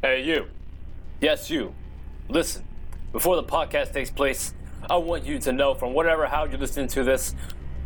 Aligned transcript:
Hey, 0.00 0.22
you. 0.22 0.46
Yes, 1.20 1.50
you. 1.50 1.74
Listen, 2.28 2.62
before 3.10 3.34
the 3.34 3.42
podcast 3.42 3.92
takes 3.92 4.12
place, 4.12 4.54
I 4.88 4.96
want 4.96 5.24
you 5.24 5.40
to 5.40 5.52
know 5.52 5.74
from 5.74 5.92
whatever 5.92 6.24
how 6.28 6.44
you're 6.44 6.56
listening 6.56 6.86
to 6.90 7.02
this, 7.02 7.34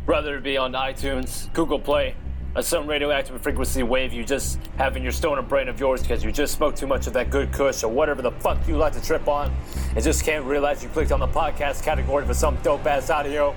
whether 0.05 0.37
it 0.37 0.43
be 0.43 0.55
on 0.55 0.73
iTunes, 0.73 1.51
Google 1.53 1.79
Play, 1.79 2.15
or 2.55 2.61
some 2.61 2.85
radioactive 2.85 3.41
frequency 3.41 3.81
wave 3.81 4.13
you 4.13 4.23
just 4.23 4.59
have 4.77 4.95
in 4.95 5.01
your 5.01 5.11
stoner 5.11 5.41
brain 5.41 5.67
of 5.67 5.79
yours 5.79 6.03
because 6.03 6.23
you 6.23 6.31
just 6.31 6.53
smoked 6.53 6.77
too 6.77 6.85
much 6.85 7.07
of 7.07 7.13
that 7.13 7.31
good 7.31 7.51
kush 7.51 7.81
or 7.81 7.87
whatever 7.87 8.21
the 8.21 8.31
fuck 8.33 8.59
you 8.67 8.77
like 8.77 8.93
to 8.93 9.01
trip 9.01 9.27
on 9.27 9.51
and 9.95 10.03
just 10.03 10.23
can't 10.23 10.45
realize 10.45 10.83
you 10.83 10.89
clicked 10.89 11.11
on 11.11 11.19
the 11.19 11.27
podcast 11.27 11.81
category 11.81 12.27
for 12.27 12.35
some 12.35 12.55
dope 12.57 12.85
ass 12.85 13.09
audio. 13.09 13.55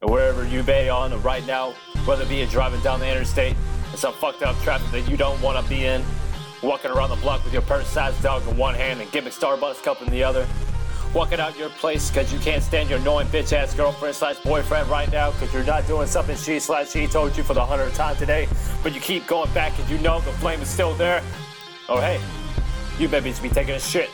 And 0.00 0.10
wherever 0.10 0.44
you 0.44 0.64
may 0.64 0.88
on 0.88 1.22
right 1.22 1.46
now, 1.46 1.74
whether 2.06 2.24
it 2.24 2.28
be 2.28 2.44
driving 2.46 2.80
down 2.80 2.98
the 2.98 3.08
interstate 3.08 3.54
in 3.92 3.96
some 3.96 4.14
fucked 4.14 4.42
up 4.42 4.60
traffic 4.62 4.90
that 4.90 5.08
you 5.08 5.16
don't 5.16 5.40
want 5.40 5.64
to 5.64 5.70
be 5.70 5.84
in, 5.84 6.02
walking 6.62 6.90
around 6.90 7.10
the 7.10 7.16
block 7.16 7.42
with 7.44 7.52
your 7.52 7.62
purse-sized 7.62 8.22
dog 8.22 8.46
in 8.46 8.56
one 8.56 8.74
hand 8.74 9.00
and 9.00 9.10
gimmick 9.10 9.32
Starbucks 9.32 9.82
cup 9.82 10.00
in 10.00 10.10
the 10.10 10.22
other, 10.22 10.46
walking 11.12 11.40
out 11.40 11.58
your 11.58 11.68
place 11.70 12.08
because 12.10 12.32
you 12.32 12.38
can't 12.38 12.62
stand 12.62 12.88
your 12.88 12.98
annoying 13.00 13.26
bitch-ass 13.28 13.74
girlfriend 13.74 14.14
slash 14.14 14.38
boyfriend 14.40 14.88
right 14.88 15.10
now 15.10 15.32
because 15.32 15.52
you're 15.52 15.64
not 15.64 15.86
doing 15.86 16.06
something 16.06 16.36
she 16.36 16.58
slash 16.58 16.90
she 16.90 17.06
told 17.06 17.36
you 17.36 17.42
for 17.42 17.54
the 17.54 17.64
hundredth 17.64 17.96
time 17.96 18.16
today, 18.16 18.48
but 18.82 18.94
you 18.94 19.00
keep 19.00 19.26
going 19.26 19.52
back 19.52 19.76
and 19.78 19.88
you 19.90 19.98
know 19.98 20.20
the 20.20 20.32
flame 20.32 20.60
is 20.60 20.68
still 20.68 20.94
there. 20.94 21.22
Oh 21.88 22.00
hey, 22.00 22.20
you 22.98 23.08
babies 23.08 23.40
be 23.40 23.48
taking 23.48 23.74
a 23.74 23.80
shit 23.80 24.10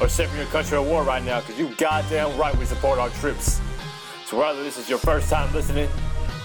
or 0.00 0.08
saving 0.08 0.36
your 0.36 0.46
country 0.46 0.78
a 0.78 0.82
war 0.82 1.02
right 1.02 1.24
now 1.24 1.40
because 1.40 1.58
you 1.58 1.74
goddamn 1.76 2.36
right 2.38 2.56
we 2.56 2.64
support 2.64 2.98
our 2.98 3.10
troops. 3.10 3.60
So 4.26 4.38
whether 4.38 4.62
this 4.62 4.78
is 4.78 4.88
your 4.88 4.98
first 4.98 5.28
time 5.28 5.52
listening 5.52 5.88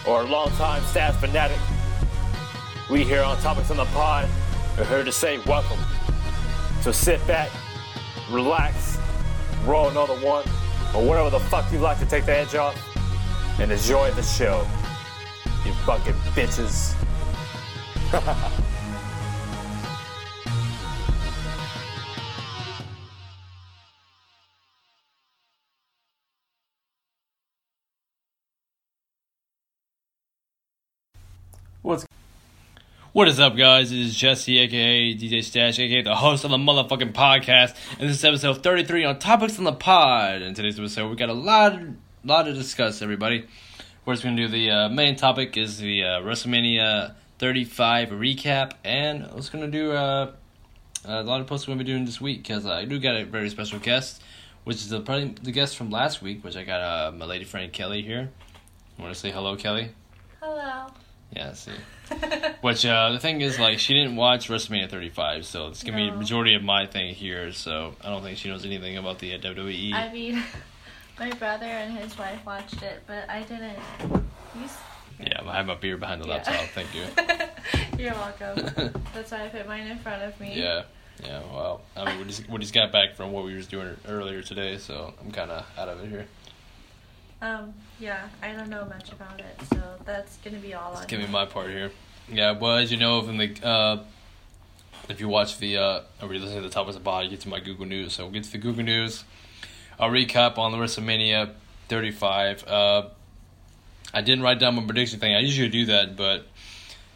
or 0.07 0.21
a 0.21 0.25
long 0.25 0.49
time 0.51 0.81
staff 0.85 1.19
fanatic, 1.19 1.59
we 2.89 3.03
here 3.03 3.21
on 3.21 3.37
Topics 3.37 3.69
on 3.69 3.77
the 3.77 3.85
Pod 3.85 4.27
are 4.77 4.85
here 4.85 5.03
to 5.03 5.11
say 5.11 5.37
welcome. 5.45 5.77
So 6.81 6.91
sit 6.91 7.25
back, 7.27 7.51
relax, 8.31 8.97
roll 9.65 9.89
another 9.89 10.15
one, 10.15 10.45
or 10.95 11.05
whatever 11.05 11.29
the 11.29 11.39
fuck 11.39 11.71
you 11.71 11.79
like 11.79 11.99
to 11.99 12.05
take 12.05 12.25
the 12.25 12.35
edge 12.35 12.55
off, 12.55 12.75
and 13.59 13.71
enjoy 13.71 14.11
the 14.11 14.23
show. 14.23 14.67
You 15.65 15.73
fucking 15.85 16.13
bitches. 16.33 16.93
What's 31.83 32.05
What 33.13 33.27
is 33.27 33.39
up, 33.39 33.55
guys? 33.55 33.91
It 33.91 33.99
is 33.99 34.15
Jesse, 34.15 34.57
aka 34.57 35.13
DJ 35.13 35.43
Stash, 35.43 35.77
aka 35.77 36.01
the 36.01 36.15
host 36.15 36.45
of 36.45 36.49
the 36.49 36.57
motherfucking 36.57 37.13
podcast, 37.13 37.75
and 37.99 38.09
this 38.09 38.17
is 38.17 38.25
episode 38.25 38.63
33 38.63 39.05
on 39.05 39.19
Topics 39.19 39.59
on 39.59 39.65
the 39.65 39.71
Pod. 39.71 40.41
And 40.41 40.55
today's 40.55 40.79
episode, 40.79 41.11
we 41.11 41.15
got 41.15 41.29
a 41.29 41.33
lot, 41.33 41.79
lot 42.25 42.43
to 42.45 42.53
discuss, 42.53 43.03
everybody. 43.03 43.45
We're 44.03 44.13
just 44.13 44.23
gonna 44.23 44.35
do 44.35 44.47
the 44.47 44.71
uh, 44.71 44.89
main 44.89 45.15
topic 45.15 45.57
is 45.57 45.77
the 45.77 46.03
uh, 46.03 46.07
WrestleMania 46.21 47.13
35 47.37 48.09
recap, 48.09 48.71
and 48.83 49.23
I 49.27 49.35
was 49.35 49.51
gonna 49.51 49.67
do 49.67 49.91
uh, 49.91 50.31
a 51.05 51.21
lot 51.21 51.39
of 51.39 51.45
posts 51.45 51.67
we're 51.67 51.75
gonna 51.75 51.83
be 51.83 51.91
doing 51.91 52.05
this 52.05 52.19
week 52.19 52.41
because 52.41 52.65
I 52.65 52.85
do 52.85 52.97
got 52.97 53.15
a 53.15 53.25
very 53.25 53.51
special 53.51 53.77
guest, 53.77 54.23
which 54.63 54.77
is 54.77 54.89
the 54.89 55.01
probably 55.01 55.35
the 55.39 55.51
guest 55.51 55.77
from 55.77 55.91
last 55.91 56.23
week, 56.23 56.43
which 56.43 56.55
I 56.55 56.63
got 56.63 56.81
uh, 56.81 57.11
my 57.11 57.25
lady 57.25 57.45
friend 57.45 57.71
Kelly 57.71 58.01
here. 58.01 58.31
Want 58.97 59.13
to 59.13 59.19
say 59.19 59.29
hello, 59.29 59.55
Kelly? 59.55 59.91
Hello. 60.41 60.87
Yeah, 61.35 61.53
see. 61.53 61.71
Which 62.61 62.85
uh, 62.85 63.11
the 63.13 63.19
thing 63.19 63.41
is, 63.41 63.59
like, 63.59 63.79
she 63.79 63.93
didn't 63.93 64.15
watch 64.15 64.49
WrestleMania 64.49 64.89
35, 64.89 65.45
so 65.45 65.67
it's 65.67 65.83
gonna 65.83 65.97
be 65.97 66.07
No. 66.09 66.13
a 66.15 66.17
majority 66.17 66.53
of 66.55 66.63
my 66.63 66.85
thing 66.85 67.13
here. 67.15 67.51
So 67.51 67.95
I 68.03 68.09
don't 68.09 68.21
think 68.21 68.37
she 68.37 68.49
knows 68.49 68.65
anything 68.65 68.97
about 68.97 69.19
the 69.19 69.33
uh, 69.33 69.37
WWE. 69.39 69.93
I 69.93 70.11
mean, 70.13 70.43
my 71.19 71.31
brother 71.31 71.65
and 71.65 71.97
his 71.97 72.17
wife 72.17 72.45
watched 72.45 72.81
it, 72.83 73.01
but 73.07 73.29
I 73.29 73.41
didn't. 73.43 73.79
Yeah, 75.19 75.41
I 75.45 75.57
have 75.57 75.65
my 75.65 75.75
beer 75.75 75.97
behind 75.97 76.21
the 76.21 76.27
Yeah. 76.27 76.33
laptop. 76.35 76.65
Thank 76.75 76.93
you. 76.93 77.05
You're 78.03 78.13
welcome. 78.13 78.93
That's 79.13 79.31
why 79.31 79.45
I 79.45 79.47
put 79.49 79.67
mine 79.67 79.87
in 79.87 79.97
front 79.99 80.21
of 80.23 80.39
me. 80.39 80.53
Yeah, 80.59 80.83
yeah. 81.23 81.39
Well, 81.51 81.81
I 81.95 82.05
mean, 82.05 82.19
we 82.19 82.25
just 82.25 82.49
we 82.49 82.59
just 82.59 82.73
got 82.73 82.91
back 82.91 83.15
from 83.15 83.31
what 83.31 83.45
we 83.45 83.55
were 83.55 83.61
doing 83.61 83.95
earlier 84.07 84.41
today, 84.41 84.77
so 84.77 85.13
I'm 85.23 85.31
kind 85.31 85.51
of 85.51 85.65
out 85.77 85.87
of 85.89 86.03
it 86.03 86.09
here. 86.09 86.25
Um. 87.43 87.73
Yeah, 87.99 88.29
I 88.41 88.53
don't 88.53 88.69
know 88.69 88.85
much 88.85 89.11
about 89.11 89.41
it, 89.41 89.61
so 89.69 89.81
that's 90.05 90.37
gonna 90.37 90.59
be 90.59 90.73
all 90.73 90.91
on. 90.91 90.95
Just 90.95 91.09
give 91.09 91.19
me 91.19 91.27
my 91.27 91.45
part 91.45 91.71
here. 91.71 91.91
Yeah, 92.29 92.57
well, 92.57 92.77
as 92.77 92.89
you 92.89 92.97
know, 92.97 93.21
from 93.21 93.37
the 93.37 93.53
uh, 93.61 94.03
if 95.09 95.19
you 95.19 95.27
watch 95.27 95.57
the 95.57 95.77
uh, 95.77 96.01
or 96.21 96.33
you 96.33 96.39
listen 96.39 96.55
to 96.55 96.61
the 96.61 96.69
top 96.69 96.87
of 96.87 96.93
the 96.93 97.01
body, 97.01 97.25
you 97.25 97.31
get 97.31 97.41
to 97.41 97.49
my 97.49 97.59
Google 97.59 97.85
News. 97.85 98.13
So 98.13 98.23
we'll 98.23 98.31
get 98.31 98.45
to 98.45 98.51
the 98.53 98.57
Google 98.59 98.85
News. 98.85 99.25
I'll 99.99 100.09
recap 100.09 100.57
on 100.57 100.71
the 100.71 100.77
WrestleMania 100.77 101.51
35. 101.89 102.65
Uh, 102.65 103.09
I 104.13 104.21
didn't 104.21 104.43
write 104.43 104.59
down 104.59 104.75
my 104.75 104.83
prediction 104.85 105.19
thing. 105.19 105.35
I 105.35 105.39
usually 105.39 105.67
do 105.67 105.87
that, 105.87 106.15
but 106.15 106.47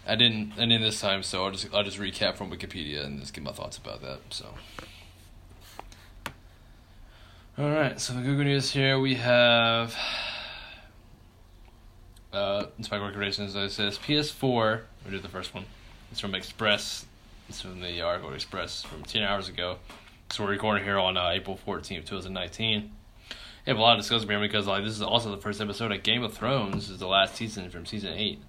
I 0.05 0.15
didn't. 0.15 0.53
I 0.57 0.65
didn't 0.65 0.81
this 0.81 0.99
time, 0.99 1.23
so 1.23 1.45
I'll 1.45 1.51
just 1.51 1.73
I'll 1.73 1.85
just 1.85 1.99
recap 1.99 2.35
from 2.35 2.51
Wikipedia 2.51 3.05
and 3.05 3.21
just 3.21 3.33
give 3.33 3.45
my 3.45 3.53
thoughts 3.53 3.77
about 3.77 4.01
that. 4.01 4.19
So. 4.31 4.47
All 7.57 7.69
right, 7.71 7.99
so 7.99 8.13
the 8.13 8.21
Google 8.21 8.43
News 8.45 8.69
here 8.71 8.99
we 8.99 9.15
have 9.15 9.95
uh, 12.31 12.65
Spike 12.81 13.01
Recommendations. 13.01 13.55
It 13.55 13.71
says 13.71 13.97
PS4. 13.97 14.81
We 15.05 15.11
did 15.11 15.23
the 15.23 15.29
first 15.29 15.53
one. 15.55 15.65
It's 16.11 16.19
from 16.19 16.35
Express. 16.35 17.05
It's 17.49 17.61
from 17.61 17.81
the 17.81 18.01
article 18.01 18.31
Express 18.33 18.83
from 18.83 19.03
10 19.03 19.23
hours 19.23 19.49
ago. 19.49 19.77
So 20.29 20.43
we're 20.43 20.51
recording 20.51 20.83
here 20.83 20.99
on 20.99 21.17
uh, 21.17 21.29
April 21.29 21.59
14th, 21.65 22.05
2019. 22.05 22.91
We 23.31 23.35
have 23.71 23.77
a 23.77 23.81
lot 23.81 23.93
of 23.97 24.01
discussion 24.01 24.29
here 24.29 24.39
because 24.39 24.67
like 24.67 24.83
this 24.83 24.93
is 24.93 25.01
also 25.01 25.31
the 25.31 25.41
first 25.41 25.59
episode 25.59 25.91
of 25.91 26.03
Game 26.03 26.23
of 26.23 26.33
Thrones. 26.33 26.75
This 26.75 26.89
is 26.91 26.99
the 26.99 27.07
last 27.07 27.35
season 27.35 27.71
from 27.71 27.87
season 27.87 28.13
8, 28.13 28.39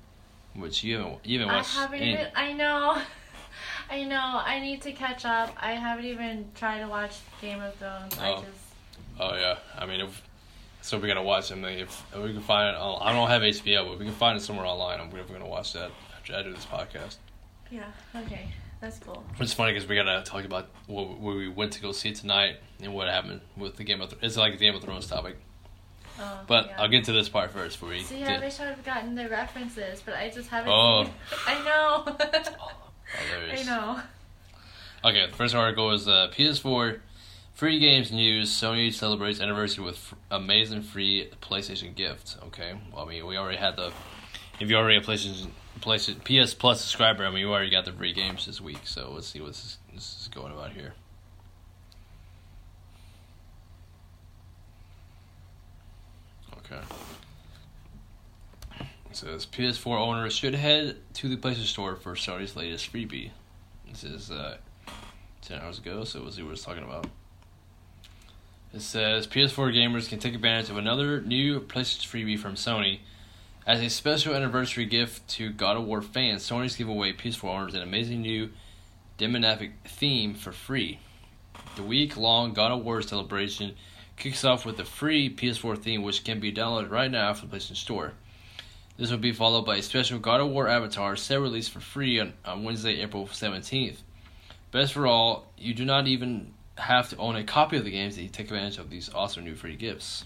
which 0.54 0.84
you 0.84 0.98
haven't, 0.98 1.24
you 1.24 1.38
haven't 1.40 1.54
I 1.54 1.56
watched. 1.58 1.74
haven't 1.76 2.00
any- 2.00 2.12
even. 2.12 2.26
I 2.36 2.52
know. 2.52 3.00
I 3.90 4.04
know. 4.04 4.20
I 4.44 4.60
need 4.60 4.82
to 4.82 4.92
catch 4.92 5.24
up. 5.24 5.56
I 5.58 5.72
haven't 5.72 6.04
even 6.04 6.50
tried 6.54 6.80
to 6.80 6.88
watch 6.88 7.16
Game 7.40 7.62
of 7.62 7.74
Thrones. 7.76 8.18
I 8.18 8.32
Oh. 8.32 8.44
just. 8.44 8.57
Oh 9.20 9.34
yeah, 9.34 9.58
I 9.76 9.86
mean, 9.86 10.00
if, 10.00 10.22
so 10.82 10.98
we 10.98 11.08
gotta 11.08 11.22
watch 11.22 11.48
them. 11.48 11.64
If, 11.64 12.04
if 12.14 12.22
we 12.22 12.32
can 12.32 12.42
find 12.42 12.74
it, 12.74 12.80
on, 12.80 13.02
I 13.02 13.12
don't 13.12 13.28
have 13.28 13.42
HBO, 13.42 13.88
but 13.88 13.98
we 13.98 14.04
can 14.04 14.14
find 14.14 14.38
it 14.38 14.42
somewhere 14.42 14.66
online. 14.66 15.00
I'm 15.00 15.10
gonna 15.10 15.46
watch 15.46 15.72
that 15.72 15.90
after 16.16 16.34
I 16.34 16.42
do 16.42 16.52
this 16.52 16.66
podcast. 16.66 17.16
Yeah. 17.70 17.84
Okay. 18.14 18.48
That's 18.80 18.98
cool. 19.00 19.24
It's 19.40 19.52
funny 19.52 19.72
because 19.72 19.88
we 19.88 19.96
gotta 19.96 20.22
talk 20.24 20.44
about 20.44 20.68
what, 20.86 21.18
what 21.18 21.34
we 21.36 21.48
went 21.48 21.72
to 21.72 21.82
go 21.82 21.90
see 21.92 22.12
tonight 22.12 22.58
and 22.80 22.94
what 22.94 23.08
happened 23.08 23.40
with 23.56 23.76
the 23.76 23.82
Game 23.84 24.00
of. 24.00 24.10
Th- 24.10 24.22
it's 24.22 24.36
like 24.36 24.54
a 24.54 24.56
Game 24.56 24.74
of 24.76 24.82
Thrones 24.82 25.08
topic, 25.08 25.36
Oh, 26.20 26.40
but 26.46 26.66
yeah. 26.66 26.80
I'll 26.82 26.88
get 26.88 27.04
to 27.06 27.12
this 27.12 27.28
part 27.28 27.50
first. 27.50 27.76
Before 27.80 27.88
we 27.88 28.02
See, 28.04 28.18
get- 28.20 28.40
I 28.40 28.44
wish 28.44 28.60
I 28.60 28.66
have 28.66 28.84
gotten 28.84 29.16
the 29.16 29.28
references, 29.28 30.00
but 30.04 30.14
I 30.14 30.30
just 30.30 30.48
haven't. 30.48 30.70
Oh. 30.72 31.04
seen- 31.04 31.12
I 31.46 31.64
know. 31.64 32.16
Hilarious. 33.32 33.60
I 33.68 33.70
know. 33.70 34.00
Okay, 35.04 35.26
the 35.30 35.36
first 35.36 35.54
article 35.56 35.90
is 35.92 36.06
uh, 36.08 36.30
PS4 36.36 37.00
free 37.58 37.80
games 37.80 38.12
news. 38.12 38.50
Sony 38.50 38.94
celebrates 38.94 39.40
anniversary 39.40 39.84
with 39.84 40.14
amazing 40.30 40.80
free 40.80 41.28
PlayStation 41.42 41.92
gift. 41.92 42.36
Okay, 42.46 42.78
well, 42.92 43.04
I 43.04 43.08
mean, 43.08 43.26
we 43.26 43.36
already 43.36 43.58
had 43.58 43.74
the. 43.74 43.92
If 44.60 44.70
you're 44.70 44.78
already 44.78 44.98
a 44.98 45.00
PlayStation, 45.00 45.48
PlayStation 45.80 46.22
PS 46.22 46.54
Plus 46.54 46.80
subscriber, 46.80 47.26
I 47.26 47.30
mean, 47.30 47.40
you 47.40 47.50
already 47.50 47.70
got 47.70 47.84
the 47.84 47.92
free 47.92 48.12
games 48.12 48.46
this 48.46 48.60
week. 48.60 48.82
So 48.84 49.10
let's 49.12 49.26
see 49.26 49.40
what 49.40 49.48
this, 49.48 49.78
this 49.92 50.18
is 50.20 50.28
going 50.28 50.52
about 50.52 50.70
here. 50.70 50.94
Okay. 56.58 56.80
It 59.10 59.16
says 59.16 59.46
PS4 59.46 59.98
owners 59.98 60.32
should 60.32 60.54
head 60.54 60.98
to 61.14 61.28
the 61.28 61.36
PlayStation 61.36 61.64
Store 61.64 61.96
for 61.96 62.14
Sony's 62.14 62.54
latest 62.54 62.92
freebie. 62.92 63.30
This 63.88 64.04
is 64.04 64.30
uh, 64.30 64.58
10 65.42 65.60
hours 65.60 65.78
ago, 65.78 66.04
so 66.04 66.22
we'll 66.22 66.30
see 66.30 66.42
what 66.42 66.52
it's 66.52 66.62
talking 66.62 66.84
about. 66.84 67.06
It 68.74 68.82
says 68.82 69.26
PS4 69.26 69.74
gamers 69.74 70.10
can 70.10 70.18
take 70.18 70.34
advantage 70.34 70.68
of 70.68 70.76
another 70.76 71.22
new 71.22 71.58
PlayStation 71.58 72.06
freebie 72.06 72.38
from 72.38 72.54
Sony. 72.54 72.98
As 73.66 73.80
a 73.80 73.88
special 73.88 74.34
anniversary 74.34 74.84
gift 74.84 75.26
to 75.28 75.50
God 75.50 75.78
of 75.78 75.84
War 75.84 76.02
fans, 76.02 76.46
Sony's 76.46 76.76
giving 76.76 76.94
away 76.94 77.14
PS4 77.14 77.44
owners 77.44 77.74
an 77.74 77.80
amazing 77.80 78.20
new 78.20 78.50
demographic 79.18 79.72
theme 79.86 80.34
for 80.34 80.52
free. 80.52 80.98
The 81.76 81.82
week 81.82 82.18
long 82.18 82.52
God 82.52 82.72
of 82.72 82.84
War 82.84 83.00
celebration 83.00 83.74
kicks 84.18 84.44
off 84.44 84.66
with 84.66 84.78
a 84.80 84.84
free 84.84 85.34
PS4 85.34 85.78
theme, 85.78 86.02
which 86.02 86.22
can 86.22 86.38
be 86.38 86.52
downloaded 86.52 86.90
right 86.90 87.10
now 87.10 87.32
from 87.32 87.48
the 87.48 87.56
PlayStation 87.56 87.76
Store. 87.76 88.12
This 88.98 89.10
will 89.10 89.16
be 89.16 89.32
followed 89.32 89.64
by 89.64 89.76
a 89.76 89.82
special 89.82 90.18
God 90.18 90.42
of 90.42 90.48
War 90.48 90.68
avatar 90.68 91.16
set 91.16 91.40
released 91.40 91.70
for 91.70 91.80
free 91.80 92.20
on, 92.20 92.34
on 92.44 92.64
Wednesday, 92.64 93.00
April 93.00 93.28
17th. 93.28 93.96
Best 94.72 94.92
for 94.92 95.06
all, 95.06 95.50
you 95.56 95.72
do 95.72 95.86
not 95.86 96.06
even 96.06 96.52
have 96.78 97.10
to 97.10 97.16
own 97.16 97.36
a 97.36 97.44
copy 97.44 97.76
of 97.76 97.84
the 97.84 97.90
games 97.90 98.18
you 98.18 98.28
take 98.28 98.46
advantage 98.46 98.78
of 98.78 98.90
these 98.90 99.12
awesome 99.12 99.44
new 99.44 99.54
free 99.54 99.76
gifts. 99.76 100.24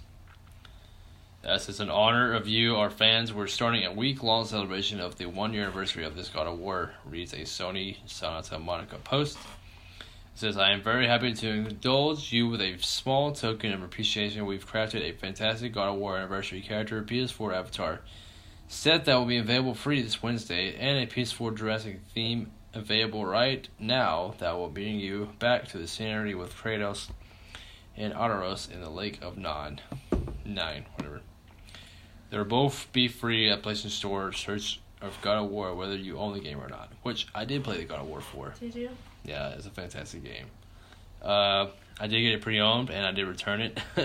As 1.45 1.69
it's 1.69 1.81
an 1.81 1.91
honor 1.91 2.35
of 2.35 2.47
you, 2.47 2.77
our 2.77 2.91
fans, 2.91 3.33
we're 3.33 3.49
starting 3.49 3.85
a 3.85 3.93
week 3.93 4.23
long 4.23 4.45
celebration 4.45 5.01
of 5.01 5.19
the 5.19 5.27
one 5.27 5.53
year 5.53 5.65
anniversary 5.65 6.05
of 6.05 6.15
this 6.15 6.29
God 6.29 6.47
of 6.47 6.59
War, 6.59 6.93
reads 7.05 7.33
a 7.33 7.39
Sony 7.39 7.97
Santa 8.07 8.61
Monica 8.61 8.97
post. 8.99 9.39
It 9.99 10.39
says, 10.39 10.57
I 10.57 10.71
am 10.71 10.83
very 10.83 11.09
happy 11.09 11.33
to 11.33 11.49
indulge 11.49 12.33
you 12.33 12.49
with 12.49 12.61
a 12.61 12.79
small 12.79 13.33
token 13.33 13.73
of 13.73 13.83
appreciation. 13.83 14.47
We've 14.47 14.67
crafted 14.67 15.03
a 15.03 15.13
fantastic 15.13 15.73
God 15.73 15.89
of 15.89 15.97
War 15.97 16.17
anniversary 16.17 16.61
character, 16.61 17.03
PS4 17.03 17.55
avatar, 17.55 18.01
set 18.69 19.05
that 19.07 19.17
will 19.17 19.27
be 19.27 19.39
available 19.39 19.75
free 19.75 20.01
this 20.01 20.23
Wednesday, 20.23 20.77
and 20.77 20.99
a 20.99 21.07
PS4 21.13 21.57
Jurassic 21.57 22.01
theme 22.15 22.53
available 22.75 23.25
right 23.25 23.69
now 23.79 24.35
that 24.39 24.53
will 24.57 24.69
bring 24.69 24.99
you 24.99 25.29
back 25.39 25.69
to 25.69 25.79
the 25.79 25.87
scenery 25.87 26.35
with 26.35 26.55
Kratos 26.55 27.11
and 27.97 28.13
Atreus 28.15 28.69
in 28.69 28.81
the 28.81 28.89
Lake 28.91 29.19
of 29.23 29.37
Nod. 29.37 29.83
Nine, 30.45 30.87
whatever. 30.97 31.21
They're 32.31 32.45
both 32.45 32.89
be 32.93 33.09
free 33.09 33.51
at 33.51 33.63
PlayStation 33.63 33.91
Store. 33.91 34.33
Search 34.33 34.81
of 35.03 35.17
God 35.21 35.45
of 35.45 35.51
War, 35.51 35.75
whether 35.75 35.97
you 35.97 36.17
own 36.19 36.33
the 36.33 36.41
game 36.41 36.59
or 36.61 36.69
not. 36.69 36.91
Which 37.03 37.27
I 37.35 37.45
did 37.45 37.63
play 37.65 37.77
the 37.79 37.85
God 37.85 38.01
of 38.01 38.07
War 38.07 38.21
for. 38.21 38.55
Did 38.59 38.75
you? 38.75 38.91
Yeah, 39.25 39.51
it's 39.51 39.67
a 39.67 39.71
fantastic 39.71 40.25
game. 40.25 40.47
Uh, 41.21 41.67
I 42.01 42.07
did 42.09 42.21
get 42.23 42.33
it 42.33 42.41
pre-owned, 42.41 42.91
and 42.91 43.07
I 43.07 43.13
did 43.13 43.27
return 43.29 43.61
it. 43.61 43.79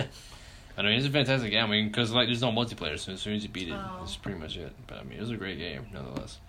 I 0.77 0.83
mean, 0.83 0.91
it's 0.93 1.07
a 1.07 1.09
fantastic 1.09 1.49
game. 1.51 1.63
I 1.63 1.67
mean, 1.67 1.87
because 1.87 2.11
like 2.11 2.27
there's 2.27 2.41
no 2.41 2.51
multiplayer, 2.51 2.99
so 2.99 3.13
as 3.13 3.21
soon 3.21 3.33
as 3.35 3.43
you 3.43 3.49
beat 3.49 3.69
it, 3.69 3.73
Oh. 3.73 4.01
it's 4.03 4.15
pretty 4.17 4.37
much 4.37 4.57
it. 4.57 4.73
But 4.85 4.99
I 4.99 5.03
mean, 5.03 5.17
it 5.17 5.21
was 5.21 5.31
a 5.31 5.37
great 5.37 5.57
game 5.57 5.87
nonetheless. 5.91 6.39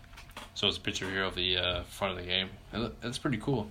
So 0.59 0.67
it's 0.67 0.77
a 0.77 0.81
picture 0.81 1.09
here 1.09 1.23
of 1.23 1.37
the 1.37 1.57
uh, 1.57 1.83
front 1.85 2.19
of 2.19 2.25
the 2.25 2.29
game. 2.29 2.51
It's 3.05 3.17
pretty 3.17 3.37
cool. 3.37 3.69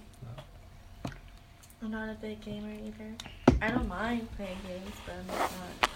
I'm 1.84 1.92
not 1.92 2.08
a 2.08 2.14
big 2.14 2.40
gamer 2.40 2.72
either. 2.72 3.14
I 3.62 3.72
don't 3.72 3.90
mind 3.90 4.26
playing 4.38 4.56
games, 4.66 4.96
but 5.06 5.16
I'm 5.16 5.28
just 5.28 5.54
not 5.82 5.90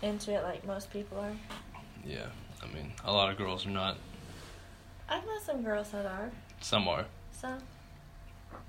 into 0.00 0.32
it 0.32 0.42
like 0.42 0.66
most 0.66 0.90
people 0.90 1.18
are. 1.18 1.36
Yeah, 2.06 2.28
I 2.62 2.74
mean, 2.74 2.94
a 3.04 3.12
lot 3.12 3.30
of 3.30 3.36
girls 3.36 3.66
are 3.66 3.70
not. 3.70 3.98
I've 5.10 5.26
met 5.26 5.42
some 5.44 5.62
girls 5.62 5.90
that 5.90 6.06
are. 6.06 6.30
Some 6.62 6.88
are. 6.88 7.04
Some. 7.30 7.58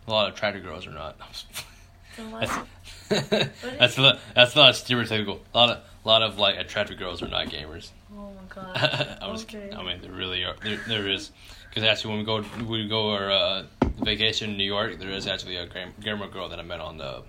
A 0.07 0.11
lot 0.11 0.27
of 0.27 0.33
attractive 0.33 0.61
girls 0.61 0.85
are 0.85 0.91
not. 0.91 1.15
That's 2.17 3.97
a 3.97 4.01
lot, 4.01 4.19
that's 4.35 4.55
not 4.55 4.73
stereotypical. 4.73 5.39
A 5.53 5.57
lot 5.57 5.69
of 5.69 5.83
a 6.03 6.07
lot 6.07 6.21
of 6.23 6.37
like 6.37 6.57
attractive 6.57 6.97
girls 6.97 7.21
are 7.23 7.27
not 7.27 7.47
gamers. 7.47 7.89
Oh 8.15 8.29
my 8.31 8.41
god. 8.49 9.17
I'm 9.21 9.33
just 9.35 9.47
Okay. 9.49 9.63
kidding. 9.69 9.77
I 9.77 9.83
mean, 9.83 10.01
there 10.01 10.11
really 10.11 10.43
are. 10.43 10.55
There, 10.63 10.77
there 10.87 11.09
is, 11.09 11.31
because 11.69 11.83
actually, 11.83 12.11
when 12.11 12.19
we 12.19 12.25
go 12.25 12.43
we 12.65 12.87
go 12.87 13.11
our 13.11 13.31
uh, 13.31 13.63
vacation 14.01 14.51
in 14.51 14.57
New 14.57 14.63
York, 14.65 14.99
there 14.99 15.09
is 15.09 15.27
actually 15.27 15.57
a 15.57 15.67
gamer 16.01 16.27
girl 16.27 16.47
that 16.49 16.59
I 16.59 16.63
met 16.63 16.79
on 16.79 16.97
the 16.97 17.23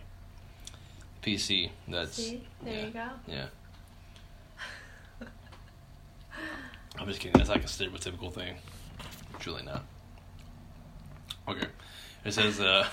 PC. 1.22 1.70
That's 1.88 2.14
See? 2.14 2.42
There 2.62 2.74
yeah, 2.74 2.84
you 2.86 2.90
go. 2.92 3.08
yeah. 3.26 3.46
I'm 6.98 7.06
just 7.08 7.20
kidding. 7.20 7.36
That's 7.38 7.50
like 7.50 7.64
a 7.64 7.66
stereotypical 7.66 8.32
thing. 8.32 8.56
It's 9.34 9.46
really 9.46 9.62
not. 9.64 9.84
Okay. 11.48 11.66
It 12.24 12.32
says, 12.32 12.58
uh, 12.60 12.86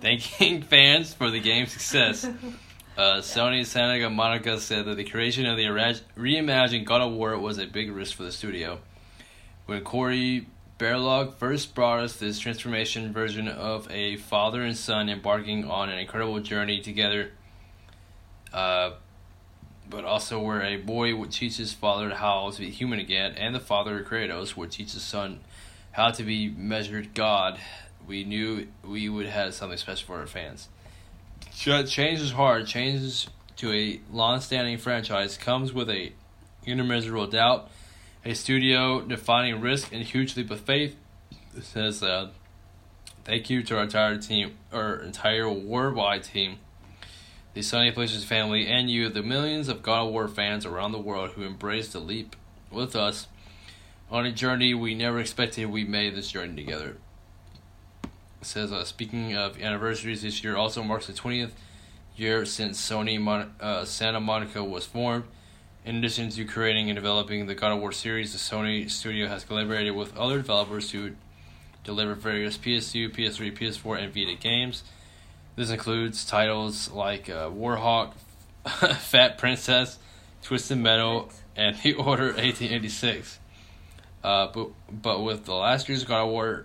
thanking 0.00 0.62
fans 0.70 1.14
for 1.14 1.30
the 1.30 1.40
game's 1.40 1.72
success. 1.72 2.28
Uh, 2.96 3.16
Sony 3.16 3.66
Santa 3.66 4.08
Monica 4.08 4.60
said 4.60 4.84
that 4.84 4.96
the 4.96 5.02
creation 5.02 5.46
of 5.46 5.56
the 5.56 5.64
reimagined 5.64 6.84
God 6.84 7.00
of 7.00 7.12
War 7.12 7.36
was 7.36 7.58
a 7.58 7.66
big 7.66 7.90
risk 7.90 8.16
for 8.16 8.22
the 8.22 8.30
studio. 8.30 8.78
When 9.66 9.80
Cory 9.82 10.46
Barlog 10.78 11.34
first 11.34 11.74
brought 11.74 12.00
us 12.00 12.16
this 12.16 12.38
transformation 12.38 13.12
version 13.12 13.48
of 13.48 13.90
a 13.90 14.16
father 14.16 14.62
and 14.62 14.76
son 14.76 15.08
embarking 15.08 15.68
on 15.68 15.88
an 15.88 15.98
incredible 15.98 16.38
journey 16.38 16.80
together, 16.80 17.32
uh, 18.52 18.92
but 19.90 20.04
also 20.04 20.40
where 20.40 20.62
a 20.62 20.76
boy 20.76 21.16
would 21.16 21.32
teach 21.32 21.56
his 21.56 21.72
father 21.72 22.10
how 22.14 22.50
to 22.50 22.60
be 22.60 22.70
human 22.70 22.98
again, 22.98 23.34
and 23.36 23.54
the 23.54 23.60
father 23.60 24.04
Kratos 24.04 24.56
would 24.56 24.70
teach 24.70 24.92
his 24.92 25.02
son 25.02 25.40
how 25.92 26.10
to 26.10 26.22
be 26.22 26.48
measured 26.48 27.14
God. 27.14 27.58
We 28.06 28.24
knew 28.24 28.68
we 28.82 29.08
would 29.08 29.26
have 29.26 29.54
something 29.54 29.78
special 29.78 30.06
for 30.06 30.20
our 30.20 30.26
fans. 30.26 30.68
Ch- 31.54 31.86
Change 31.86 32.20
is 32.20 32.32
hard. 32.32 32.66
Change 32.66 33.28
to 33.56 33.72
a 33.72 34.00
long-standing 34.12 34.78
franchise 34.78 35.38
comes 35.38 35.72
with 35.72 35.88
a 35.88 36.12
immeasurable 36.64 37.26
doubt, 37.26 37.70
a 38.24 38.34
studio-defining 38.34 39.60
risk, 39.60 39.92
and 39.92 40.02
huge 40.02 40.36
leap 40.36 40.50
of 40.50 40.60
faith. 40.60 40.96
It 41.56 41.64
says, 41.64 42.02
uh, 42.02 42.30
"Thank 43.24 43.48
you 43.50 43.62
to 43.62 43.76
our 43.76 43.84
entire 43.84 44.18
team, 44.18 44.56
our 44.72 44.96
entire 44.96 45.50
worldwide 45.50 46.24
team." 46.24 46.58
the 47.54 47.60
Sony 47.60 47.94
PlayStation 47.94 48.24
family, 48.24 48.66
and 48.66 48.90
you, 48.90 49.08
the 49.08 49.22
millions 49.22 49.68
of 49.68 49.80
God 49.80 50.06
of 50.06 50.12
War 50.12 50.26
fans 50.26 50.66
around 50.66 50.90
the 50.90 50.98
world 50.98 51.30
who 51.30 51.44
embraced 51.44 51.92
the 51.92 52.00
leap 52.00 52.34
with 52.70 52.96
us 52.96 53.28
on 54.10 54.26
a 54.26 54.32
journey 54.32 54.74
we 54.74 54.94
never 54.94 55.20
expected 55.20 55.66
we 55.66 55.84
made 55.84 56.16
this 56.16 56.30
journey 56.30 56.56
together. 56.56 56.96
Says, 58.44 58.72
uh, 58.72 58.84
speaking 58.84 59.36
of 59.36 59.60
anniversaries, 59.60 60.22
this 60.22 60.44
year 60.44 60.56
also 60.56 60.82
marks 60.82 61.06
the 61.06 61.12
20th 61.12 61.52
year 62.16 62.44
since 62.44 62.80
Sony 62.80 63.20
Mon- 63.20 63.54
uh, 63.60 63.84
Santa 63.84 64.20
Monica 64.20 64.62
was 64.62 64.86
formed. 64.86 65.24
In 65.84 65.96
addition 65.96 66.30
to 66.30 66.44
creating 66.44 66.88
and 66.88 66.96
developing 66.96 67.46
the 67.46 67.54
God 67.54 67.72
of 67.72 67.80
War 67.80 67.92
series, 67.92 68.32
the 68.32 68.38
Sony 68.38 68.90
studio 68.90 69.28
has 69.28 69.44
collaborated 69.44 69.94
with 69.94 70.16
other 70.16 70.38
developers 70.38 70.90
to 70.90 71.16
deliver 71.84 72.14
various 72.14 72.56
PS2, 72.56 73.14
PS3, 73.14 73.56
PS4, 73.56 74.02
and 74.02 74.14
Vita 74.14 74.34
games. 74.34 74.84
This 75.56 75.70
includes 75.70 76.24
titles 76.24 76.90
like 76.90 77.28
uh, 77.28 77.50
Warhawk, 77.50 78.14
Fat 78.66 79.36
Princess, 79.36 79.98
Twisted 80.42 80.78
Metal, 80.78 81.30
and 81.54 81.76
The 81.76 81.94
Order 81.94 82.26
1886. 82.28 83.38
Uh, 84.22 84.46
but 84.52 84.68
but 84.90 85.22
with 85.22 85.44
the 85.44 85.54
last 85.54 85.88
year's 85.88 86.04
God 86.04 86.24
of 86.24 86.30
War 86.30 86.64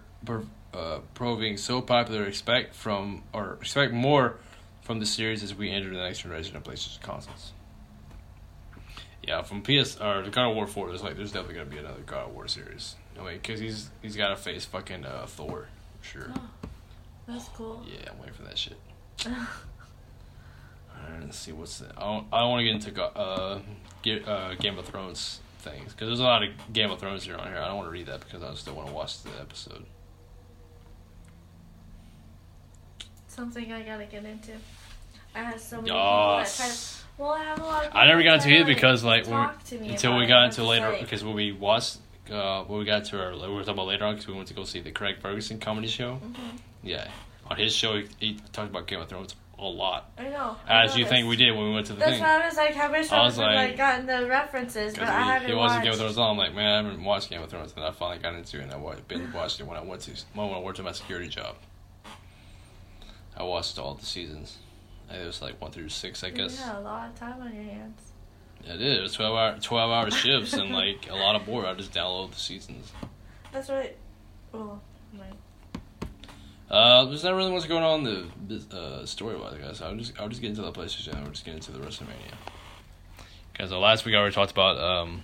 uh, 0.74 1.00
proving 1.13 1.57
so 1.57 1.81
popular, 1.81 2.25
expect 2.25 2.75
from 2.75 3.24
or 3.33 3.54
expect 3.62 3.94
more 3.94 4.38
from 4.81 5.00
the 5.00 5.06
series 5.06 5.44
as 5.44 5.54
we 5.54 5.69
enter 5.69 5.89
the 5.89 5.98
next 5.98 6.19
generation 6.19 6.56
of 6.56 6.63
PlayStation 6.63 7.01
consoles. 7.01 7.54
Yeah, 9.24 9.44
from 9.44 9.62
PS 9.62 10.00
or 10.00 10.24
the 10.24 10.30
God 10.31 10.50
of 10.50 10.56
War 10.56 10.68
Four, 10.68 10.88
there's 10.88 11.04
like 11.04 11.16
there's 11.16 11.31
definitely 11.31 11.56
gonna 11.56 11.69
be 11.69 11.77
another 11.77 12.01
God 12.06 12.27
of 12.27 12.33
War 12.33 12.48
series. 12.48 12.95
I 13.19 13.24
mean, 13.24 13.33
because 13.33 13.60
he's 13.60 13.89
he's 14.01 14.16
got 14.16 14.30
to 14.30 14.36
face 14.36 14.66
fucking 14.66 15.06
uh, 15.06 15.25
Thor, 15.27 15.68
sure. 16.01 16.31
Oh, 16.36 16.69
that's 17.27 17.50
cool. 17.50 17.86
Yeah, 17.88 18.12
I'm 18.12 18.19
waiting 18.19 18.33
for 18.33 18.44
that 18.44 18.57
shit. 18.57 18.77
Alright, 19.27 21.21
let's 21.21 21.38
see 21.38 21.51
what's 21.51 21.80
that. 21.80 21.92
I 21.98 22.01
don't, 22.01 22.27
I 22.31 22.39
don't 22.39 22.50
want 22.50 22.60
to 22.62 22.66
get 22.66 22.75
into 22.75 23.04
uh, 23.04 23.60
get, 24.01 24.27
uh, 24.27 24.56
Game 24.56 24.77
of 24.77 24.86
Thrones 24.86 25.39
things 25.60 25.92
because 25.92 26.07
there's 26.07 26.19
a 26.19 26.24
lot 26.24 26.44
of 26.44 26.50
Game 26.71 26.89
of 26.92 27.00
Thrones 27.00 27.24
here 27.24 27.36
on 27.36 27.48
here. 27.48 27.57
I 27.57 27.68
don't 27.68 27.77
want 27.77 27.88
to 27.88 27.92
read 27.92 28.07
that 28.07 28.21
because 28.21 28.44
I 28.44 28.54
still 28.56 28.75
want 28.75 28.88
to 28.88 28.94
watch 28.94 29.24
the 29.24 29.31
episode. 29.39 29.86
Something 33.40 33.72
I 33.72 33.84
gotta 33.84 34.04
get 34.04 34.26
into. 34.26 34.52
I 35.34 35.40
have 35.40 35.62
so 35.62 35.78
many 35.78 35.88
people 35.88 35.98
that 36.40 36.46
to. 36.46 36.74
Well, 37.18 37.31
I 37.31 37.44
have 37.46 37.60
a 37.60 37.64
lot 37.64 37.86
of 37.86 37.96
I 37.96 38.08
never 38.08 38.22
got 38.22 38.36
into 38.46 38.50
it 38.50 38.66
because 38.66 39.02
like 39.02 39.24
talk 39.24 39.64
to 39.66 39.76
we, 39.78 39.81
me 39.88 39.90
until 39.92 40.18
we 40.18 40.26
got 40.26 40.46
into 40.46 40.66
later 40.66 40.90
like- 40.90 41.00
because 41.00 41.24
when 41.24 41.36
we 41.36 41.54
watched 41.54 42.00
uh, 42.30 42.64
when 42.66 42.80
we 42.80 42.86
got 42.86 43.06
to 43.06 43.22
our 43.24 43.31
we 43.31 43.38
were 43.54 43.60
talking 43.62 43.76
about 43.76 43.88
later 43.88 44.04
on 44.04 44.16
because 44.16 44.28
we 44.28 44.34
went 44.34 44.50
to 44.50 44.54
go 44.54 44.66
see 44.66 44.81
the 44.81 44.92
Craig 44.92 45.18
Ferguson 45.22 45.58
comedy 45.58 45.88
show. 45.88 46.19
Mhm. 46.22 46.60
Yeah, 46.84 47.08
on 47.50 47.56
his 47.56 47.74
show 47.74 47.98
he, 48.00 48.08
he 48.19 48.34
talked 48.52 48.69
about 48.72 48.88
Game 48.88 49.00
of 49.00 49.08
Thrones 49.08 49.36
a 49.58 49.64
lot, 49.64 50.12
I 50.18 50.24
know. 50.30 50.56
I 50.68 50.84
as 50.84 50.92
know 50.92 50.98
you 50.98 51.04
this. 51.06 51.12
think 51.12 51.28
we 51.30 51.36
did 51.38 51.52
when 51.56 51.66
we 51.69 51.74
went 51.74 51.86
to 51.88 51.94
the 51.94 52.00
That's 52.00 52.12
thing. 52.12 52.22
why 52.22 52.42
I 52.42 52.46
was 52.46 52.56
like, 52.58 52.76
I 52.78 52.88
wish 52.92 53.12
I 53.12 53.18
I, 53.18 53.24
was 53.26 53.38
like- 53.38 53.56
like 53.56 53.78
gotten 53.78 54.06
the 54.06 54.26
references, 54.28 54.94
but 54.94 55.02
Because 55.02 55.16
I 55.16 55.22
haven't 55.22 55.50
he 55.50 55.56
wasn't 55.56 55.84
Game 55.84 55.94
of 55.94 56.00
Thrones 56.00 56.18
on. 56.18 56.31
I'm 56.31 56.38
like, 56.38 56.54
man, 56.56 56.68
I 56.86 56.88
haven't 56.90 57.04
watched 57.04 57.30
Game 57.30 57.42
of 57.42 57.50
Thrones, 57.50 57.74
and 57.76 57.84
I 57.86 57.92
finally 57.92 58.19
got 58.19 58.34
into 58.36 58.60
it, 58.60 58.64
and 58.64 58.74
I 58.74 58.96
binge 59.08 59.34
watched 59.34 59.60
it 59.62 59.66
when 59.68 59.78
I 59.78 59.81
went 59.81 60.02
to 60.04 60.12
when 60.34 60.50
I 60.54 60.60
worked 60.60 60.80
at 60.80 60.86
my 60.86 60.92
security 60.92 61.28
job. 61.30 61.56
I 63.40 63.44
watched 63.44 63.80
all 63.80 63.94
the 63.96 64.06
seasons. 64.06 64.58
It 65.10 65.26
was 65.26 65.42
like 65.42 65.60
one 65.62 65.72
through 65.72 65.90
six, 65.90 66.24
I 66.24 66.30
guess. 66.30 66.60
Yeah, 66.60 66.78
a 66.78 66.81
lot 66.81 67.08
of 67.10 67.16
time 67.16 67.42
on 67.42 67.54
your 67.54 67.64
hands. 67.64 68.12
It 68.66 68.81
is. 68.81 68.98
It 68.98 69.02
was 69.02 69.14
twelve 69.14 69.36
hour 69.36 69.58
twelve 69.62 69.90
hour 69.92 70.12
shifts 70.12 70.54
and 70.54 70.72
like 70.72 71.10
a 71.10 71.16
lot 71.16 71.36
of 71.36 71.46
board. 71.46 71.66
I 71.66 71.74
just 71.74 71.94
download 71.94 72.31
the 72.31 72.40
seasons. 72.40 72.92
That's 73.52 73.69
right. 73.69 73.96
Well, 74.52 74.81
my 75.14 75.26
Uh, 76.69 77.06
there's 77.06 77.24
not 77.24 77.34
really 77.36 77.52
much 77.52 77.68
going 77.68 77.84
on 77.84 78.04
the 78.04 78.78
uh, 78.78 79.06
story 79.06 79.38
wise, 79.38 79.58
guys. 79.58 79.81
I'll 79.81 79.96
just 79.96 80.19
I'll 80.19 80.28
just 80.30 80.42
get 80.42 80.50
into 80.50 80.62
the 80.62 80.72
PlayStation 80.72 81.14
and 81.14 81.22
we'll 81.24 81.31
just 81.31 81.46
get 81.46 81.56
into 81.56 81.72
the 81.72 81.80
WrestleMania. 81.80 82.36
Because 83.54 83.69
the 83.72 83.80
last 83.80 84.06
week 84.06 84.16
I 84.16 84.19
already 84.19 84.36
talked 84.36 84.52
about 84.52 84.78
um, 84.78 85.24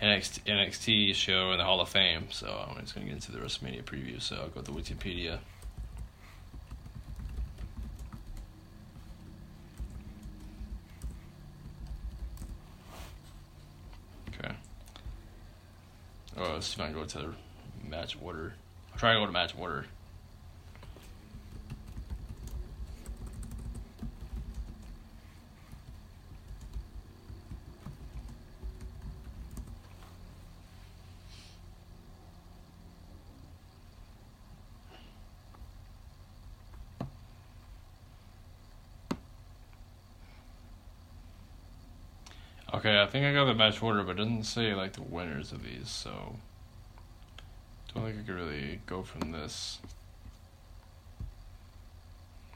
NXT, 0.00 0.44
NXT 0.44 1.14
show 1.14 1.50
and 1.50 1.60
the 1.60 1.64
Hall 1.64 1.80
of 1.80 1.88
Fame, 1.88 2.28
so 2.30 2.64
I'm 2.68 2.80
just 2.80 2.94
gonna 2.94 3.06
get 3.06 3.14
into 3.14 3.32
the 3.32 3.38
WrestleMania 3.38 3.82
preview. 3.84 4.22
So 4.22 4.36
I'll 4.36 4.48
go 4.48 4.62
to 4.62 4.70
Wikipedia. 4.70 5.38
Okay. 14.38 14.54
Oh, 16.36 16.52
let's 16.54 16.74
can 16.74 16.92
go 16.92 17.04
to 17.04 17.18
the 17.18 17.34
match 17.88 18.16
order. 18.20 18.54
Try 18.96 19.14
to 19.14 19.20
go 19.20 19.26
to 19.26 19.32
match 19.32 19.54
order. 19.56 19.86
Okay, 42.84 43.00
I 43.00 43.06
think 43.06 43.24
I 43.24 43.32
got 43.32 43.46
the 43.46 43.54
match 43.54 43.82
order, 43.82 44.02
but 44.02 44.10
it 44.10 44.14
doesn't 44.16 44.44
say 44.44 44.74
like 44.74 44.92
the 44.92 45.00
winners 45.00 45.52
of 45.52 45.62
these, 45.62 45.88
so 45.88 46.36
don't 47.94 48.04
think 48.04 48.18
I 48.18 48.26
could 48.26 48.34
really 48.34 48.80
go 48.84 49.02
from 49.02 49.32
this. 49.32 49.78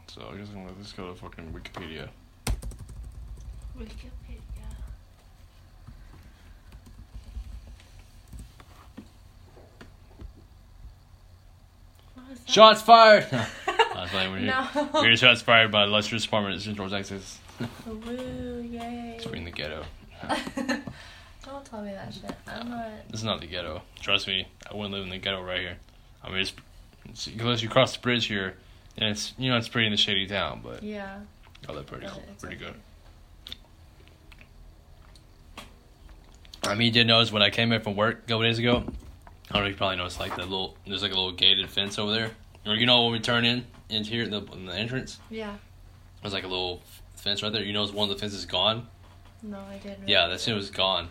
So 0.05 0.29
I 0.31 0.37
guess 0.37 0.49
I'm 0.53 0.65
gonna 0.65 0.75
just 0.79 0.95
go 0.95 1.09
to 1.09 1.15
fucking 1.15 1.51
Wikipedia. 1.51 2.09
Wikipedia. 3.75 4.67
What 12.13 12.29
was 12.29 12.39
that? 12.41 12.51
Shots 12.51 12.83
fired! 12.83 13.25
I 13.33 14.03
was 14.03 14.13
like, 14.13 14.29
we're, 14.29 14.41
no. 14.41 14.89
we're 14.93 15.17
shots 15.17 15.41
fired 15.41 15.71
by 15.71 15.85
Lester's 15.85 16.23
Department 16.25 16.53
in 16.53 16.61
Central 16.61 16.87
Texas. 16.87 17.39
Woo, 17.87 18.61
yay. 18.69 19.15
It's 19.17 19.25
in 19.25 19.43
the 19.43 19.49
ghetto. 19.49 19.83
Don't 21.45 21.65
tell 21.65 21.81
me 21.81 21.91
that 21.93 22.13
shit. 22.13 22.31
I'm 22.47 22.69
not. 22.69 22.89
This 23.09 23.21
is 23.21 23.23
not 23.25 23.39
the 23.41 23.47
ghetto. 23.47 23.81
Trust 24.01 24.27
me, 24.27 24.47
I 24.69 24.75
wouldn't 24.75 24.93
live 24.93 25.03
in 25.03 25.09
the 25.09 25.17
ghetto 25.17 25.41
right 25.41 25.59
here. 25.59 25.77
I 26.23 26.29
mean, 26.29 26.39
it's, 26.39 26.53
it's 27.05 27.27
unless 27.27 27.61
you 27.63 27.69
cross 27.69 27.93
the 27.95 28.01
bridge 28.01 28.25
here, 28.25 28.55
and 28.97 29.09
it's 29.09 29.33
you 29.37 29.49
know 29.49 29.57
it's 29.57 29.67
pretty 29.69 29.87
in 29.87 29.91
the 29.91 29.97
shady 29.97 30.27
town, 30.27 30.61
but 30.63 30.83
Yeah. 30.83 31.19
I 31.67 31.71
live 31.71 31.87
pretty 31.87 32.07
cool, 32.07 32.21
it's 32.31 32.41
pretty 32.43 32.57
good. 32.57 32.73
I 36.63 36.75
mean, 36.75 36.87
you 36.87 36.91
did 36.91 37.07
notice 37.07 37.31
when 37.31 37.41
I 37.41 37.49
came 37.49 37.71
in 37.71 37.81
from 37.81 37.95
work 37.95 38.19
a 38.19 38.21
couple 38.27 38.41
days 38.43 38.59
ago. 38.59 38.83
I 39.49 39.53
don't 39.53 39.63
know 39.63 39.67
if 39.67 39.71
you 39.71 39.77
probably 39.77 39.95
noticed 39.97 40.19
like 40.19 40.35
the 40.35 40.43
little 40.43 40.75
there's 40.85 41.01
like 41.01 41.11
a 41.11 41.15
little 41.15 41.31
gated 41.31 41.67
fence 41.69 41.97
over 41.97 42.11
there, 42.11 42.31
or 42.65 42.75
you 42.75 42.85
know 42.85 43.03
when 43.03 43.13
we 43.13 43.19
turn 43.19 43.45
in 43.45 43.65
into 43.89 44.11
here 44.11 44.23
in 44.23 44.29
the, 44.31 44.41
in 44.53 44.65
the 44.65 44.73
entrance, 44.75 45.17
Yeah. 45.31 45.55
there's 46.21 46.33
like 46.33 46.43
a 46.43 46.47
little 46.47 46.81
fence 47.15 47.41
right 47.41 47.51
there. 47.51 47.63
You 47.63 47.73
notice 47.73 47.93
one 47.93 48.09
of 48.09 48.15
the 48.15 48.19
fences 48.19 48.39
is 48.39 48.45
gone. 48.45 48.87
No, 49.41 49.59
I 49.59 49.77
didn't. 49.77 50.07
Yeah, 50.07 50.27
that 50.27 50.41
shit 50.41 50.55
was 50.55 50.69
gone. 50.69 51.09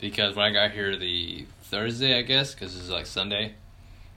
Because 0.00 0.34
when 0.34 0.44
I 0.44 0.52
got 0.52 0.72
here 0.72 0.96
the 0.96 1.46
Thursday, 1.62 2.18
I 2.18 2.22
guess, 2.22 2.54
because 2.54 2.76
it's 2.76 2.88
like 2.88 3.06
Sunday, 3.06 3.54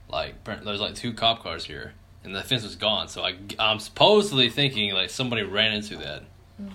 like 0.10 0.44
there's 0.44 0.82
like 0.82 0.96
two 0.96 1.14
cop 1.14 1.44
cars 1.44 1.66
here, 1.66 1.94
and 2.24 2.36
the 2.36 2.42
fence 2.44 2.64
was 2.64 2.76
gone. 2.76 3.08
So 3.08 3.24
I, 3.24 3.36
I'm 3.60 3.80
supposedly 3.80 4.50
thinking 4.50 4.94
like 4.94 5.10
somebody 5.10 5.44
ran 5.44 5.74
into 5.74 5.98
that. 5.98 6.24
Mm. 6.62 6.72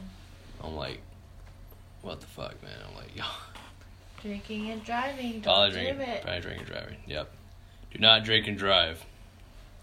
I'm 0.62 0.76
like, 0.76 1.00
what 2.02 2.20
the 2.20 2.26
fuck, 2.26 2.62
man? 2.62 2.72
I'm 2.88 2.96
like, 2.96 3.14
yo, 3.16 3.24
Drinking 4.22 4.70
and 4.70 4.84
driving. 4.84 5.40
Don't 5.40 5.42
probably 5.42 5.70
do 5.70 5.74
drinking, 5.74 6.00
it. 6.00 6.22
probably 6.22 6.40
drinking, 6.40 6.66
driving. 6.66 6.96
Yep. 7.06 7.30
Do 7.92 7.98
not 7.98 8.24
drink 8.24 8.46
and 8.46 8.56
drive. 8.56 9.04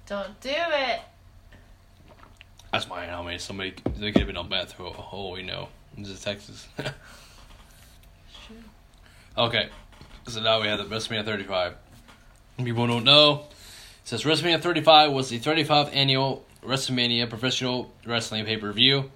Don't 0.07 0.39
do 0.39 0.49
it. 0.49 1.01
That's 2.71 2.87
my 2.87 3.05
how 3.05 3.21
many 3.21 3.37
somebody 3.37 3.73
they 3.97 4.11
could 4.11 4.19
have 4.19 4.27
been 4.27 4.37
on 4.37 4.47
meth. 4.47 4.79
Oh, 4.79 5.09
oh, 5.11 5.33
we 5.33 5.43
know. 5.43 5.67
Is 6.07 6.21
Texas. 6.21 6.67
Sure. 8.47 8.57
Okay, 9.37 9.69
so 10.27 10.41
now 10.41 10.61
we 10.61 10.67
have 10.67 10.79
the 10.79 10.85
WrestleMania 10.85 11.25
35. 11.25 11.75
People 12.57 12.87
don't 12.87 13.03
know. 13.03 13.45
It 13.49 13.55
says 14.05 14.23
WrestleMania 14.23 14.61
35 14.61 15.11
was 15.11 15.29
the 15.29 15.39
35th 15.39 15.93
annual 15.93 16.45
WrestleMania 16.63 17.29
professional 17.29 17.91
wrestling 18.05 18.45
pay 18.45 18.57
per 18.57 18.71
view 18.73 19.11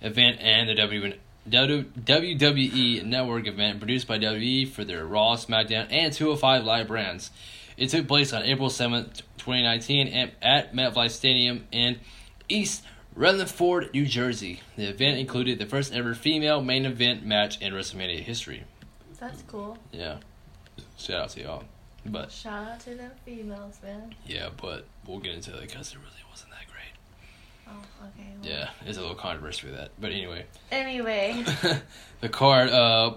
event 0.00 0.38
and 0.40 0.68
the 0.68 0.74
WWE 0.74 3.04
Network 3.04 3.46
event 3.46 3.78
produced 3.80 4.06
by 4.06 4.18
WWE 4.18 4.68
for 4.68 4.84
their 4.84 5.04
Raw, 5.04 5.34
SmackDown, 5.36 5.88
and 5.90 6.12
205 6.12 6.64
Live 6.64 6.88
brands. 6.88 7.30
It 7.76 7.90
took 7.90 8.08
place 8.08 8.32
on 8.32 8.42
April 8.42 8.68
7th, 8.68 9.22
2019, 9.38 10.08
at- 10.08 10.34
at 10.42 10.74
MetLife 10.74 11.10
Stadium 11.10 11.66
in 11.72 11.98
East 12.48 12.82
Rutherford, 13.18 13.92
New 13.92 14.06
Jersey. 14.06 14.60
The 14.76 14.84
event 14.84 15.18
included 15.18 15.58
the 15.58 15.66
first 15.66 15.92
ever 15.92 16.14
female 16.14 16.62
main 16.62 16.86
event 16.86 17.26
match 17.26 17.60
in 17.60 17.72
WrestleMania 17.72 18.20
history. 18.20 18.62
That's 19.18 19.42
cool. 19.48 19.76
Yeah. 19.90 20.18
Shout 20.96 21.22
out 21.22 21.30
to 21.30 21.42
y'all. 21.42 21.64
But 22.06 22.30
Shout 22.30 22.68
out 22.68 22.80
to 22.80 22.94
them 22.94 23.10
females, 23.24 23.80
man. 23.82 24.14
yeah, 24.24 24.50
but 24.62 24.86
we'll 25.04 25.18
get 25.18 25.34
into 25.34 25.50
that 25.50 25.62
because 25.62 25.90
it 25.92 25.98
really 25.98 26.22
wasn't 26.30 26.52
that 26.52 26.66
great. 26.70 26.92
Oh, 27.66 28.06
okay. 28.06 28.28
well. 28.40 28.48
Yeah, 28.48 28.70
there's 28.84 28.98
a 28.98 29.00
little 29.00 29.16
controversy 29.16 29.66
with 29.66 29.76
that. 29.76 29.90
But 30.00 30.12
anyway, 30.12 30.46
Anyway. 30.70 31.44
the 32.20 32.28
card 32.28 32.70
uh, 32.70 33.14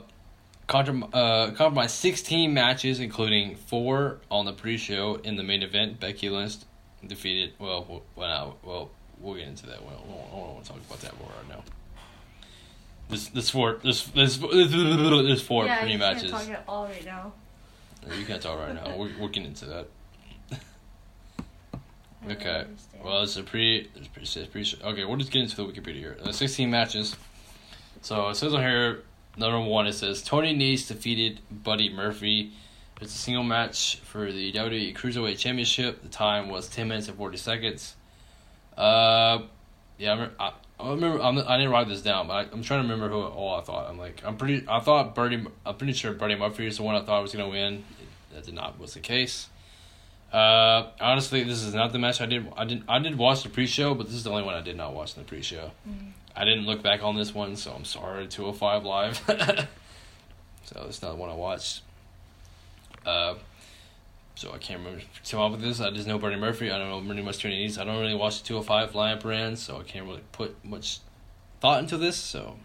contra- 0.66 1.06
uh 1.14 1.52
compromised 1.52 1.94
16 1.98 2.52
matches, 2.52 3.00
including 3.00 3.56
four 3.56 4.18
on 4.32 4.46
the 4.46 4.54
pre-show. 4.54 5.20
In 5.24 5.36
the 5.36 5.44
main 5.44 5.62
event, 5.62 6.00
Becky 6.00 6.32
Lynch 6.32 6.56
defeated. 7.06 7.54
Well, 7.60 8.02
well, 8.16 8.58
well, 8.64 8.90
well 9.22 9.36
get 9.36 9.48
into 9.48 9.68
that. 9.68 9.82
We 9.82 9.90
don't, 9.90 10.08
we 10.08 10.14
don't, 10.14 10.54
want 10.54 10.64
to 10.64 10.72
talk 10.72 10.80
about 10.88 11.02
that 11.02 11.20
more 11.20 11.30
right 11.30 11.50
now. 11.50 11.64
This 13.10 13.28
this 13.28 13.50
four 13.50 13.80
this 13.84 14.04
this 14.08 14.38
this 14.38 15.42
four 15.42 15.66
yeah, 15.66 15.82
pre 15.82 15.92
you 15.92 15.98
matches. 15.98 16.32
can't 16.32 16.44
talk 16.44 16.50
at 16.50 16.64
all 16.68 16.86
right 16.86 17.06
now. 17.06 17.34
You 18.18 18.26
can't 18.26 18.42
talk 18.42 18.58
right 18.58 18.74
now. 18.74 18.96
We're, 18.98 19.12
we're 19.20 19.28
getting 19.28 19.46
into 19.46 19.66
that. 19.66 19.88
Okay. 22.30 22.66
Well, 23.04 23.24
it's 23.24 23.36
a 23.36 23.42
pre. 23.42 23.90
It's 23.96 24.08
pre, 24.08 24.22
it's 24.22 24.48
pre 24.52 24.90
okay, 24.92 25.06
we'll 25.06 25.18
just 25.18 25.32
get 25.32 25.42
into 25.42 25.56
the 25.56 25.66
Wikipedia 25.66 25.96
here. 25.96 26.18
Uh, 26.24 26.32
16 26.32 26.70
matches. 26.70 27.16
So 28.04 28.30
it 28.30 28.36
says 28.36 28.54
on 28.54 28.62
here, 28.62 29.02
number 29.38 29.60
one, 29.60 29.88
it 29.88 29.94
says 29.94 30.22
Tony 30.22 30.56
Nese 30.56 30.88
defeated 30.88 31.40
Buddy 31.50 31.92
Murphy. 31.92 32.52
It's 33.02 33.16
a 33.16 33.18
single 33.18 33.44
match 33.44 33.96
for 34.04 34.32
the 34.32 34.54
WWE 34.54 34.96
Cruiserweight 34.96 35.40
Championship. 35.40 36.04
The 36.04 36.10
time 36.10 36.50
was 36.50 36.70
10 36.70 36.88
minutes 36.88 37.08
and 37.08 37.18
40 37.18 37.38
seconds. 37.38 37.96
Uh, 38.78 39.44
yeah, 39.98 40.12
I 40.12 40.14
remember. 40.14 40.36
I, 40.40 40.52
I 40.80 40.90
remember. 40.90 41.22
I'm, 41.22 41.38
I 41.38 41.58
didn't 41.58 41.72
write 41.72 41.88
this 41.88 42.02
down, 42.02 42.28
but 42.28 42.34
I, 42.34 42.42
I'm 42.52 42.64
trying 42.64 42.82
to 42.86 42.94
remember 42.94 43.10
who 43.10 43.22
all 43.22 43.60
I 43.60 43.62
thought. 43.62 43.90
I'm 43.90 43.98
like, 43.98 44.22
I'm 44.26 44.38
pretty. 44.38 44.66
I 44.68 44.80
thought 44.80 45.16
Buddy. 45.16 45.46
I'm 45.66 45.76
pretty 45.76 45.94
sure 45.94 46.14
Buddy 46.14 46.36
Murphy 46.36 46.68
is 46.68 46.78
the 46.78 46.84
one 46.84 46.96
I 46.96 47.02
thought 47.02 47.22
was 47.22 47.34
gonna 47.34 47.50
win. 47.50 47.84
That 48.34 48.46
did 48.46 48.54
not 48.54 48.80
was 48.80 48.94
the 48.94 49.00
case. 49.00 49.48
Uh, 50.32 50.88
honestly, 51.02 51.44
this 51.44 51.62
is 51.62 51.74
not 51.74 51.92
the 51.92 52.00
match 52.00 52.22
I 52.22 52.26
did. 52.26 52.52
I 52.56 52.66
did. 52.66 52.84
I 52.88 53.00
did 53.00 53.18
watch 53.18 53.44
the 53.44 53.50
pre-show, 53.50 53.94
but 53.94 54.08
this 54.08 54.16
is 54.16 54.24
the 54.24 54.32
only 54.32 54.44
one 54.44 54.56
I 54.56 54.62
did 54.62 54.78
not 54.78 54.94
watch 54.94 55.16
in 55.16 55.24
the 55.24 55.28
pre-show. 55.28 55.72
Mm. 55.88 56.12
I 56.36 56.46
didn't 56.46 56.66
look 56.66 56.82
back 56.82 57.04
on 57.04 57.18
this 57.18 57.34
one, 57.34 57.58
so 57.58 57.72
I'm 57.72 57.84
sorry. 57.84 58.28
Two 58.28 58.46
hundred 58.46 58.58
five 58.58 58.86
live. 58.86 59.18
so 60.64 60.86
it's 60.88 61.02
not 61.02 61.10
the 61.10 61.16
one 61.16 61.30
I 61.30 61.36
watched. 61.36 61.82
Uh, 63.06 63.36
so 64.36 64.52
I 64.52 64.58
can't 64.58 64.80
remember 64.80 65.04
come 65.30 65.40
up 65.40 65.52
with 65.52 65.62
this. 65.62 65.80
I 65.80 65.92
just 65.92 66.08
know 66.08 66.18
Bernie 66.18 66.38
Murphy. 66.38 66.72
I 66.72 66.78
don't 66.78 66.90
know 66.90 67.00
really 67.02 67.22
much 67.22 67.42
Tony 67.42 67.68
Nese. 67.68 67.78
I 67.78 67.84
don't 67.84 68.00
really 68.00 68.16
watch 68.16 68.42
the 68.42 68.48
two 68.48 68.56
hundred 68.56 68.68
five 68.68 68.96
live 68.96 69.22
brand, 69.22 69.60
so 69.60 69.78
I 69.78 69.84
can't 69.84 70.06
really 70.08 70.24
put 70.32 70.64
much 70.64 71.00
thought 71.60 71.80
into 71.80 71.98
this. 71.98 72.18
So 72.18 72.56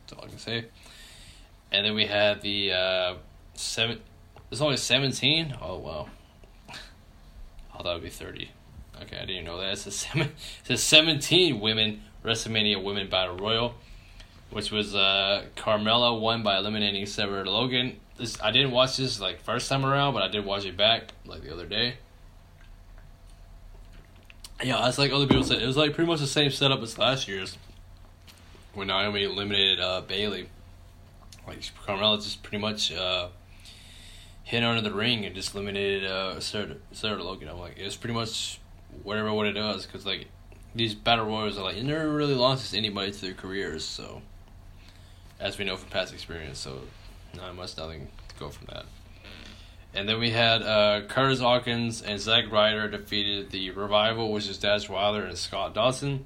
that's 0.00 0.18
all 0.18 0.24
I 0.24 0.28
can 0.28 0.38
say. 0.38 0.66
And 1.70 1.86
then 1.86 1.94
we 1.94 2.06
had 2.06 2.42
the 2.42 2.72
uh, 2.72 3.14
seven. 3.54 4.00
It's 4.50 4.60
only 4.60 4.76
seventeen. 4.76 5.56
Oh 5.60 5.78
wow. 5.78 6.08
I 7.74 7.82
thought 7.82 7.90
it 7.90 7.94
would 7.94 8.02
be 8.02 8.10
30. 8.10 8.50
Okay, 9.02 9.16
I 9.16 9.20
didn't 9.20 9.30
even 9.30 9.44
know 9.46 9.58
that. 9.58 9.72
It's 9.72 9.86
a, 9.86 9.90
seven, 9.90 10.32
it's 10.60 10.70
a 10.70 10.76
17 10.76 11.58
women 11.58 12.02
WrestleMania 12.24 12.82
Women 12.82 13.08
Battle 13.08 13.36
Royal, 13.36 13.74
which 14.50 14.70
was 14.70 14.94
uh, 14.94 15.46
Carmella 15.56 16.18
won 16.20 16.42
by 16.42 16.58
eliminating 16.58 17.06
Sarah 17.06 17.48
Logan. 17.48 17.98
This 18.22 18.40
I 18.40 18.52
didn't 18.52 18.70
watch 18.70 18.98
this 18.98 19.18
like 19.20 19.40
first 19.40 19.68
time 19.68 19.84
around, 19.84 20.14
but 20.14 20.22
I 20.22 20.28
did 20.28 20.44
watch 20.44 20.64
it 20.64 20.76
back 20.76 21.08
like 21.26 21.42
the 21.42 21.52
other 21.52 21.66
day. 21.66 21.94
Yeah, 24.62 24.86
it's 24.86 24.96
like 24.96 25.10
other 25.10 25.26
people 25.26 25.42
said. 25.42 25.60
It 25.60 25.66
was 25.66 25.76
like 25.76 25.92
pretty 25.92 26.08
much 26.08 26.20
the 26.20 26.28
same 26.28 26.52
setup 26.52 26.80
as 26.82 26.96
last 26.98 27.26
year's 27.26 27.58
when 28.74 28.86
Naomi 28.86 29.24
eliminated 29.24 29.80
uh, 29.80 30.02
Bayley. 30.02 30.48
Like 31.48 31.58
Carmella 31.84 32.22
just 32.22 32.44
pretty 32.44 32.58
much 32.58 32.92
uh, 32.92 33.26
hit 34.44 34.62
under 34.62 34.88
the 34.88 34.94
ring 34.94 35.24
and 35.24 35.34
just 35.34 35.52
eliminated 35.52 36.04
uh, 36.04 36.38
Sarah, 36.38 36.76
Sarah 36.92 37.24
Logan. 37.24 37.48
I'm 37.48 37.58
like, 37.58 37.76
it's 37.76 37.96
pretty 37.96 38.14
much 38.14 38.60
whatever 39.02 39.32
what 39.32 39.48
it 39.48 39.54
does 39.54 39.84
because 39.84 40.06
like 40.06 40.28
these 40.76 40.94
battle 40.94 41.26
royals 41.26 41.58
are 41.58 41.64
like 41.64 41.76
it 41.76 41.82
never 41.82 42.08
really 42.08 42.36
launches 42.36 42.72
anybody 42.72 43.10
to 43.10 43.20
their 43.20 43.34
careers. 43.34 43.84
So 43.84 44.22
as 45.40 45.58
we 45.58 45.64
know 45.64 45.76
from 45.76 45.90
past 45.90 46.14
experience, 46.14 46.60
so 46.60 46.82
not 47.36 47.54
much 47.54 47.76
nothing 47.76 48.08
to 48.28 48.34
go 48.38 48.48
from 48.48 48.66
that. 48.66 48.84
And 49.94 50.08
then 50.08 50.18
we 50.18 50.30
had 50.30 50.62
uh, 50.62 51.02
Curtis 51.06 51.40
Hawkins 51.40 52.00
and 52.00 52.18
Zack 52.18 52.50
Ryder 52.50 52.88
defeated 52.88 53.50
the 53.50 53.70
Revival, 53.70 54.32
which 54.32 54.48
is 54.48 54.56
Dash 54.58 54.88
Wilder 54.88 55.24
and 55.24 55.36
Scott 55.36 55.74
Dawson, 55.74 56.24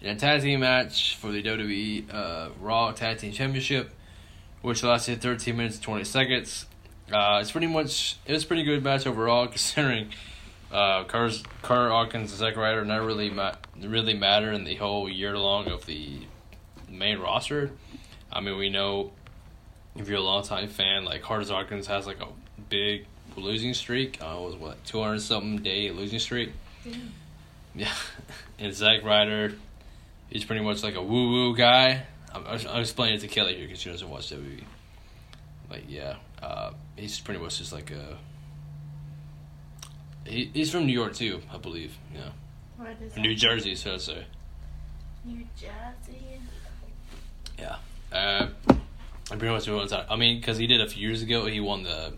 in 0.00 0.08
a 0.08 0.16
tag 0.16 0.40
team 0.40 0.60
match 0.60 1.16
for 1.16 1.30
the 1.30 1.42
WWE 1.42 2.12
uh, 2.12 2.48
Raw 2.60 2.92
Tag 2.92 3.18
Team 3.18 3.32
Championship, 3.32 3.90
which 4.62 4.82
lasted 4.82 5.20
13 5.20 5.56
minutes 5.56 5.76
and 5.76 5.84
20 5.84 6.04
seconds. 6.04 6.66
Uh, 7.12 7.38
it's 7.42 7.52
pretty 7.52 7.66
much 7.66 8.16
it 8.26 8.32
was 8.32 8.46
pretty 8.46 8.62
good 8.62 8.82
match 8.82 9.06
overall, 9.06 9.46
considering 9.48 10.08
uh, 10.72 11.04
Curtis, 11.04 11.42
Kurt 11.60 11.90
Hawkins 11.90 12.30
and 12.30 12.38
Zack 12.38 12.56
Ryder 12.56 12.84
never 12.86 13.04
really 13.04 13.28
ma- 13.28 13.56
really 13.78 14.14
matter 14.14 14.50
in 14.50 14.64
the 14.64 14.76
whole 14.76 15.10
year 15.10 15.36
long 15.36 15.68
of 15.68 15.84
the 15.84 16.22
main 16.88 17.18
roster. 17.18 17.70
I 18.32 18.40
mean, 18.40 18.56
we 18.56 18.70
know 18.70 19.12
if 19.96 20.08
you're 20.08 20.18
a 20.18 20.22
long 20.22 20.42
time 20.44 20.68
fan, 20.68 21.04
like 21.04 21.22
Curtis 21.22 21.50
Hawkins 21.50 21.86
has 21.86 22.06
like 22.06 22.20
a 22.20 22.28
big 22.68 23.06
losing 23.36 23.74
streak. 23.74 24.18
Uh, 24.22 24.36
it 24.38 24.42
was 24.42 24.54
what 24.56 24.84
two 24.84 25.00
hundred 25.02 25.20
something 25.22 25.58
day 25.58 25.90
losing 25.90 26.18
streak. 26.18 26.52
Yeah, 27.74 27.92
and 28.58 28.72
Zack 28.74 29.02
Ryder, 29.04 29.54
he's 30.30 30.44
pretty 30.44 30.62
much 30.62 30.82
like 30.82 30.94
a 30.96 31.02
woo 31.02 31.30
woo 31.30 31.56
guy. 31.56 32.04
I'm, 32.34 32.44
I'm 32.46 32.80
explaining 32.80 33.18
it 33.18 33.20
to 33.20 33.28
Kelly 33.28 33.54
here 33.54 33.66
because 33.66 33.80
she 33.80 33.90
doesn't 33.90 34.08
watch 34.08 34.30
WWE. 34.30 34.64
Like, 35.70 35.84
yeah, 35.88 36.16
uh, 36.42 36.72
he's 36.96 37.18
pretty 37.20 37.40
much 37.40 37.58
just 37.58 37.72
like 37.72 37.90
a. 37.90 38.18
He, 40.26 40.50
he's 40.54 40.70
from 40.70 40.86
New 40.86 40.92
York 40.92 41.14
too, 41.14 41.40
I 41.52 41.58
believe. 41.58 41.96
Yeah, 42.14 42.30
What 42.76 42.96
is 43.02 43.16
New? 43.16 43.34
Jersey, 43.34 43.74
so 43.76 43.92
to 43.92 43.98
say. 44.00 44.24
New 45.24 45.44
Jersey. 45.56 46.40
Yeah. 47.58 47.76
Uh, 48.12 48.48
I 49.30 49.36
pretty 49.36 49.54
much 49.54 49.68
went 49.68 49.92
I 50.10 50.16
mean, 50.16 50.38
because 50.38 50.58
he 50.58 50.66
did 50.66 50.80
a 50.80 50.88
few 50.88 51.06
years 51.08 51.22
ago, 51.22 51.46
he 51.46 51.60
won 51.60 51.82
the 51.82 52.12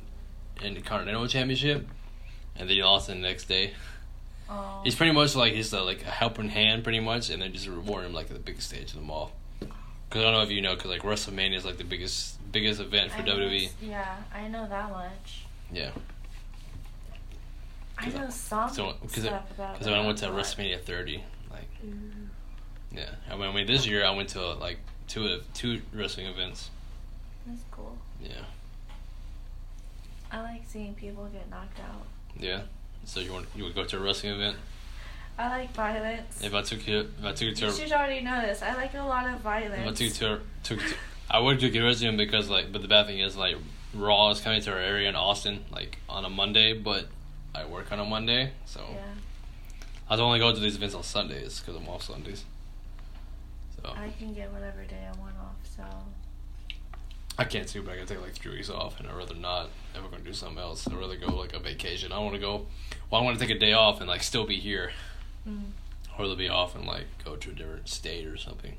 Intercontinental 0.62 1.26
Championship, 1.28 1.86
and 2.56 2.68
then 2.68 2.76
he 2.76 2.82
lost 2.82 3.06
the 3.06 3.14
next 3.14 3.44
day. 3.44 3.74
Oh. 4.48 4.80
He's 4.84 4.94
pretty 4.94 5.12
much 5.12 5.34
like 5.36 5.52
he's 5.52 5.72
uh, 5.72 5.84
like 5.84 6.02
a 6.02 6.10
helping 6.10 6.48
hand, 6.48 6.82
pretty 6.82 7.00
much, 7.00 7.30
and 7.30 7.42
then 7.42 7.52
just 7.52 7.66
reward 7.66 8.04
him 8.04 8.12
like 8.12 8.26
at 8.26 8.32
the 8.32 8.42
biggest 8.42 8.68
stage 8.68 8.90
of 8.90 8.96
them 8.96 9.10
all. 9.10 9.32
Because 9.60 10.20
I 10.20 10.22
don't 10.22 10.34
know 10.34 10.42
if 10.42 10.50
you 10.50 10.62
know, 10.62 10.74
because 10.74 10.90
like 10.90 11.02
WrestleMania 11.02 11.56
is 11.56 11.64
like 11.64 11.78
the 11.78 11.84
biggest 11.84 12.36
biggest 12.52 12.80
event 12.80 13.12
for 13.12 13.22
I 13.22 13.24
WWE. 13.24 13.70
Yeah, 13.82 14.16
I 14.34 14.48
know 14.48 14.68
that 14.68 14.90
much. 14.90 15.44
Yeah, 15.72 15.90
I- 17.98 18.08
know 18.08 18.30
some 18.30 18.70
so 18.70 18.94
because 19.02 19.24
stuff 19.24 19.50
about 19.52 19.74
because 19.74 19.88
when 19.88 19.98
I 19.98 20.06
went 20.06 20.18
to 20.18 20.26
WrestleMania 20.26 20.80
30, 20.80 21.24
like 21.50 21.62
Ooh, 21.84 21.90
yeah, 22.92 23.10
I 23.30 23.34
mean, 23.34 23.48
I 23.48 23.52
mean 23.52 23.66
this 23.66 23.86
year 23.86 24.04
I 24.04 24.10
went 24.10 24.30
to 24.30 24.52
like 24.54 24.78
two 25.08 25.40
two 25.54 25.82
wrestling 25.92 26.26
events. 26.26 26.70
Yeah, 28.28 28.42
I 30.30 30.42
like 30.42 30.62
seeing 30.66 30.94
people 30.94 31.26
get 31.26 31.48
knocked 31.50 31.78
out. 31.80 32.06
yeah. 32.38 32.62
So 33.04 33.20
you 33.20 33.32
want 33.32 33.46
you 33.54 33.62
would 33.64 33.74
go 33.74 33.84
to 33.84 33.96
a 33.96 34.00
wrestling 34.00 34.32
event? 34.32 34.56
I 35.38 35.48
like 35.48 35.72
violence. 35.72 36.42
If 36.42 36.54
I 36.54 36.62
took 36.62 36.86
you, 36.88 37.08
if 37.18 37.24
I 37.24 37.32
took 37.32 37.48
you 37.48 37.54
to, 37.54 37.66
you 37.66 37.72
should 37.72 37.92
already 37.92 38.20
know 38.22 38.40
this. 38.40 38.62
I 38.62 38.74
like 38.74 38.94
a 38.94 39.02
lot 39.02 39.26
of 39.28 39.40
violence. 39.40 39.80
if 39.80 39.86
I 39.86 39.90
took 39.90 40.00
you 40.00 40.10
to, 40.10 40.40
took 40.64 40.78
to, 40.80 40.94
I 41.30 41.38
would 41.38 41.58
do 41.58 41.68
a 41.68 41.84
wrestling 41.84 42.16
because 42.16 42.48
like, 42.48 42.72
but 42.72 42.82
the 42.82 42.88
bad 42.88 43.06
thing 43.06 43.20
is 43.20 43.36
like 43.36 43.56
Raw 43.94 44.30
is 44.30 44.40
coming 44.40 44.60
to 44.62 44.72
our 44.72 44.78
area 44.78 45.08
in 45.08 45.14
Austin 45.14 45.64
like 45.70 45.98
on 46.08 46.24
a 46.24 46.30
Monday, 46.30 46.72
but 46.72 47.06
I 47.54 47.64
work 47.66 47.92
on 47.92 48.00
a 48.00 48.04
Monday, 48.04 48.50
so 48.64 48.80
yeah, 48.92 49.04
I 50.10 50.16
only 50.20 50.38
go 50.38 50.52
to 50.52 50.60
these 50.60 50.76
events 50.76 50.94
on 50.94 51.02
Sundays 51.02 51.60
because 51.60 51.80
I'm 51.80 51.88
off 51.88 52.02
Sundays. 52.02 52.44
So 53.76 53.94
I 53.94 54.10
can 54.18 54.34
get 54.34 54.52
whatever 54.52 54.82
day 54.84 55.06
I 55.06 55.16
want 55.18 55.34
off. 55.36 55.56
So 55.64 55.84
I 57.38 57.44
can't 57.44 57.68
too, 57.68 57.82
but 57.82 57.92
I 57.92 57.96
gotta 57.96 58.08
take 58.08 58.22
like 58.22 58.32
three 58.34 58.52
weeks 58.56 58.70
off, 58.70 58.98
and 58.98 59.08
I'd 59.08 59.14
rather 59.14 59.34
not 59.34 59.68
if 59.94 60.02
we're 60.02 60.08
gonna 60.08 60.22
do 60.22 60.32
something 60.32 60.58
else. 60.58 60.86
I'd 60.88 60.94
rather 60.94 61.16
go 61.16 61.34
like 61.36 61.52
a 61.54 61.58
vacation. 61.58 62.12
I 62.12 62.16
don't 62.16 62.24
want 62.24 62.36
to 62.36 62.40
go. 62.40 62.66
Well, 63.10 63.20
I 63.20 63.24
want 63.24 63.38
to 63.38 63.46
take 63.46 63.54
a 63.54 63.58
day 63.58 63.72
off 63.74 64.00
and 64.00 64.08
like 64.08 64.22
still 64.22 64.46
be 64.46 64.56
here, 64.56 64.92
mm, 65.46 65.60
or 66.18 66.24
rather 66.24 66.36
be 66.36 66.48
off 66.48 66.74
and 66.74 66.86
like 66.86 67.04
go 67.24 67.36
to 67.36 67.50
a 67.50 67.52
different 67.52 67.88
state 67.88 68.26
or 68.26 68.36
something. 68.38 68.76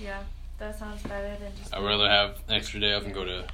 yeah, 0.00 0.22
that 0.58 0.78
sounds 0.78 1.02
better 1.02 1.36
than 1.40 1.52
just. 1.60 1.74
I'd 1.74 1.84
rather 1.84 2.08
have 2.08 2.36
an 2.48 2.54
extra 2.54 2.78
day 2.78 2.92
off 2.94 3.04
and 3.04 3.12
go 3.12 3.24
to 3.24 3.44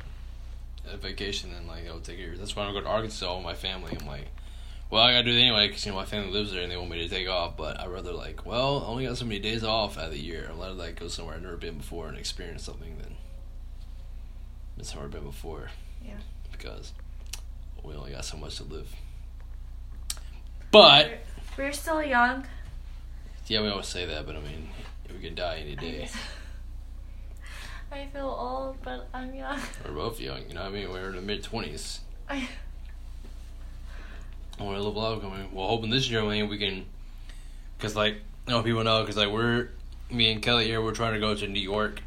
a 0.93 0.97
vacation 0.99 1.53
than 1.53 1.67
like 1.67 1.89
I'll 1.89 2.01
take 2.01 2.19
it. 2.19 2.39
That's 2.39 2.55
why 2.55 2.67
I 2.67 2.73
go 2.73 2.81
to 2.83 2.87
Arkansas 2.87 3.35
with 3.35 3.45
my 3.45 3.55
family. 3.55 3.97
I'm 3.99 4.07
like, 4.07 4.29
well, 4.91 5.03
I 5.03 5.13
gotta 5.13 5.25
do 5.25 5.33
it 5.33 5.41
anyway 5.41 5.69
because 5.69 5.87
you 5.87 5.93
know 5.93 5.99
my 5.99 6.05
family 6.05 6.31
lives 6.31 6.53
there 6.53 6.63
and 6.63 6.71
they 6.71 6.77
want 6.77 6.91
me 6.91 6.99
to 6.99 7.09
take 7.09 7.29
off. 7.29 7.57
But 7.57 7.81
I'd 7.81 7.89
rather 7.89 8.13
like, 8.13 8.45
well, 8.45 8.81
I 8.85 8.89
only 8.89 9.07
got 9.07 9.17
so 9.17 9.25
many 9.25 9.41
days 9.41 9.65
off 9.65 9.97
out 9.97 10.05
of 10.07 10.11
the 10.11 10.19
year. 10.21 10.51
I'd 10.51 10.59
rather 10.59 10.75
like 10.75 11.01
go 11.01 11.09
somewhere 11.09 11.37
I've 11.37 11.43
never 11.43 11.57
been 11.57 11.79
before 11.79 12.09
and 12.09 12.19
experience 12.19 12.63
something 12.65 12.99
than 12.99 13.17
been 14.81 14.87
somewhere 14.87 15.09
been 15.11 15.25
before. 15.25 15.69
Yeah. 16.03 16.15
Because 16.51 16.95
we 17.85 17.95
only 17.95 18.13
got 18.13 18.25
so 18.25 18.39
much 18.39 18.57
to 18.57 18.65
live. 18.65 18.89
But 20.71 21.21
we're, 21.59 21.67
we're 21.67 21.73
still 21.73 22.03
young. 22.03 22.47
yeah, 23.47 23.61
we 23.61 23.69
always 23.69 23.89
say 23.89 24.07
that. 24.07 24.25
But 24.25 24.37
I 24.37 24.41
mean, 24.41 24.71
we 25.13 25.19
could 25.19 25.35
die 25.35 25.59
any 25.59 25.77
day. 25.77 26.09
I 27.93 28.07
feel 28.07 28.29
old, 28.29 28.79
but 28.83 29.09
I'm 29.13 29.35
young. 29.35 29.61
We're 29.85 29.93
both 29.93 30.19
young. 30.19 30.49
You 30.49 30.55
know 30.55 30.63
what 30.63 30.71
I 30.71 30.73
mean? 30.73 30.91
We're 30.91 31.11
in 31.11 31.17
the 31.17 31.23
mid 31.23 31.43
twenties. 31.43 32.01
I, 32.27 32.49
I 34.59 34.63
want 34.63 34.79
to 34.79 34.83
live 34.83 34.97
life 34.97 35.21
going. 35.21 35.53
Well, 35.53 35.67
hoping 35.67 35.91
this 35.91 36.09
year, 36.09 36.23
I 36.23 36.29
mean, 36.29 36.49
we 36.49 36.57
can, 36.57 36.87
cause 37.81 37.95
like, 37.97 38.15
you 38.47 38.55
know, 38.55 38.63
people 38.63 38.85
know, 38.85 39.05
cause 39.05 39.17
like 39.17 39.31
we're, 39.31 39.71
me 40.11 40.33
and 40.33 40.41
Kelly 40.41 40.67
here, 40.67 40.81
we're 40.81 40.95
trying 40.95 41.15
to 41.15 41.21
go 41.21 41.35
to 41.35 41.47
New 41.49 41.61
York 41.61 42.01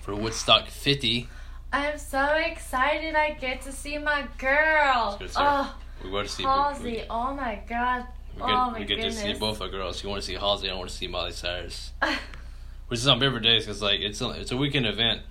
for 0.00 0.14
Woodstock 0.14 0.68
50. 0.68 1.28
I'm 1.72 1.98
so 1.98 2.34
excited 2.36 3.14
I 3.14 3.32
get 3.32 3.62
to 3.62 3.72
see 3.72 3.98
my 3.98 4.26
girl. 4.38 5.16
Good. 5.18 5.30
Oh, 5.36 5.76
We 6.02 6.10
go 6.10 6.22
to 6.22 6.28
see. 6.28 6.42
Halsey. 6.42 6.82
We, 6.84 7.02
Oh 7.10 7.34
my 7.34 7.60
god. 7.68 8.06
we 8.36 8.42
oh 8.42 8.46
get, 8.46 8.54
my 8.72 8.78
we 8.78 8.84
get 8.86 8.96
to 9.02 9.12
see 9.12 9.18
goodness. 9.22 9.38
both 9.38 9.60
our 9.60 9.68
girls. 9.68 10.02
You 10.02 10.08
want 10.08 10.22
to 10.22 10.26
see 10.26 10.34
Halsey? 10.34 10.70
I 10.70 10.74
want 10.74 10.88
to 10.88 10.94
see 10.96 11.06
Miley 11.08 11.32
Cyrus, 11.32 11.92
which 12.88 13.00
is 13.00 13.06
on 13.08 13.20
River 13.20 13.40
Days, 13.40 13.66
cause 13.66 13.82
like 13.82 14.00
it's 14.00 14.20
a, 14.20 14.30
it's 14.30 14.50
a 14.52 14.56
weekend 14.56 14.86
event. 14.86 15.22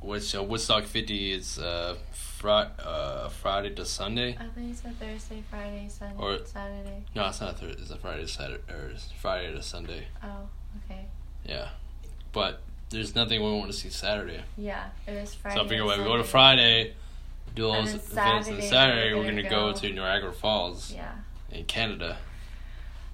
Which 0.00 0.34
uh, 0.34 0.42
Woodstock 0.42 0.82
50 0.84 1.32
is 1.32 1.58
uh, 1.60 1.94
fri- 2.12 2.66
uh, 2.84 3.28
Friday 3.28 3.70
to 3.76 3.84
Sunday. 3.84 4.36
I 4.38 4.46
think 4.48 4.72
it's 4.72 4.84
a 4.84 4.90
Thursday, 4.90 5.44
Friday, 5.48 5.86
Sunday, 5.88 6.16
Or- 6.18 6.44
Saturday. 6.44 7.04
No, 7.14 7.28
it's 7.28 7.40
not 7.40 7.50
a 7.50 7.54
Thursday. 7.54 7.80
It's 7.82 7.90
a 7.92 7.96
Friday 7.98 8.22
to 8.22 8.28
Saturday 8.28 8.62
or 8.68 8.90
Friday 9.20 9.52
to 9.52 9.62
Sunday. 9.62 10.06
Oh, 10.22 10.48
okay. 10.84 11.06
Yeah, 11.44 11.68
but 12.32 12.62
there's 12.92 13.14
nothing 13.14 13.42
we 13.42 13.50
want 13.52 13.70
to 13.70 13.76
see 13.76 13.88
Saturday. 13.90 14.40
Yeah, 14.56 14.84
it 15.06 15.20
was 15.20 15.34
Friday. 15.34 15.56
So 15.56 15.64
I 15.64 15.68
figure 15.68 15.84
we 15.84 15.96
go 15.96 16.16
to 16.16 16.24
Friday, 16.24 16.94
do 17.54 17.66
all 17.68 17.74
those 17.82 17.94
events, 17.94 18.48
and 18.48 18.62
Saturday, 18.62 19.14
we're 19.14 19.24
gonna 19.24 19.42
go 19.42 19.72
go- 19.72 19.78
to 19.78 19.92
Niagara 19.92 20.32
Falls 20.32 20.92
Yeah. 20.92 21.10
in 21.50 21.64
Canada. 21.64 22.18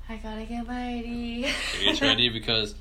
I 0.08 0.16
gotta 0.16 0.44
get 0.44 0.66
my 0.66 0.94
ID. 0.98 1.52
Get 1.82 2.00
ready 2.00 2.28
because 2.32 2.74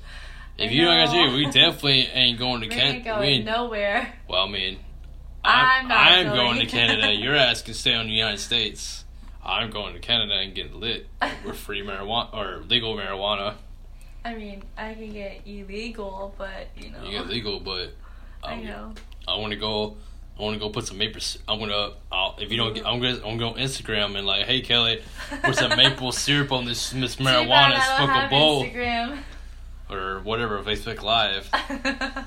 if 0.56 0.72
you 0.72 0.84
don't 0.84 1.06
get 1.06 1.12
know. 1.14 1.24
you, 1.26 1.36
we 1.36 1.44
definitely 1.50 2.00
ain't 2.12 2.38
going 2.38 2.60
to 2.62 2.68
We 2.68 2.74
ain't 2.74 3.04
Canada. 3.04 3.04
going 3.04 3.20
We 3.20 3.26
ain't, 3.34 3.44
nowhere. 3.44 4.12
well, 4.28 4.44
I 4.46 4.50
mean, 4.50 4.78
I'm 5.44 5.82
I'm, 5.82 5.88
not 5.88 5.98
I'm 6.12 6.26
going. 6.26 6.36
going 6.36 6.58
to 6.60 6.66
Canada. 6.66 7.12
Your 7.14 7.36
ass 7.36 7.62
can 7.62 7.74
stay 7.74 7.92
in 7.94 8.06
the 8.06 8.12
United 8.12 8.38
States. 8.38 9.04
I'm 9.44 9.70
going 9.70 9.94
to 9.94 10.00
Canada 10.00 10.34
and 10.34 10.54
getting 10.54 10.78
lit. 10.80 11.06
We're 11.44 11.54
free 11.54 11.82
marijuana 11.82 12.34
or 12.34 12.62
legal 12.68 12.94
marijuana. 12.96 13.54
I 14.24 14.34
mean, 14.34 14.62
I 14.76 14.94
can 14.94 15.12
get 15.12 15.42
illegal, 15.46 16.34
but 16.36 16.68
you 16.76 16.90
know. 16.90 17.02
You 17.04 17.18
get 17.18 17.28
legal, 17.28 17.60
but 17.60 17.92
I 18.44 18.56
know. 18.56 18.92
I 19.26 19.36
want 19.38 19.52
to 19.52 19.58
go. 19.58 19.96
I 20.38 20.42
want 20.42 20.54
to 20.54 20.60
go 20.60 20.70
put 20.70 20.86
some 20.86 20.98
maple. 20.98 21.20
I'm 21.48 21.58
gonna. 21.58 21.92
I'll, 22.12 22.36
if 22.38 22.50
you 22.50 22.56
don't 22.56 22.74
get, 22.74 22.86
I'm 22.86 23.00
gonna. 23.00 23.16
I'm 23.16 23.38
gonna 23.38 23.38
go 23.38 23.48
on 23.50 23.54
Instagram 23.56 24.16
and 24.16 24.26
like, 24.26 24.46
hey 24.46 24.60
Kelly, 24.60 25.02
put 25.42 25.56
some 25.56 25.70
maple 25.76 26.12
syrup 26.12 26.52
on 26.52 26.64
this 26.64 26.92
bad 26.92 27.00
marijuana, 27.18 27.74
I 27.78 28.26
a 28.26 28.30
bowl 28.30 28.64
Instagram. 28.64 29.18
or 29.90 30.20
whatever 30.20 30.62
Facebook 30.62 31.02
Live. 31.02 31.48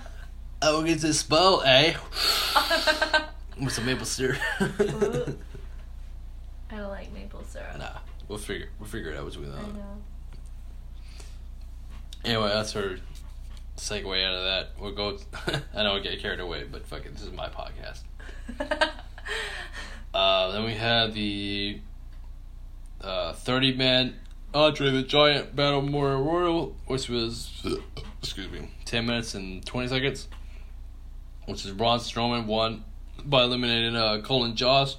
I 0.63 0.71
will 0.71 0.83
get 0.83 0.99
this 0.99 1.23
bowl, 1.23 1.61
eh? 1.63 1.95
With 3.59 3.73
some 3.73 3.85
maple 3.85 4.05
syrup. 4.05 4.39
I 6.69 6.77
don't 6.77 6.89
like 6.89 7.11
maple 7.13 7.43
syrup. 7.45 7.77
nah, 7.79 7.97
we'll 8.27 8.37
figure 8.37 8.69
we'll 8.79 8.89
figure 8.89 9.11
it 9.11 9.17
out 9.17 9.25
between 9.25 9.51
I 9.51 9.55
that. 9.55 9.73
know. 9.73 9.97
Anyway, 12.23 12.49
that's 12.49 12.75
our 12.75 12.97
segue 13.77 14.25
out 14.25 14.33
of 14.33 14.43
that. 14.43 14.69
We'll 14.79 14.91
go. 14.91 15.17
I 15.75 15.83
know 15.83 15.95
I 15.95 15.99
get 15.99 16.19
carried 16.19 16.39
away, 16.39 16.65
but 16.69 16.85
fuck 16.85 17.05
it, 17.05 17.13
this 17.13 17.23
is 17.23 17.31
my 17.31 17.49
podcast. 17.49 18.01
Uh, 20.13 20.51
then 20.51 20.65
we 20.65 20.73
have 20.73 21.13
the 21.13 21.79
uh, 22.99 23.31
30 23.31 23.75
man 23.75 24.15
Andre 24.53 24.91
the 24.91 25.03
Giant 25.03 25.55
Battle 25.55 25.81
Memorial 25.81 26.23
Royal, 26.23 26.75
which 26.87 27.07
was, 27.07 27.65
excuse 28.21 28.51
me, 28.51 28.69
10 28.85 29.05
minutes 29.05 29.33
and 29.33 29.65
20 29.65 29.87
seconds. 29.87 30.27
Which 31.45 31.65
is 31.65 31.71
Braun 31.71 31.99
Strowman 31.99 32.45
won 32.45 32.83
by 33.23 33.43
eliminating 33.43 33.95
uh, 33.95 34.21
Colin 34.21 34.55
Jost, 34.55 34.97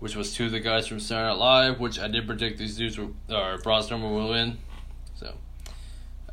which 0.00 0.16
was 0.16 0.34
two 0.34 0.46
of 0.46 0.52
the 0.52 0.60
guys 0.60 0.86
from 0.86 1.00
Saturday 1.00 1.28
Night 1.28 1.38
Live, 1.38 1.80
which 1.80 1.98
I 1.98 2.08
did 2.08 2.26
predict 2.26 2.58
these 2.58 2.76
dudes 2.76 2.98
were, 2.98 3.08
or 3.30 3.58
Braun 3.58 3.82
Strowman 3.82 4.14
will 4.14 4.30
win. 4.30 4.58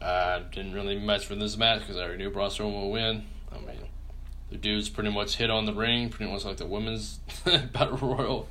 I 0.01 0.41
didn't 0.51 0.73
really 0.73 0.97
mess 0.99 1.23
for 1.23 1.35
this 1.35 1.57
match 1.57 1.81
because 1.81 1.97
I 1.97 2.01
already 2.01 2.23
knew 2.23 2.31
Braun 2.31 2.49
Strowman 2.49 2.81
would 2.83 2.91
win. 2.93 3.25
I 3.51 3.59
mean, 3.59 3.85
the 4.49 4.57
dudes 4.57 4.89
pretty 4.89 5.11
much 5.11 5.35
hit 5.35 5.49
on 5.51 5.65
the 5.65 5.73
ring, 5.73 6.09
pretty 6.09 6.31
much 6.31 6.43
like 6.45 6.57
the 6.57 6.65
women's 6.65 7.19
battle 7.73 7.97
royal 7.97 8.47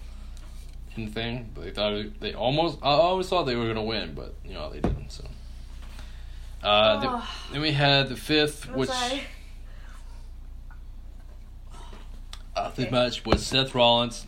and 0.97 1.13
thing. 1.13 1.51
But 1.55 1.65
they 1.65 1.71
thought 1.71 2.21
they 2.21 2.35
almost. 2.35 2.79
I 2.83 2.91
always 2.91 3.29
thought 3.29 3.45
they 3.45 3.57
were 3.57 3.67
gonna 3.67 3.83
win, 3.83 4.15
but 4.15 4.35
you 4.45 4.55
know 4.55 4.71
they 4.71 4.81
didn't. 4.81 5.11
So. 5.11 5.25
Uh, 6.63 7.01
then, 7.01 7.09
Oh. 7.13 7.29
then 7.53 7.61
we 7.63 7.73
had 7.73 8.09
the 8.11 8.17
fifth, 8.17 8.69
I'm 8.69 8.77
which 8.79 8.91
sorry. 8.91 9.23
uh, 12.55 12.71
fifth 12.71 12.87
Okay. 12.87 12.91
match 12.91 13.25
was 13.25 13.45
Seth 13.47 13.75
Rollins 13.75 14.27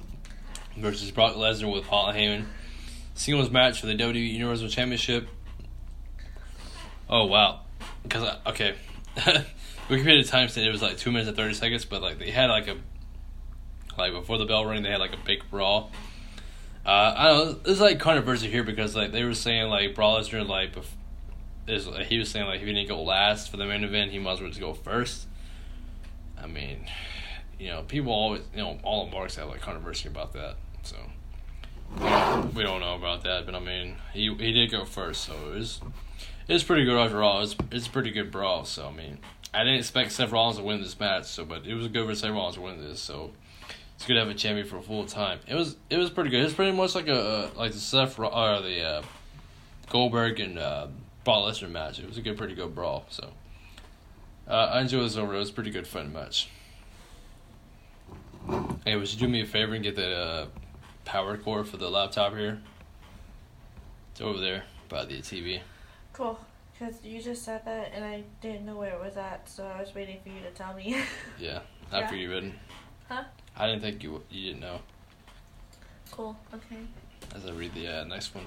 versus 0.76 1.10
Brock 1.10 1.34
Lesnar 1.34 1.72
with 1.72 1.84
Paul 1.84 2.12
Heyman. 2.12 2.46
Singles 3.14 3.50
match 3.50 3.80
for 3.80 3.86
the 3.86 3.94
WWE 3.94 4.32
Universal 4.32 4.68
Championship. 4.68 5.28
Oh 7.12 7.26
wow! 7.26 7.60
Because 8.02 8.24
I, 8.24 8.50
okay, 8.50 8.74
Wikipedia 9.90 10.26
time 10.26 10.48
said 10.48 10.66
it 10.66 10.72
was 10.72 10.80
like 10.80 10.96
two 10.96 11.12
minutes 11.12 11.28
and 11.28 11.36
thirty 11.36 11.52
seconds, 11.52 11.84
but 11.84 12.00
like 12.00 12.18
they 12.18 12.30
had 12.30 12.46
like 12.46 12.68
a 12.68 12.76
like 13.98 14.14
before 14.14 14.38
the 14.38 14.46
bell 14.46 14.64
rang, 14.64 14.82
they 14.82 14.88
had 14.88 14.98
like 14.98 15.12
a 15.12 15.18
big 15.18 15.42
brawl. 15.50 15.90
Uh, 16.86 17.14
I 17.14 17.28
don't 17.28 17.46
know. 17.46 17.70
It's 17.70 17.80
like 17.80 18.00
controversy 18.00 18.50
here 18.50 18.64
because 18.64 18.96
like 18.96 19.12
they 19.12 19.24
were 19.24 19.34
saying 19.34 19.68
like 19.68 19.94
Brock 19.94 20.22
Lesnar 20.22 20.48
like 20.48 20.74
bef- 20.74 20.86
is 21.68 21.86
he 22.08 22.18
was 22.18 22.30
saying 22.30 22.46
like 22.46 22.62
if 22.62 22.66
he 22.66 22.72
didn't 22.72 22.88
go 22.88 23.02
last 23.02 23.50
for 23.50 23.58
the 23.58 23.66
main 23.66 23.84
event, 23.84 24.10
he 24.10 24.16
as 24.16 24.24
well 24.24 24.48
just 24.48 24.58
go 24.58 24.72
first. 24.72 25.26
I 26.42 26.46
mean, 26.46 26.86
you 27.58 27.68
know, 27.68 27.82
people 27.82 28.10
always 28.10 28.40
you 28.54 28.62
know 28.62 28.78
all 28.82 29.04
the 29.04 29.12
marks 29.12 29.36
have 29.36 29.50
like 29.50 29.60
controversy 29.60 30.08
about 30.08 30.32
that, 30.32 30.56
so 30.82 30.96
we 32.54 32.62
don't 32.62 32.80
know 32.80 32.94
about 32.94 33.22
that. 33.24 33.44
But 33.44 33.54
I 33.54 33.60
mean, 33.60 33.96
he 34.14 34.34
he 34.34 34.52
did 34.52 34.70
go 34.70 34.86
first, 34.86 35.24
so 35.26 35.34
it 35.50 35.56
was 35.56 35.82
it 36.52 36.56
was 36.56 36.64
pretty 36.64 36.84
good 36.84 36.98
overall. 36.98 37.40
It's 37.40 37.56
it's 37.70 37.88
pretty 37.88 38.10
good 38.10 38.30
brawl. 38.30 38.66
So 38.66 38.86
I 38.86 38.92
mean, 38.92 39.16
I 39.54 39.60
didn't 39.60 39.78
expect 39.78 40.12
Seth 40.12 40.30
Rollins 40.30 40.58
to 40.58 40.62
win 40.62 40.82
this 40.82 41.00
match, 41.00 41.24
so 41.24 41.46
but 41.46 41.66
it 41.66 41.72
was 41.72 41.88
good 41.88 42.06
for 42.06 42.14
Seth 42.14 42.30
Rollins 42.30 42.56
to 42.56 42.60
win 42.60 42.78
this. 42.78 43.00
So 43.00 43.30
it's 43.94 44.04
good 44.04 44.14
to 44.14 44.20
have 44.20 44.28
a 44.28 44.34
champion 44.34 44.66
for 44.66 44.76
a 44.76 44.82
full 44.82 45.06
time. 45.06 45.38
It 45.48 45.54
was 45.54 45.76
it 45.88 45.96
was 45.96 46.10
pretty 46.10 46.28
good. 46.28 46.44
It's 46.44 46.52
pretty 46.52 46.76
much 46.76 46.94
like 46.94 47.08
a 47.08 47.50
like 47.56 47.72
the 47.72 47.78
Seth 47.78 48.18
or 48.18 48.26
the 48.28 48.82
uh, 48.82 49.02
Goldberg 49.88 50.40
and 50.40 50.58
uh, 50.58 50.88
Brock 51.24 51.54
Lesnar 51.54 51.70
match. 51.70 51.98
It 51.98 52.06
was 52.06 52.18
a 52.18 52.20
good, 52.20 52.36
pretty 52.36 52.54
good 52.54 52.74
brawl. 52.74 53.06
So 53.08 53.30
uh, 54.46 54.52
I 54.52 54.82
enjoyed 54.82 55.06
this 55.06 55.16
over. 55.16 55.34
It 55.34 55.38
was 55.38 55.50
pretty 55.50 55.70
good 55.70 55.86
fun 55.86 56.12
match. 56.12 56.50
Hey, 58.84 58.96
would 58.96 59.10
you 59.10 59.18
do 59.18 59.26
me 59.26 59.40
a 59.40 59.46
favor 59.46 59.72
and 59.72 59.82
get 59.82 59.96
the 59.96 60.14
uh, 60.14 60.46
power 61.06 61.38
cord 61.38 61.66
for 61.66 61.78
the 61.78 61.88
laptop 61.88 62.36
here? 62.36 62.60
It's 64.10 64.20
over 64.20 64.38
there 64.38 64.64
by 64.90 65.06
the 65.06 65.20
TV. 65.20 65.62
Cool. 66.22 66.38
Because 66.78 67.04
you 67.04 67.20
just 67.20 67.42
said 67.42 67.64
that 67.64 67.90
and 67.94 68.04
I 68.04 68.22
didn't 68.40 68.64
know 68.64 68.76
where 68.76 68.92
it 68.94 69.00
was 69.00 69.16
at, 69.16 69.48
so 69.48 69.64
I 69.66 69.80
was 69.80 69.92
waiting 69.94 70.18
for 70.22 70.28
you 70.28 70.40
to 70.42 70.50
tell 70.50 70.72
me. 70.74 70.96
Yeah, 71.38 71.60
after 71.92 72.14
Yeah. 72.14 72.22
you 72.22 72.28
didn't. 72.28 72.54
Huh? 73.08 73.24
I 73.56 73.66
didn't 73.66 73.82
think 73.82 74.02
you 74.04 74.22
you 74.30 74.46
didn't 74.52 74.60
know. 74.60 74.78
cool. 76.12 76.36
Okay. 76.54 76.76
As 77.34 77.44
I 77.46 77.50
read 77.50 77.74
the 77.74 77.88
uh, 77.88 78.04
next 78.04 78.34
one. 78.36 78.46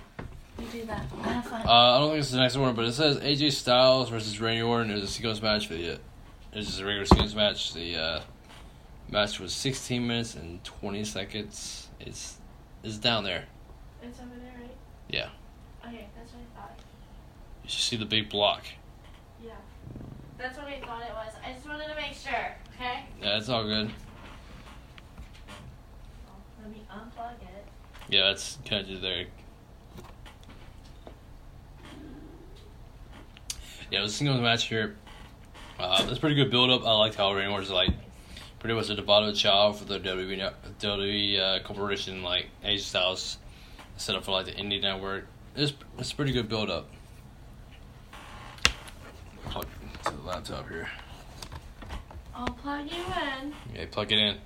You 0.57 0.65
do 0.71 0.85
that. 0.85 1.05
Have 1.21 1.45
fun. 1.45 1.67
Uh, 1.67 1.71
I 1.71 1.97
don't 1.99 2.09
think 2.11 2.21
it's 2.21 2.31
the 2.31 2.37
next 2.39 2.55
one, 2.55 2.73
but 2.75 2.85
it 2.85 2.93
says 2.93 3.17
AJ 3.19 3.51
Styles 3.51 4.09
versus 4.09 4.39
Randy 4.39 4.61
Orton. 4.61 4.91
is 4.91 5.03
a 5.03 5.07
singles 5.07 5.41
match 5.41 5.67
for 5.67 5.73
the. 5.73 5.89
It 5.91 5.99
was 6.53 6.67
just 6.67 6.79
a 6.79 6.85
regular 6.85 7.05
singles 7.05 7.35
match. 7.35 7.73
The 7.73 7.97
uh, 7.97 8.21
match 9.11 9.39
was 9.39 9.53
16 9.53 10.07
minutes 10.07 10.35
and 10.35 10.63
20 10.63 11.03
seconds. 11.03 11.89
It's 11.99 12.37
it's 12.83 12.97
down 12.97 13.25
there. 13.25 13.45
it's 14.01 14.19
over 14.19 14.29
there, 14.41 14.53
right? 14.61 14.75
Yeah. 15.09 15.29
Okay, 15.85 16.07
that's 16.17 16.31
what 16.31 16.41
I 16.41 16.59
thought. 16.61 16.79
You 17.65 17.71
should 17.71 17.81
see 17.81 17.95
the 17.95 18.05
big 18.05 18.29
block. 18.29 18.63
Yeah. 19.43 19.53
That's 20.37 20.55
what 20.55 20.67
I 20.67 20.79
thought 20.79 21.01
it 21.01 21.13
was. 21.15 21.33
I 21.43 21.51
just 21.51 21.67
wanted 21.67 21.87
to 21.87 21.95
make 21.95 22.13
sure, 22.13 22.55
okay? 22.75 23.05
Yeah, 23.19 23.37
it's 23.39 23.49
all 23.49 23.63
good. 23.63 23.89
Let 26.61 26.71
me 26.71 26.85
unplug 26.91 27.41
it. 27.41 27.65
Yeah, 28.07 28.27
that's 28.27 28.59
kind 28.69 28.87
of 28.87 29.01
there. 29.01 29.25
Yeah, 33.89 33.99
it 33.99 34.03
was 34.03 34.13
a 34.13 34.15
singles 34.15 34.41
match 34.41 34.65
here. 34.65 34.95
Uh, 35.79 36.05
it's 36.07 36.19
pretty 36.19 36.35
good 36.35 36.51
build 36.51 36.69
up. 36.69 36.85
I 36.85 36.91
liked 36.91 37.15
how 37.15 37.33
Randy 37.33 37.51
Orton's 37.51 37.71
like 37.71 37.89
pretty 38.59 38.75
much 38.75 38.91
a 38.91 38.95
divided 38.95 39.35
child 39.35 39.79
for 39.79 39.85
the 39.85 39.99
WWE, 39.99 40.53
WWE 40.79 41.39
uh, 41.39 41.63
corporation, 41.63 42.21
like 42.21 42.47
AJ 42.63 42.81
Styles 42.81 43.37
set 43.97 44.15
up 44.15 44.23
for 44.23 44.33
like 44.33 44.45
the 44.45 44.51
indie 44.51 44.79
network. 44.79 45.25
It's 45.55 45.73
it's 45.97 46.11
a 46.11 46.15
pretty 46.15 46.31
good 46.31 46.47
build 46.47 46.69
up. 46.69 46.89
Plug 49.49 49.65
to 50.03 50.11
the 50.11 50.14
laptop 50.25 50.67
here. 50.69 50.87
I'll 52.33 52.47
plug 52.47 52.91
you 52.91 52.97
in. 52.97 53.53
Okay, 53.71 53.85
plug 53.85 54.11
it 54.11 54.17
in. 54.17 54.37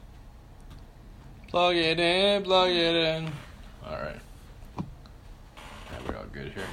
Plug 1.47 1.75
it 1.75 1.99
in, 1.99 2.43
plug 2.43 2.69
it 2.69 2.95
in. 2.95 3.31
Alright. 3.85 4.19
Yeah, 4.77 5.99
we're 6.07 6.17
all 6.17 6.25
good 6.31 6.51
here. 6.51 6.67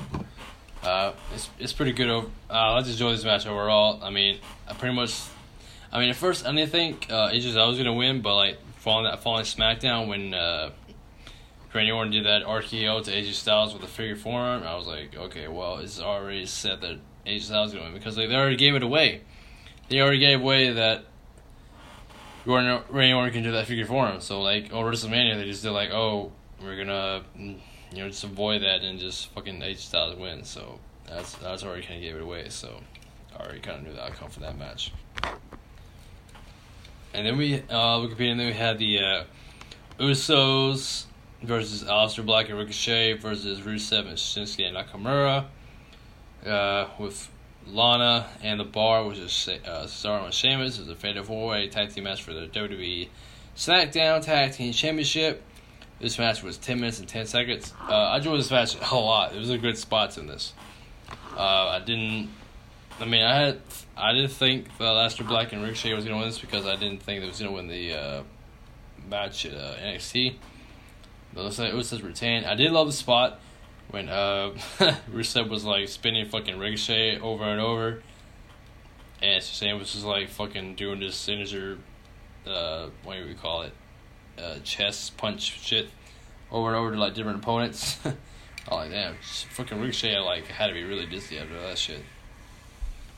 Uh, 0.82 1.12
it's 1.34 1.48
it's 1.58 1.72
pretty 1.72 1.92
good. 1.92 2.10
Over, 2.10 2.28
uh, 2.50 2.74
I 2.74 2.80
just 2.80 2.92
enjoy 2.92 3.12
this 3.12 3.24
match 3.24 3.46
overall. 3.46 4.00
I 4.02 4.10
mean, 4.10 4.38
I 4.68 4.74
pretty 4.74 4.94
much. 4.94 5.18
I 5.90 6.00
mean, 6.00 6.10
at 6.10 6.16
first 6.16 6.46
I 6.46 6.52
didn't 6.52 6.70
think 6.70 7.06
uh, 7.10 7.30
AJ 7.30 7.52
Styles 7.52 7.70
was 7.70 7.78
gonna 7.78 7.94
win, 7.94 8.20
but 8.20 8.34
like 8.34 8.58
following 8.76 9.04
that 9.04 9.22
following 9.22 9.44
SmackDown 9.44 10.08
when 10.08 10.34
uh, 10.34 10.70
Randy 11.76 11.90
Orton 11.90 12.12
did 12.12 12.24
that 12.24 12.44
RKO 12.44 13.04
to 13.04 13.10
AJ 13.10 13.32
Styles 13.34 13.74
with 13.74 13.82
a 13.82 13.86
figure 13.86 14.16
forearm, 14.16 14.62
I 14.62 14.76
was 14.76 14.86
like, 14.86 15.16
okay, 15.16 15.46
well, 15.48 15.78
it's 15.78 16.00
already 16.00 16.46
set 16.46 16.80
that 16.80 16.98
AJ 17.26 17.42
Styles 17.42 17.74
win 17.74 17.92
because 17.92 18.16
like, 18.16 18.28
they 18.28 18.34
already 18.34 18.56
gave 18.56 18.74
it 18.74 18.82
away. 18.82 19.22
They 19.88 20.00
already 20.00 20.18
gave 20.18 20.40
away 20.40 20.72
that 20.72 21.04
Randy 22.44 22.84
Randy 22.90 23.12
Orton 23.12 23.32
can 23.32 23.42
do 23.42 23.52
that 23.52 23.66
figure 23.66 23.86
for 23.86 24.06
him. 24.06 24.20
So 24.20 24.40
like 24.40 24.72
over 24.72 24.90
WrestleMania, 24.90 25.36
they 25.36 25.44
just 25.44 25.62
did 25.62 25.70
like, 25.70 25.90
oh, 25.90 26.32
we're 26.62 26.76
gonna, 26.76 27.22
mm, 27.36 27.58
you 27.92 27.98
know, 27.98 28.08
just 28.08 28.24
avoid 28.24 28.62
that 28.62 28.82
and 28.82 28.98
just 28.98 29.28
fucking 29.32 29.60
AJ 29.60 29.78
Styles 29.78 30.16
win. 30.16 30.44
So 30.44 30.78
that's 31.08 31.34
that's 31.36 31.64
already 31.64 31.82
kind 31.82 31.96
of 31.96 32.02
gave 32.02 32.16
it 32.16 32.22
away. 32.22 32.48
So 32.48 32.80
I 33.36 33.42
already 33.42 33.60
kind 33.60 33.78
of 33.78 33.84
knew 33.84 33.92
the 33.92 34.04
outcome 34.04 34.30
for 34.30 34.40
that 34.40 34.56
match. 34.56 34.92
And 37.12 37.26
then 37.26 37.36
we 37.36 37.62
uh 37.68 38.00
competed. 38.00 38.32
And 38.32 38.40
then 38.40 38.46
we 38.46 38.52
had 38.52 38.78
the 38.78 39.00
uh, 39.00 39.24
Usos 39.98 41.04
versus 41.42 41.84
Aleister 41.84 42.24
Black 42.24 42.48
and 42.48 42.58
Ricochet 42.58 43.14
versus 43.14 43.60
Rusev 43.60 44.06
and 44.06 44.16
Shinsuke 44.16 44.66
and 44.66 44.76
Nakamura. 44.76 45.46
Uh, 46.46 46.88
with 46.98 47.28
Lana 47.66 48.28
and 48.42 48.60
the 48.60 48.64
Bar, 48.64 49.04
which 49.04 49.18
is 49.18 49.48
uh, 49.48 49.84
Cesaro 49.86 50.24
and 50.24 50.34
Sheamus, 50.34 50.78
is 50.78 50.88
a 50.88 50.94
fatal 50.94 51.24
four-way 51.24 51.68
tag 51.68 51.92
team 51.92 52.04
match 52.04 52.22
for 52.22 52.32
the 52.32 52.46
WWE 52.46 53.08
SmackDown 53.56 54.22
Tag 54.22 54.52
Team 54.52 54.72
Championship. 54.72 55.42
This 55.98 56.18
match 56.18 56.42
was 56.42 56.58
ten 56.58 56.78
minutes 56.78 57.00
and 57.00 57.08
ten 57.08 57.26
seconds. 57.26 57.72
Uh, 57.88 57.92
I 57.92 58.18
enjoyed 58.18 58.38
this 58.38 58.50
match 58.50 58.76
a 58.92 58.94
lot. 58.94 59.30
There 59.30 59.40
was 59.40 59.50
a 59.50 59.58
good 59.58 59.78
spots 59.78 60.18
in 60.18 60.26
this. 60.26 60.52
Uh, 61.36 61.40
I 61.40 61.80
didn't. 61.80 62.28
I 63.00 63.06
mean, 63.06 63.22
I 63.22 63.34
had. 63.34 63.60
I 63.96 64.12
didn't 64.12 64.32
think 64.32 64.68
uh, 64.78 64.84
Aleister 64.84 65.26
Black 65.26 65.52
and 65.52 65.62
Ricochet 65.62 65.94
was 65.94 66.04
gonna 66.04 66.18
win 66.18 66.26
this 66.26 66.38
because 66.38 66.66
I 66.66 66.76
didn't 66.76 67.02
think 67.02 67.22
they 67.22 67.26
was 67.28 67.38
gonna 67.38 67.52
win 67.52 67.66
the 67.66 67.94
uh, 67.94 68.22
match 69.08 69.46
at 69.46 69.54
uh, 69.54 69.74
NXT. 69.76 70.34
But 71.32 71.40
it 71.40 71.44
looks 71.44 71.58
like 71.58 71.72
Usos 71.72 72.04
retained. 72.04 72.44
I 72.46 72.54
did 72.54 72.72
love 72.72 72.86
the 72.86 72.92
spot 72.92 73.40
when 73.90 74.08
uh 74.08 74.50
Rusev 75.12 75.48
was 75.48 75.64
like 75.64 75.88
spinning 75.88 76.26
fucking 76.26 76.58
Ricochet 76.58 77.18
over 77.20 77.44
and 77.44 77.60
over, 77.60 78.02
and 79.22 79.42
Sam 79.42 79.78
was 79.78 79.92
just 79.92 80.04
like 80.04 80.28
fucking 80.28 80.74
doing 80.74 81.00
this 81.00 81.16
signature, 81.16 81.78
uh, 82.46 82.88
what 83.04 83.16
do 83.16 83.26
we 83.26 83.34
call 83.34 83.62
it, 83.62 83.72
uh, 84.38 84.56
chest 84.64 85.16
punch 85.16 85.60
shit, 85.60 85.88
over 86.50 86.68
and 86.68 86.76
over 86.76 86.92
to 86.92 86.98
like 86.98 87.14
different 87.14 87.38
opponents. 87.38 87.98
I 88.68 88.74
like, 88.74 88.90
damn, 88.90 89.14
fucking 89.50 89.80
Ricochet 89.80 90.18
like 90.18 90.46
had 90.46 90.68
to 90.68 90.74
be 90.74 90.82
really 90.82 91.06
dizzy 91.06 91.38
after 91.38 91.60
that 91.60 91.78
shit. 91.78 92.00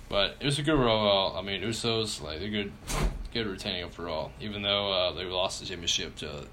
But 0.09 0.37
it 0.41 0.47
was 0.47 0.59
a 0.59 0.63
good 0.63 0.75
overall. 0.75 1.37
I 1.37 1.43
mean, 1.43 1.63
Usos 1.63 2.23
like 2.23 2.41
they're 2.41 2.49
good, 2.49 2.73
good 3.33 3.47
retaining 3.47 3.85
overall. 3.85 4.33
Even 4.41 4.63
though 4.63 4.93
uh, 4.93 5.13
they 5.13 5.25
lost 5.25 5.61
the 5.61 5.67
championship 5.67 6.17
to 6.17 6.47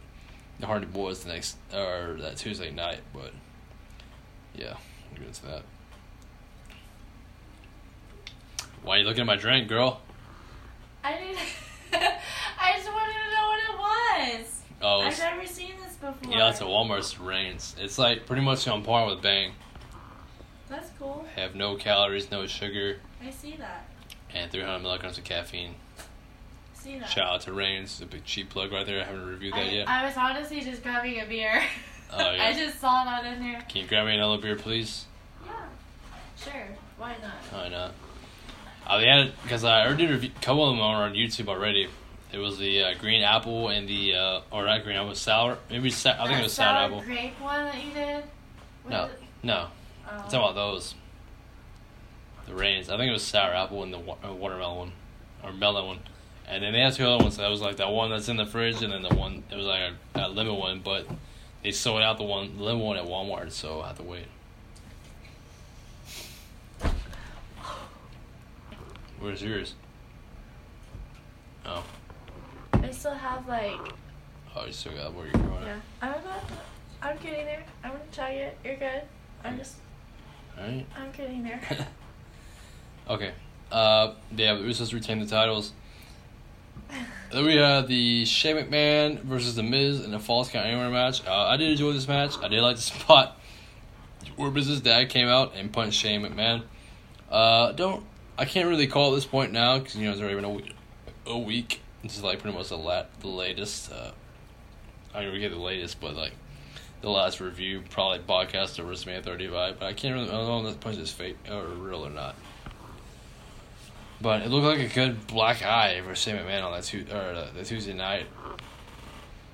the 0.59 0.65
Hardy 0.65 0.85
Boys 0.85 1.23
the 1.23 1.33
next 1.33 1.57
or 1.73 2.17
that 2.21 2.37
Tuesday 2.37 2.71
night, 2.71 3.01
but 3.13 3.31
yeah, 4.57 4.75
I'm 5.11 5.23
good 5.23 5.33
to 5.33 5.45
that. 5.45 5.63
Why 8.83 8.97
are 8.97 8.99
you 8.99 9.05
looking 9.05 9.21
at 9.21 9.27
my 9.27 9.35
drink, 9.35 9.67
girl? 9.67 10.01
I 11.03 11.13
didn't. 11.17 11.37
I 12.59 12.73
just 12.77 12.91
wanted 12.91 13.13
to 13.13 13.35
know 13.35 13.47
what 13.47 13.59
it 13.59 14.39
was. 14.39 14.61
Oh, 14.81 15.01
I've 15.01 15.17
never 15.17 15.47
seen 15.47 15.73
this 15.83 15.95
before. 15.95 16.31
yeah, 16.31 16.49
it's 16.49 16.61
a 16.61 16.65
Walmart's 16.65 17.19
Reigns. 17.19 17.75
It's 17.79 17.97
like 17.97 18.25
pretty 18.27 18.43
much 18.43 18.67
on 18.67 18.83
par 18.83 19.07
with 19.07 19.21
Bang. 19.21 19.53
That's 20.69 20.89
cool. 20.99 21.25
Have 21.35 21.55
no 21.55 21.75
calories, 21.75 22.29
no 22.31 22.45
sugar, 22.47 22.97
I 23.25 23.29
see 23.29 23.55
that. 23.57 23.87
and 24.33 24.51
300 24.51 24.79
milligrams 24.81 25.17
of 25.17 25.23
caffeine. 25.23 25.75
see 26.73 26.97
that. 26.99 27.09
Shout 27.09 27.27
out 27.27 27.41
to 27.41 27.53
Reigns, 27.53 28.01
a 28.01 28.05
big 28.05 28.25
cheap 28.25 28.49
plug 28.49 28.71
right 28.71 28.85
there. 28.85 29.01
I 29.01 29.05
haven't 29.05 29.27
reviewed 29.27 29.53
that 29.53 29.67
I, 29.67 29.69
yet. 29.69 29.87
I 29.89 30.05
was 30.05 30.17
honestly 30.17 30.61
just 30.61 30.83
grabbing 30.83 31.19
a 31.21 31.25
beer. 31.25 31.63
Oh, 32.13 32.31
yeah. 32.31 32.43
I 32.45 32.53
just 32.53 32.79
saw 32.79 33.03
that 33.05 33.25
in 33.25 33.41
there. 33.41 33.61
Can 33.67 33.81
you 33.81 33.87
grab 33.87 34.05
me 34.05 34.15
another 34.15 34.41
beer, 34.41 34.55
please? 34.55 35.05
Yeah. 35.45 35.51
Sure. 36.37 36.67
Why 36.97 37.15
not? 37.21 37.31
Why 37.51 37.69
not? 37.69 37.93
Uh, 38.87 38.99
they 38.99 39.07
had 39.07 39.33
because 39.43 39.63
I 39.63 39.85
already 39.85 40.05
did 40.07 40.23
a 40.23 40.29
couple 40.41 40.69
of 40.69 40.75
them 40.77 40.85
are 40.85 41.03
on 41.03 41.13
YouTube 41.13 41.47
already. 41.49 41.87
It 42.31 42.37
was 42.37 42.57
the 42.57 42.83
uh, 42.83 42.93
green 42.99 43.23
apple 43.23 43.69
and 43.69 43.87
the 43.87 44.15
uh, 44.15 44.41
or 44.51 44.65
not 44.65 44.83
green 44.83 44.95
apple, 44.95 45.15
sour. 45.15 45.57
Maybe 45.69 45.89
sa- 45.89 46.15
I 46.19 46.27
think 46.27 46.39
it 46.39 46.43
was 46.43 46.53
sour 46.53 46.75
sour 46.75 46.85
apple. 46.85 47.01
grape 47.01 47.39
one 47.41 47.65
that 47.65 47.83
you 47.83 47.91
did. 47.93 48.23
What 48.83 48.91
No, 48.91 49.09
no. 49.43 49.67
Oh. 50.07 50.11
I'm 50.11 50.23
talking 50.23 50.39
about 50.39 50.55
those. 50.55 50.93
The 52.47 52.53
rains. 52.53 52.89
I 52.89 52.97
think 52.97 53.09
it 53.09 53.13
was 53.13 53.23
sour 53.23 53.53
apple 53.53 53.81
and 53.83 53.91
the 53.91 53.99
wa- 53.99 54.17
uh, 54.23 54.31
watermelon 54.33 54.77
one, 54.77 54.91
or 55.43 55.51
melon 55.51 55.85
one. 55.87 55.99
And 56.47 56.63
then 56.63 56.73
they 56.73 56.79
had 56.81 56.93
two 56.93 57.07
other 57.07 57.23
ones. 57.23 57.37
That 57.37 57.49
was 57.49 57.61
like 57.61 57.77
that 57.77 57.89
one 57.89 58.11
that's 58.11 58.29
in 58.29 58.37
the 58.37 58.45
fridge, 58.45 58.83
and 58.83 58.93
then 58.93 59.01
the 59.01 59.15
one 59.15 59.43
it 59.49 59.55
was 59.55 59.65
like 59.65 59.81
a, 59.81 59.93
that 60.13 60.35
lemon 60.35 60.57
one. 60.57 60.81
But 60.83 61.07
they 61.65 61.71
sold 61.71 62.03
out 62.03 62.17
the 62.19 62.23
one 62.23 62.55
the 62.59 62.77
one 62.77 62.95
at 62.95 63.05
Walmart, 63.05 63.51
so 63.51 63.81
I 63.81 63.87
have 63.87 63.97
to 63.97 64.03
wait. 64.03 64.27
Where's 69.19 69.41
yours? 69.41 69.73
Oh, 71.65 71.83
I 72.73 72.91
still 72.91 73.15
have 73.15 73.47
like. 73.47 73.79
oh, 74.55 74.65
you 74.67 74.73
still 74.73 74.93
got 74.93 75.11
where 75.15 75.25
you're 75.25 75.33
going. 75.33 75.65
Yeah. 75.65 75.79
I'm 76.03 76.11
not. 76.11 76.43
I'm 77.01 77.17
getting 77.17 77.45
there. 77.45 77.63
I'm 77.83 77.93
gonna 77.93 78.03
try 78.11 78.29
it. 78.29 78.57
You're 78.63 78.75
good. 78.75 79.01
I'm 79.43 79.57
just. 79.57 79.77
All 80.59 80.65
right. 80.65 80.85
I'm 80.95 81.11
getting 81.11 81.43
there. 81.43 81.61
Okay. 83.07 83.33
Uh, 83.71 84.15
yeah, 84.35 84.55
the 84.55 84.61
Usos 84.61 84.91
retain 84.91 85.19
the 85.19 85.27
titles. 85.27 85.73
Then 87.31 87.45
we 87.45 87.55
have 87.55 87.87
the 87.87 88.25
Shane 88.25 88.55
McMahon 88.55 89.19
versus 89.21 89.55
The 89.55 89.63
Miz 89.63 90.05
in 90.05 90.13
a 90.13 90.19
Falls 90.19 90.49
Count 90.49 90.65
Anywhere 90.65 90.89
match. 90.89 91.25
Uh, 91.25 91.33
I 91.33 91.57
did 91.57 91.71
enjoy 91.71 91.91
this 91.91 92.07
match. 92.07 92.37
I 92.41 92.47
did 92.47 92.61
like 92.61 92.77
the 92.77 92.81
spot 92.83 93.39
where 94.35 94.51
Miz's 94.51 94.81
dad 94.81 95.09
came 95.09 95.27
out 95.27 95.53
and 95.55 95.71
punched 95.71 95.99
Shane 95.99 96.21
McMahon. 96.21 96.63
Uh, 97.29 97.71
don't 97.73 98.05
I 98.37 98.45
can't 98.45 98.67
really 98.67 98.87
call 98.87 99.11
at 99.11 99.15
this 99.15 99.25
point 99.25 99.51
now 99.51 99.79
because 99.79 99.95
you 99.95 100.05
know 100.05 100.11
it's 100.11 100.21
already 100.21 100.35
been 100.35 100.45
a 100.45 100.49
week. 100.49 100.75
A 101.25 101.37
week. 101.37 101.81
This 102.03 102.17
is 102.17 102.23
like 102.23 102.39
pretty 102.39 102.57
much 102.57 102.69
the 102.69 102.77
la- 102.77 103.05
the 103.21 103.27
latest. 103.27 103.91
Uh, 103.91 104.11
I 105.13 105.23
don't 105.23 105.39
get 105.39 105.51
the 105.51 105.57
latest, 105.57 105.99
but 106.01 106.15
like 106.15 106.33
the 107.01 107.09
last 107.09 107.39
review, 107.39 107.83
probably 107.89 108.19
podcast 108.19 108.77
of 108.79 108.85
WrestleMania 108.85 109.23
35. 109.23 109.79
But 109.79 109.85
I 109.85 109.93
can't 109.93 110.13
really 110.13 110.27
I 110.27 110.31
don't 110.31 110.63
know 110.63 110.67
if 110.67 110.75
that 110.75 110.81
punch 110.81 110.97
is 110.97 111.11
fake 111.11 111.37
or 111.49 111.65
real 111.65 112.05
or 112.05 112.09
not. 112.09 112.35
But 114.21 114.41
it 114.41 114.49
looked 114.49 114.65
like 114.65 114.91
a 114.91 114.93
good 114.93 115.27
black 115.27 115.63
eye 115.63 116.01
for 116.05 116.15
Shane 116.15 116.37
McMahon 116.37 116.63
on 116.63 116.71
that 116.73 116.83
tu- 116.83 117.05
or 117.11 117.17
uh, 117.17 117.47
the 117.53 117.63
Tuesday 117.63 117.93
night. 117.93 118.27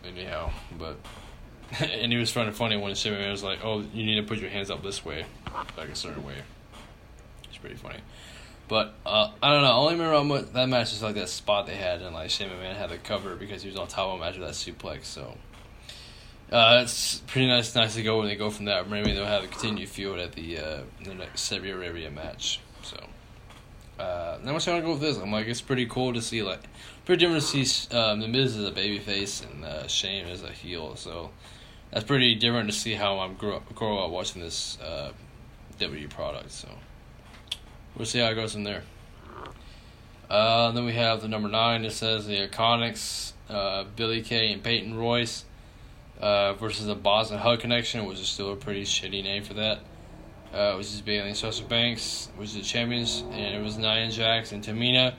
Anyhow, 0.06 0.52
but 0.78 0.98
and 1.80 2.12
he 2.12 2.18
was 2.18 2.32
trying 2.32 2.48
to 2.48 2.52
funny 2.52 2.78
when 2.78 2.94
Shane 2.96 3.14
McMahon 3.14 3.32
was 3.32 3.44
like, 3.44 3.60
"Oh, 3.64 3.84
you 3.94 4.06
need 4.06 4.16
to 4.16 4.24
put 4.24 4.40
your 4.40 4.50
hands 4.50 4.70
up 4.70 4.84
this 4.84 5.04
way, 5.04 5.26
like 5.78 5.90
a 5.90 5.96
certain 5.96 6.24
way." 6.24 6.36
It's 7.50 7.58
pretty 7.58 7.76
funny. 7.76 8.00
But 8.68 8.94
uh, 9.06 9.32
I 9.44 9.52
don't 9.52 9.64
know. 9.64 9.72
I 9.72 9.76
only 9.76 9.96
remember 9.96 10.42
that 10.42 10.70
match 10.70 10.94
is 10.94 11.02
like 11.02 11.16
that 11.16 11.30
spot 11.30 11.68
they 11.68 11.76
had, 11.76 12.02
and 12.02 12.14
like 12.16 12.30
Shane 12.30 12.50
McMahon 12.50 12.76
had 12.76 12.90
the 12.90 12.98
cover 12.98 13.36
because 13.36 13.62
he 13.62 13.70
was 13.70 13.78
on 13.78 13.88
top 13.88 14.10
of 14.10 14.20
him 14.20 14.24
after 14.26 14.40
that 14.42 14.52
suplex. 14.52 15.06
So 15.06 15.38
uh, 16.52 16.80
it's 16.84 17.20
pretty 17.28 17.48
nice, 17.48 17.74
nice 17.76 17.96
to 17.96 18.04
go 18.04 18.20
when 18.20 18.28
they 18.28 18.36
go 18.36 18.50
from 18.50 18.66
that. 18.66 18.90
Maybe 18.90 19.14
they'll 19.14 19.26
have 19.26 19.44
a 19.44 19.48
continued 19.48 19.90
feud 19.90 20.20
at 20.20 20.34
the 20.34 20.58
uh, 20.58 20.82
the 21.04 21.14
next 21.14 21.42
Saudi 21.42 21.70
Arabia 21.70 22.12
match. 22.12 22.60
So 22.84 22.98
uh, 24.02 24.40
I'm 24.42 24.54
just 24.56 24.66
gonna 24.66 24.82
go 24.82 24.94
with 24.94 25.02
this. 25.02 25.18
I'm 25.18 25.32
like, 25.32 25.48
it's 25.48 25.62
pretty 25.62 25.86
cool 25.86 26.14
to 26.14 26.22
see 26.22 26.42
like 26.42 26.62
pretty 27.06 27.20
different 27.20 27.44
to 27.44 27.66
see 27.66 27.96
um, 27.96 28.20
the 28.20 28.28
Miz 28.28 28.58
as 28.58 28.68
a 28.68 28.72
babyface 28.72 29.46
and 29.50 29.64
uh, 29.64 29.88
Shane 29.88 30.26
as 30.26 30.44
a 30.44 30.52
heel. 30.52 30.96
So 30.96 31.30
that's 31.92 32.06
pretty 32.06 32.36
different 32.36 32.70
to 32.70 32.76
see 32.76 32.94
how 32.94 33.20
I'm 33.20 33.36
grow 33.36 33.62
grow 33.76 34.00
up 34.00 34.12
watching 34.12 34.42
this 34.42 34.80
uh, 34.82 35.12
WWE 35.80 36.10
product. 36.10 36.52
So 36.52 36.68
we'll 37.96 38.06
see 38.06 38.20
how 38.20 38.30
it 38.30 38.36
goes 38.36 38.54
from 38.54 38.64
there. 38.64 38.84
Uh, 40.30 40.72
then 40.72 40.86
we 40.86 40.94
have 40.94 41.22
the 41.22 41.28
number 41.28 41.50
nine. 41.50 41.84
It 41.84 41.92
says 41.92 42.26
the 42.26 42.48
Iconics, 42.48 43.34
uh, 43.50 43.84
Billie 43.96 44.22
Kay 44.22 44.54
and 44.54 44.64
Peyton 44.64 44.96
Royce 44.96 45.44
uh, 46.20 46.54
versus 46.54 46.86
the 46.86 46.96
Boss 46.96 47.32
'n' 47.32 47.38
Hug 47.40 47.60
Connection, 47.60 48.06
which 48.06 48.20
is 48.20 48.28
still 48.28 48.54
a 48.54 48.56
pretty 48.56 48.84
shitty 48.84 49.24
name 49.24 49.44
for 49.44 49.56
that. 49.56 49.80
Uh, 50.54 50.76
which 50.76 50.88
is 50.88 51.00
Bayley 51.02 51.30
and 51.30 51.38
Sasha 51.38 51.64
Banks, 51.64 52.28
which 52.36 52.50
is 52.50 52.56
the 52.56 52.62
champions, 52.62 53.24
and 53.32 53.56
it 53.56 53.64
was 53.64 53.78
Nia 53.78 54.12
Jax 54.12 54.52
and 54.52 54.62
Tamina, 54.62 55.14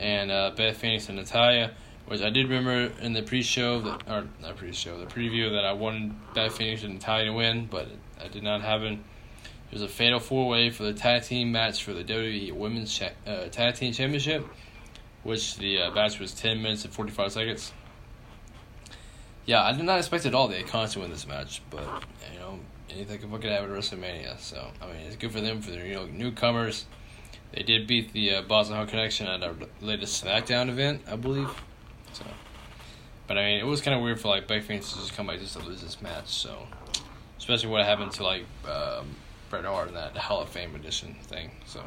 and 0.00 0.32
uh, 0.32 0.50
Beth 0.56 0.76
Phoenix 0.76 1.08
and 1.08 1.16
Natalya. 1.16 1.70
Which 2.06 2.20
I 2.20 2.28
did 2.28 2.48
remember 2.48 2.92
in 3.00 3.12
the 3.12 3.22
pre-show 3.22 3.80
that, 3.80 4.02
or 4.08 4.26
not 4.42 4.56
pre-show, 4.56 4.98
the 4.98 5.06
preview 5.06 5.52
that 5.52 5.64
I 5.64 5.72
wanted 5.72 6.12
Beth 6.34 6.58
Phoenix 6.58 6.82
and 6.82 6.94
Natalya 6.94 7.26
to 7.26 7.32
win, 7.32 7.66
but 7.70 7.88
that 8.18 8.32
did 8.32 8.42
not 8.42 8.62
happen. 8.62 9.04
It 9.70 9.72
was 9.72 9.82
a 9.82 9.88
fatal 9.88 10.20
four-way 10.20 10.70
for 10.70 10.82
the 10.82 10.92
tag 10.92 11.22
team 11.22 11.52
match 11.52 11.82
for 11.82 11.92
the 11.92 12.04
WWE 12.04 12.52
Women's 12.52 12.92
cha- 12.96 13.10
uh, 13.26 13.48
Tag 13.48 13.76
Team 13.76 13.92
Championship, 13.92 14.46
which 15.22 15.56
the 15.56 15.82
uh, 15.82 15.90
match 15.92 16.18
was 16.18 16.34
ten 16.34 16.62
minutes 16.62 16.84
and 16.84 16.92
forty-five 16.92 17.32
seconds. 17.32 17.72
Yeah, 19.46 19.62
I 19.62 19.72
did 19.72 19.84
not 19.84 19.98
expect 19.98 20.26
at 20.26 20.34
all 20.34 20.48
Iconics 20.48 20.92
to 20.92 21.00
win 21.00 21.10
this 21.10 21.26
match, 21.26 21.62
but 21.70 21.84
you 22.32 22.38
know 22.38 22.60
anything 22.90 23.18
fucking 23.20 23.50
happen 23.50 23.70
at 23.72 23.78
WrestleMania. 23.78 24.38
So 24.38 24.70
I 24.80 24.86
mean, 24.86 24.96
it's 25.06 25.16
good 25.16 25.32
for 25.32 25.40
them 25.40 25.60
for 25.60 25.70
their 25.70 25.86
you 25.86 25.94
know 25.94 26.06
newcomers. 26.06 26.86
They 27.52 27.62
did 27.62 27.86
beat 27.86 28.12
the 28.12 28.34
uh, 28.36 28.42
Boss 28.42 28.68
'n' 28.68 28.76
Hug 28.76 28.88
Connection 28.88 29.26
at 29.28 29.42
our 29.42 29.54
latest 29.80 30.24
SmackDown 30.24 30.68
event, 30.68 31.02
I 31.06 31.14
believe. 31.14 31.50
So, 32.12 32.24
but 33.28 33.38
I 33.38 33.44
mean, 33.44 33.60
it 33.60 33.66
was 33.66 33.80
kind 33.80 33.96
of 33.96 34.02
weird 34.02 34.20
for 34.20 34.28
like 34.28 34.48
Becky 34.48 34.62
Phoenix 34.62 34.92
to 34.92 34.98
just 34.98 35.14
come 35.14 35.28
back 35.28 35.38
just 35.38 35.56
to 35.56 35.64
lose 35.64 35.80
this 35.80 36.02
match. 36.02 36.28
So, 36.28 36.66
especially 37.38 37.68
what 37.68 37.84
happened 37.84 38.10
to 38.12 38.24
like 38.24 38.44
um, 38.68 39.14
Bret 39.50 39.64
Hart 39.64 39.88
in 39.88 39.94
that 39.94 40.16
Hall 40.16 40.40
of 40.40 40.48
Fame 40.48 40.74
edition 40.74 41.14
thing. 41.22 41.52
So, 41.64 41.80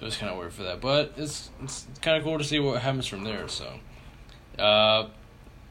it 0.00 0.04
was 0.04 0.16
kind 0.16 0.32
of 0.32 0.38
weird 0.38 0.52
for 0.52 0.64
that. 0.64 0.80
But 0.80 1.12
it's 1.16 1.50
it's 1.62 1.86
kind 2.02 2.16
of 2.16 2.24
cool 2.24 2.38
to 2.38 2.44
see 2.44 2.58
what 2.58 2.82
happens 2.82 3.06
from 3.06 3.22
there. 3.22 3.46
So, 3.46 3.78
uh, 4.58 5.08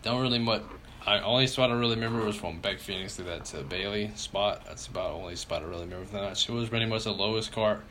don't 0.02 0.22
really 0.22 0.40
much. 0.40 0.64
I 1.06 1.20
only 1.20 1.48
spot 1.48 1.70
I 1.70 1.74
really 1.74 1.96
remember 1.96 2.24
was 2.26 2.38
from 2.38 2.60
Beck 2.60 2.80
Phoenix 2.80 3.18
to 3.18 3.24
that 3.24 3.46
to 3.46 3.62
Bayley 3.64 4.12
spot. 4.16 4.64
That's 4.66 4.88
about 4.88 5.10
the 5.10 5.16
only 5.16 5.36
spot 5.36 5.62
I 5.62 5.66
really 5.66 5.84
remember 5.84 6.06
from 6.06 6.20
that. 6.20 6.42
It 6.42 6.52
was 6.52 6.70
pretty 6.70 6.86
much 6.86 7.04
the 7.04 7.12
lowest 7.12 7.52
card, 7.52 7.82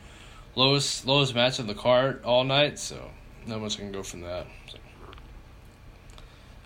lowest 0.55 1.05
lowest 1.05 1.35
match 1.35 1.59
of 1.59 1.67
the 1.67 1.75
card 1.75 2.23
all 2.23 2.43
night. 2.43 2.79
So 2.79 3.11
not 3.45 3.61
much 3.61 3.77
can 3.77 3.91
go 3.91 4.01
from 4.01 4.21
that. 4.21 4.47
So. 4.71 4.77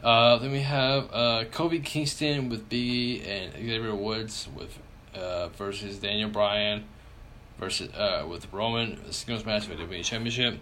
Uh, 0.08 0.38
then 0.38 0.52
we 0.52 0.62
have 0.62 1.10
uh, 1.12 1.44
Kofi 1.52 1.84
Kingston 1.84 2.50
with 2.50 2.70
Biggie 2.70 3.28
and 3.28 3.52
Xavier 3.54 3.96
Woods 3.96 4.48
with 4.56 4.78
uh, 5.14 5.50
versus 5.50 5.98
Daniel 5.98 6.30
Bryan 6.30 6.86
versus 7.60 7.90
uh, 7.94 8.26
with 8.30 8.52
Rowan 8.54 9.00
a 9.10 9.12
singles 9.12 9.46
match 9.46 9.66
for 9.66 9.76
the 9.76 9.84
WWE 9.84 10.04
Championship. 10.04 10.60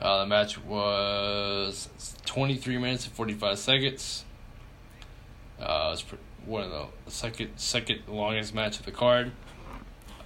Uh, 0.00 0.20
the 0.20 0.26
match 0.26 0.62
was 0.64 1.88
twenty 2.24 2.56
three 2.56 2.78
minutes 2.78 3.04
and 3.04 3.14
forty 3.14 3.34
five 3.34 3.58
seconds. 3.58 4.24
Uh, 5.60 5.90
it's 5.92 6.04
one 6.46 6.64
of 6.64 6.70
the 6.70 7.10
second 7.10 7.50
second 7.56 8.02
longest 8.08 8.54
match 8.54 8.78
of 8.78 8.84
the 8.84 8.92
card. 8.92 9.32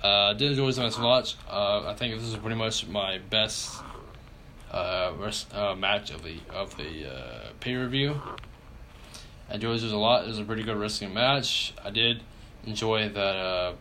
Uh, 0.02 0.32
did 0.34 0.50
enjoy 0.50 0.66
this 0.66 0.78
match 0.78 0.96
a 0.98 1.02
lot. 1.02 1.34
Uh, 1.48 1.88
I 1.88 1.94
think 1.94 2.14
this 2.14 2.24
is 2.24 2.36
pretty 2.36 2.56
much 2.56 2.86
my 2.88 3.18
best 3.18 3.82
uh, 4.70 5.12
rest, 5.18 5.54
uh 5.54 5.74
match 5.74 6.10
of 6.10 6.22
the 6.22 6.38
of 6.52 6.76
the 6.76 7.12
uh, 7.12 7.50
pay 7.60 7.74
review. 7.74 8.20
I 9.50 9.54
enjoyed 9.54 9.80
this 9.80 9.92
a 9.92 9.96
lot. 9.96 10.24
It 10.24 10.28
was 10.28 10.38
a 10.38 10.44
pretty 10.44 10.62
good 10.62 10.76
wrestling 10.76 11.14
match. 11.14 11.74
I 11.84 11.90
did 11.90 12.22
enjoy 12.66 13.08
that 13.10 13.36
uh, 13.36 13.74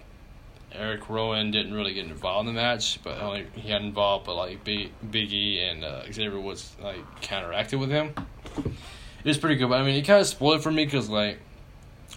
Eric 0.74 1.10
Rowan 1.10 1.52
didn't 1.52 1.74
really 1.74 1.94
get 1.94 2.06
involved 2.06 2.48
in 2.48 2.56
the 2.56 2.62
match, 2.62 3.00
but 3.04 3.20
only 3.22 3.48
he 3.56 3.70
got 3.70 3.82
involved, 3.82 4.26
but 4.26 4.36
like 4.36 4.64
Big 4.64 4.92
Biggie 5.04 5.60
and 5.60 5.84
uh, 5.84 6.04
Xavier 6.12 6.40
Woods 6.40 6.76
like 6.82 7.22
counteracted 7.22 7.80
with 7.80 7.90
him. 7.90 8.14
It 9.24 9.28
was 9.28 9.38
pretty 9.38 9.56
good, 9.56 9.70
but 9.70 9.80
I 9.80 9.84
mean, 9.84 9.96
it 9.96 10.06
kind 10.06 10.20
of 10.20 10.28
spoiled 10.28 10.64
for 10.64 10.72
me 10.72 10.86
because 10.86 11.10
like, 11.10 11.40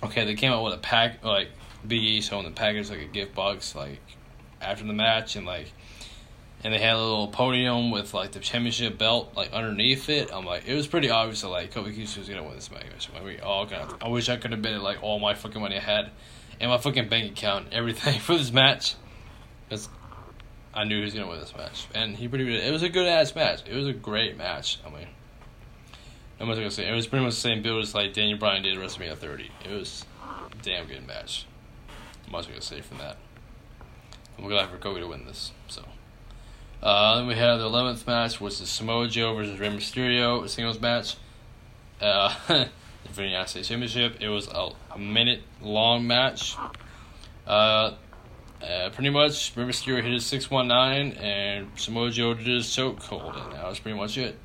okay, 0.02 0.24
they 0.24 0.34
came 0.34 0.52
out 0.52 0.64
with 0.64 0.74
a 0.74 0.78
pack 0.78 1.24
like 1.24 1.48
Big 1.86 2.02
E 2.02 2.20
showing 2.20 2.44
the 2.44 2.50
package 2.50 2.90
like 2.90 3.00
a 3.00 3.06
gift 3.06 3.34
box 3.34 3.74
like 3.74 4.00
after 4.60 4.84
the 4.84 4.92
match 4.92 5.36
and 5.36 5.46
like, 5.46 5.70
and 6.62 6.72
they 6.72 6.78
had 6.78 6.94
a 6.94 6.98
little 6.98 7.28
podium 7.28 7.90
with 7.90 8.14
like 8.14 8.32
the 8.32 8.40
championship 8.40 8.96
belt 8.96 9.32
like 9.36 9.52
underneath 9.52 10.08
it. 10.08 10.30
I'm 10.32 10.46
like, 10.46 10.66
it 10.66 10.74
was 10.74 10.86
pretty 10.86 11.10
obvious 11.10 11.42
that 11.42 11.48
like 11.48 11.74
Kofi 11.74 11.94
Kingston 11.94 12.22
was 12.22 12.28
gonna 12.28 12.42
win 12.42 12.54
this 12.54 12.70
match. 12.70 13.10
Like, 13.12 13.24
we 13.24 13.38
all 13.40 13.64
of, 13.64 13.96
I 14.02 14.08
wish 14.08 14.28
I 14.28 14.36
could 14.36 14.52
have 14.52 14.62
been 14.62 14.82
like 14.82 15.02
all 15.02 15.18
my 15.18 15.34
fucking 15.34 15.60
money 15.60 15.76
I 15.76 15.80
had 15.80 16.10
and 16.60 16.70
my 16.70 16.78
fucking 16.78 17.08
bank 17.08 17.32
account 17.32 17.68
everything 17.72 18.18
for 18.20 18.36
this 18.36 18.52
match. 18.52 18.94
Because 19.68 19.88
I 20.72 20.84
knew 20.84 20.98
he 20.98 21.04
was 21.04 21.14
gonna 21.14 21.28
win 21.28 21.40
this 21.40 21.54
match, 21.56 21.86
and 21.94 22.16
he 22.16 22.28
pretty. 22.28 22.52
It 22.56 22.72
was 22.72 22.82
a 22.82 22.88
good 22.88 23.06
ass 23.06 23.34
match. 23.34 23.62
It 23.66 23.74
was 23.74 23.86
a 23.86 23.92
great 23.92 24.36
match. 24.36 24.78
I 24.84 24.90
mean, 24.90 25.06
I'm 26.40 26.48
not 26.48 26.54
gonna 26.54 26.70
say 26.70 26.88
it 26.88 26.94
was 26.94 27.06
pretty 27.06 27.24
much 27.24 27.34
the 27.34 27.40
same 27.40 27.62
build 27.62 27.82
as 27.82 27.94
like 27.94 28.12
Daniel 28.12 28.38
Bryan 28.38 28.62
did 28.62 28.76
at 28.76 28.82
WrestleMania 28.82 29.16
30. 29.16 29.50
It 29.64 29.70
was 29.70 30.04
a 30.22 30.62
damn 30.62 30.86
good 30.86 31.06
match. 31.06 31.46
I'm 32.26 32.32
not 32.32 32.46
gonna 32.48 32.60
say 32.60 32.80
from 32.80 32.98
that. 32.98 33.16
I'm 34.38 34.48
glad 34.48 34.68
for 34.68 34.78
Kofi 34.78 34.98
to 34.98 35.06
win 35.06 35.26
this. 35.26 35.52
So, 35.68 35.84
uh, 36.82 37.16
then 37.16 37.26
we 37.28 37.34
have 37.34 37.60
the 37.60 37.68
11th 37.68 38.06
match, 38.06 38.40
which 38.40 38.60
is 38.60 38.68
Samoa 38.68 39.06
Joe 39.06 39.34
versus 39.34 39.58
Rey 39.60 39.68
Mysterio, 39.68 40.48
singles 40.48 40.80
match. 40.80 41.16
Uh, 42.00 42.34
for 43.08 43.22
the 43.22 43.28
United 43.28 43.48
States 43.48 43.68
Championship. 43.68 44.16
It 44.20 44.28
was 44.28 44.48
a, 44.48 44.70
a 44.92 44.98
minute 44.98 45.42
long 45.62 46.06
match. 46.06 46.56
Uh, 47.46 47.94
uh, 48.62 48.90
pretty 48.90 49.10
much, 49.10 49.52
Rey 49.56 49.64
Mysterio 49.64 50.02
hit 50.02 50.12
his 50.12 50.26
619, 50.26 51.18
and 51.22 51.68
Samoa 51.76 52.10
Joe 52.10 52.34
did 52.34 52.46
his 52.46 52.74
choke 52.74 53.02
hold, 53.02 53.34
and 53.36 53.52
that 53.52 53.66
was 53.66 53.78
pretty 53.78 53.98
much 53.98 54.16
it. 54.16 54.38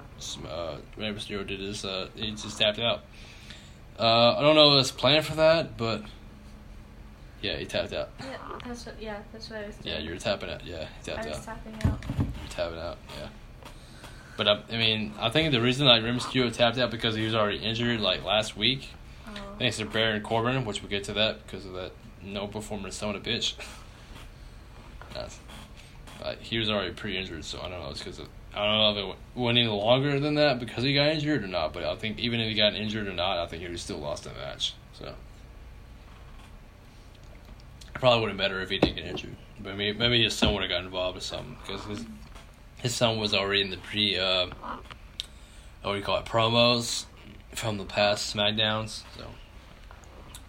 Uh, 0.46 0.78
Rey 0.98 1.12
Mysterio 1.14 1.46
did 1.46 1.60
his, 1.60 1.84
uh, 1.86 2.10
he 2.16 2.32
just 2.32 2.58
tapped 2.58 2.80
out. 2.80 3.02
Uh, 4.00 4.36
I 4.38 4.42
don't 4.42 4.56
know 4.56 4.76
if 4.76 4.82
it's 4.82 4.92
planned 4.92 5.26
for 5.26 5.36
that, 5.36 5.78
but 5.78 6.04
yeah, 7.42 7.58
he 7.58 7.66
tapped 7.66 7.94
out. 7.94 8.10
Yeah, 8.20 8.38
that's 8.66 8.86
what. 8.86 9.02
Yeah, 9.02 9.18
that's 9.32 9.50
what 9.50 9.60
I 9.60 9.66
was. 9.68 9.76
Doing. 9.78 9.96
Yeah, 9.96 10.02
you 10.02 10.12
were 10.12 10.18
tapping 10.18 10.50
out. 10.50 10.66
Yeah, 10.66 10.86
he 11.00 11.12
tapped 11.12 11.26
I 11.26 11.30
was 11.30 11.38
out. 11.40 11.44
tapping 11.46 11.74
out. 11.92 12.04
You're 12.18 12.50
tapping 12.50 12.80
out, 12.80 12.98
yeah. 13.20 13.28
But 14.38 14.48
uh, 14.48 14.60
I 14.72 14.78
mean, 14.78 15.14
I 15.20 15.30
think 15.30 15.52
the 15.52 15.60
reason 15.62 15.86
like 15.86 16.02
Rey 16.04 16.12
Mysterio 16.12 16.52
tapped 16.54 16.78
out 16.78 16.92
because 16.92 17.16
he 17.16 17.26
was 17.26 17.36
already 17.36 17.58
injured 17.58 18.00
like 18.00 18.24
last 18.24 18.56
week, 18.56 18.90
Oh. 19.28 19.32
thanks 19.60 19.78
to 19.78 19.86
Baron 19.86 20.22
Corbin, 20.24 20.64
which 20.66 20.82
we'll 20.82 20.90
get 20.90 21.04
to 21.06 21.14
that 21.14 21.46
because 21.46 21.66
of 21.66 21.74
that 21.74 21.92
no 22.24 22.48
performance 22.48 22.96
son 22.96 23.16
of 23.16 23.26
a 23.26 23.30
bitch. 23.30 23.56
That's, 25.14 25.40
like, 26.24 26.42
he 26.42 26.58
was 26.58 26.70
already 26.70 26.92
pre-injured, 26.94 27.44
so 27.46 27.60
I 27.60 27.70
don't 27.70 27.80
know. 27.80 27.90
It's 27.90 28.00
because 28.04 28.22
I 28.56 28.66
don't 28.66 28.78
know 28.78 28.92
if 28.92 28.98
it 28.98 29.18
went- 29.40 29.58
any 29.58 29.68
longer 29.68 30.20
than 30.20 30.36
that 30.36 30.60
because 30.60 30.84
he 30.84 30.94
got 30.94 31.08
injured 31.10 31.44
or 31.44 31.48
not. 31.48 31.72
But 31.74 31.84
I 31.84 31.96
think 31.96 32.20
even 32.20 32.40
if 32.40 32.50
he 32.50 32.56
got 32.56 32.74
injured 32.76 33.08
or 33.08 33.14
not, 33.14 33.38
I 33.38 33.46
think 33.48 33.62
he 33.64 33.70
would 33.70 33.80
still 33.80 34.00
lost 34.00 34.24
the 34.26 34.32
match. 34.34 34.74
So 34.94 35.14
probably 37.94 38.22
would 38.22 38.30
have 38.30 38.38
better 38.38 38.62
if 38.62 38.70
he 38.70 38.78
didn't 38.80 38.96
get 38.96 39.06
injured. 39.06 39.36
But 39.60 39.76
maybe 39.78 39.98
maybe 39.98 40.24
his 40.24 40.34
son 40.36 40.54
would 40.54 40.62
have 40.64 40.70
got 40.70 40.84
involved 40.84 41.18
or 41.18 41.22
something 41.22 41.58
because 41.66 41.84
his 41.86 42.06
his 42.78 42.96
son 42.96 43.20
was 43.20 43.34
already 43.34 43.62
in 43.62 43.70
the 43.72 43.78
pre, 43.78 44.18
uh, 44.18 44.48
what 45.84 45.92
do 45.92 45.96
you 45.98 46.02
call 46.04 46.18
it, 46.18 46.26
promos 46.26 47.06
from 47.54 47.78
the 47.78 47.84
past 47.86 48.34
SmackDowns. 48.36 49.04
So 49.18 49.26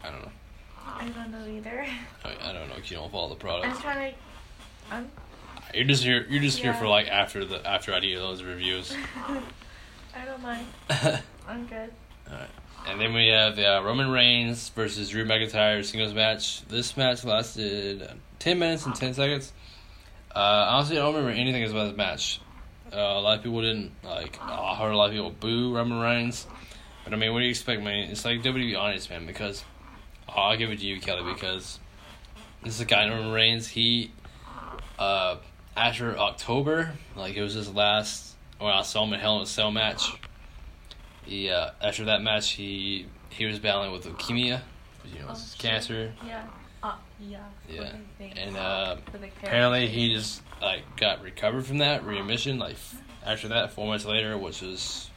I 0.05 0.11
don't 0.11 0.23
know. 0.23 0.31
I 0.87 1.09
don't 1.09 1.31
know 1.33 1.47
either. 1.47 1.87
I, 2.25 2.51
I 2.51 2.53
don't 2.53 2.69
know. 2.69 2.75
Because 2.77 2.91
you 2.91 2.97
don't 2.99 3.11
follow 3.11 3.29
the 3.29 3.35
I'm 3.35 3.41
product. 3.41 3.81
trying 3.81 4.13
to. 4.13 4.19
I'm. 4.95 5.11
You're 5.75 5.85
just 5.85 6.03
here. 6.05 6.27
You're 6.29 6.43
just 6.43 6.59
here 6.59 6.73
Yeah. 6.73 6.79
for 6.79 6.89
like 6.89 7.09
after 7.09 7.45
the 7.45 7.67
after 7.67 7.93
I 7.93 8.01
do 8.01 8.17
those 8.19 8.43
reviews. 8.43 8.95
I 10.17 10.25
don't 10.25 10.43
mind. 10.43 10.67
I'm 11.49 11.67
good. 11.67 11.91
All 12.29 12.35
right. 12.37 12.49
And 12.89 13.01
then 13.01 13.13
we 13.13 13.29
have 13.29 13.59
uh, 13.59 13.83
Roman 13.85 14.11
Reigns 14.11 14.71
versus 14.71 15.11
Drew 15.11 15.25
McIntyre 15.25 15.85
singles 15.85 16.15
match. 16.15 16.67
This 16.69 16.97
match 16.97 17.25
lasted 17.25 18.09
10 18.39 18.59
minutes 18.59 18.87
and 18.87 18.95
10 18.95 19.15
seconds. 19.15 19.53
Uh, 20.35 20.39
honestly, 20.71 20.97
I 20.97 21.01
don't 21.03 21.15
remember 21.15 21.39
anything 21.39 21.63
about 21.65 21.89
this 21.89 21.97
match. 21.97 22.41
Uh, 22.93 22.97
a 22.97 23.21
lot 23.21 23.37
of 23.39 23.45
people 23.45 23.61
didn't, 23.61 23.93
like, 24.03 24.41
I 24.41 24.75
heard 24.77 24.93
a 24.93 24.97
lot 24.97 25.11
of 25.11 25.13
people 25.13 25.31
boo 25.31 25.75
Roman 25.77 26.01
Reigns. 26.01 26.47
But 27.05 27.13
I 27.13 27.17
mean, 27.17 27.33
what 27.33 27.41
do 27.41 27.45
you 27.45 27.51
expect, 27.51 27.83
man? 27.83 28.11
It's 28.11 28.25
like 28.25 28.43
WWE 28.43 28.79
Honest, 28.79 29.11
man, 29.11 29.27
because 29.27 29.63
oh, 30.29 30.33
I'll 30.33 30.57
give 30.57 30.71
it 30.71 30.81
to 30.81 30.87
you, 30.87 31.01
Kelly, 31.01 31.31
because 31.33 31.79
this 32.65 32.75
is 32.77 32.81
a 32.81 32.85
guy, 32.87 33.09
Roman 33.09 33.31
Reigns. 33.33 33.69
He, 33.69 34.11
uh, 34.99 35.37
after 35.77 36.17
October, 36.19 36.93
like, 37.17 37.35
it 37.37 37.43
was 37.43 37.55
his 37.55 37.73
last, 37.73 38.35
when 38.59 38.73
I 38.73 38.83
saw 38.83 39.05
him 39.05 39.13
in 39.15 39.21
Hell 39.21 39.37
in 39.37 39.43
a 39.43 39.47
Cell 39.47 39.71
match. 39.71 40.13
He 41.25 41.49
uh, 41.51 41.71
after 41.81 42.07
that 42.07 42.23
match, 42.23 42.51
he 42.53 43.07
he 43.29 43.45
was 43.47 43.59
battling 43.61 43.93
with 43.93 44.05
leukemia, 44.05 44.63
you 45.05 45.21
know, 45.21 45.27
Oh, 45.29 45.33
it's 45.33 45.53
shit. 45.53 45.61
cancer, 45.61 46.13
Yeah. 46.27 46.43
Uh, 46.83 46.95
yeah. 47.21 47.39
Yeah. 47.69 47.81
What 47.83 47.93
do 47.93 47.99
you 47.99 48.05
think? 48.19 48.35
and 48.39 48.57
uh, 48.57 48.97
For 48.97 49.13
the 49.13 49.19
character. 49.19 49.47
apparently 49.47 49.87
he 49.87 50.13
just 50.15 50.43
like 50.61 50.83
got 50.97 51.23
recovered 51.23 51.67
from 51.67 51.79
that 51.79 52.05
remission. 52.05 52.59
Like 52.59 52.77
after 53.25 53.49
that, 53.49 53.73
four 53.73 53.87
months 53.87 54.05
later, 54.07 54.37
which 54.39 54.63
was 54.63 55.09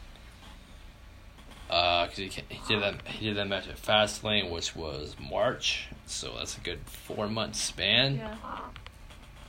uh, 1.69 2.05
cause 2.07 2.17
he 2.17 2.25
he 2.49 2.59
did 2.67 2.83
that 2.83 3.07
he 3.07 3.27
did 3.27 3.37
that 3.37 3.47
match 3.47 3.67
at 3.67 3.77
Fastlane, 3.81 4.51
which 4.51 4.75
was 4.75 5.15
March, 5.19 5.87
so 6.05 6.33
that's 6.37 6.57
a 6.57 6.61
good 6.61 6.79
four 6.85 7.27
month 7.27 7.55
span. 7.55 8.17
Yeah. 8.17 8.35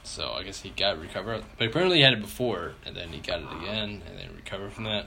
So 0.04 0.32
I 0.32 0.42
guess 0.42 0.60
he 0.60 0.70
got 0.70 1.00
recovered, 1.00 1.44
but 1.58 1.66
apparently 1.68 1.98
he 1.98 2.02
had 2.02 2.12
it 2.12 2.20
before, 2.20 2.72
and 2.84 2.94
then 2.94 3.08
he 3.08 3.20
got 3.20 3.40
it 3.40 3.48
again, 3.62 4.02
and 4.08 4.18
then 4.18 4.28
recovered 4.36 4.72
from 4.72 4.84
that. 4.84 5.06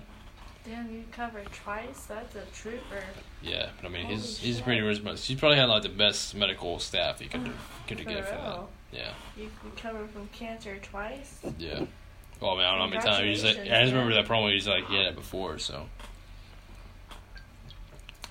Damn, 0.66 0.92
you 0.92 1.04
covered 1.12 1.46
twice. 1.54 2.06
That's 2.08 2.36
a 2.36 2.44
trooper. 2.54 3.04
Yeah, 3.42 3.70
but 3.82 3.88
I 3.88 3.92
mean, 3.92 4.08
he's 4.08 4.38
Holy 4.38 4.48
he's 4.48 4.56
shit. 4.58 4.64
pretty 4.66 4.82
responsible. 4.82 5.26
He's 5.28 5.40
probably 5.40 5.58
had 5.58 5.66
like 5.70 5.84
the 5.84 5.90
best 5.90 6.36
medical 6.36 6.80
staff 6.80 7.20
he 7.20 7.28
could 7.28 7.50
could 7.88 7.98
get 8.06 8.26
for 8.28 8.36
that. 8.36 8.60
Yeah, 8.92 9.12
You 9.38 9.50
recovered 9.64 10.10
from 10.10 10.28
cancer 10.30 10.78
twice. 10.82 11.40
yeah. 11.60 11.86
Well, 12.40 12.52
I 12.52 12.56
mean, 12.56 12.66
I 12.66 12.70
don't 12.72 12.80
know 12.80 12.86
how 12.86 12.90
many 12.90 13.02
times. 13.02 13.26
He's 13.26 13.44
like, 13.44 13.60
I 13.60 13.82
just 13.82 13.94
remember 13.94 14.14
that 14.14 14.26
promo. 14.28 14.52
He's 14.52 14.68
like, 14.68 14.88
he 14.88 14.96
had 14.96 15.08
it 15.08 15.16
before, 15.16 15.58
so. 15.58 15.88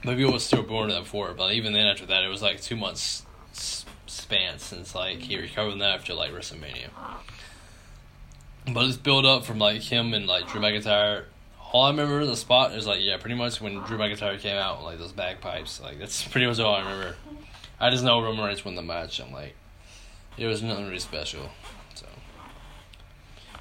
Maybe 0.04 0.22
it 0.22 0.32
was 0.32 0.44
still 0.44 0.62
born 0.62 0.90
that 0.90 1.00
before, 1.02 1.34
but 1.34 1.52
even 1.54 1.72
then, 1.72 1.86
after 1.86 2.06
that, 2.06 2.22
it 2.22 2.28
was 2.28 2.40
like 2.40 2.60
two 2.60 2.76
months 2.76 3.25
span 4.16 4.58
since 4.58 4.94
like 4.94 5.18
he 5.18 5.38
recovered 5.38 5.78
that 5.80 5.94
after 5.94 6.14
like 6.14 6.32
WrestleMania. 6.32 6.90
But 8.72 8.86
it's 8.86 8.96
built 8.96 9.24
up 9.24 9.44
from 9.44 9.58
like 9.58 9.82
him 9.82 10.14
and 10.14 10.26
like 10.26 10.48
Drew 10.48 10.60
McIntyre. 10.60 11.24
All 11.72 11.84
I 11.84 11.90
remember 11.90 12.24
the 12.24 12.36
spot 12.36 12.74
is 12.74 12.86
like 12.86 13.00
yeah, 13.00 13.16
pretty 13.18 13.36
much 13.36 13.60
when 13.60 13.80
Drew 13.80 13.98
McIntyre 13.98 14.38
came 14.38 14.56
out 14.56 14.82
like 14.82 14.98
those 14.98 15.12
bagpipes. 15.12 15.80
Like 15.80 15.98
that's 15.98 16.22
pretty 16.28 16.46
much 16.46 16.58
all 16.58 16.74
I 16.74 16.80
remember. 16.80 17.16
I 17.78 17.90
just 17.90 18.04
know 18.04 18.22
Roman 18.22 18.44
Reigns 18.44 18.64
won 18.64 18.74
the 18.74 18.82
match. 18.82 19.20
I'm 19.20 19.32
like, 19.32 19.54
it 20.38 20.46
was 20.46 20.62
nothing 20.62 20.86
really 20.86 20.98
special. 20.98 21.50
So, 21.94 22.06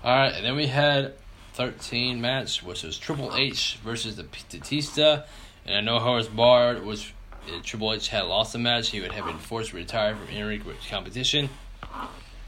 all 0.03 0.15
right, 0.15 0.33
and 0.33 0.45
then 0.45 0.55
we 0.55 0.67
had 0.67 1.15
13 1.53 2.21
match, 2.21 2.63
which 2.63 2.83
was 2.83 2.97
Triple 2.97 3.35
H 3.35 3.77
versus 3.83 4.15
the 4.15 4.23
Batista, 4.23 5.23
and 5.65 5.75
I 5.75 5.81
know 5.81 5.99
Horace 5.99 6.27
Bard 6.27 6.85
was 6.85 7.05
uh, 7.05 7.14
Triple 7.63 7.93
H 7.93 8.09
had 8.09 8.23
lost 8.23 8.53
the 8.53 8.59
match. 8.59 8.89
He 8.89 9.01
would 9.01 9.11
have 9.11 9.25
been 9.25 9.37
forced 9.37 9.71
to 9.71 9.77
retire 9.77 10.15
from 10.15 10.27
any 10.35 10.61
competition. 10.89 11.49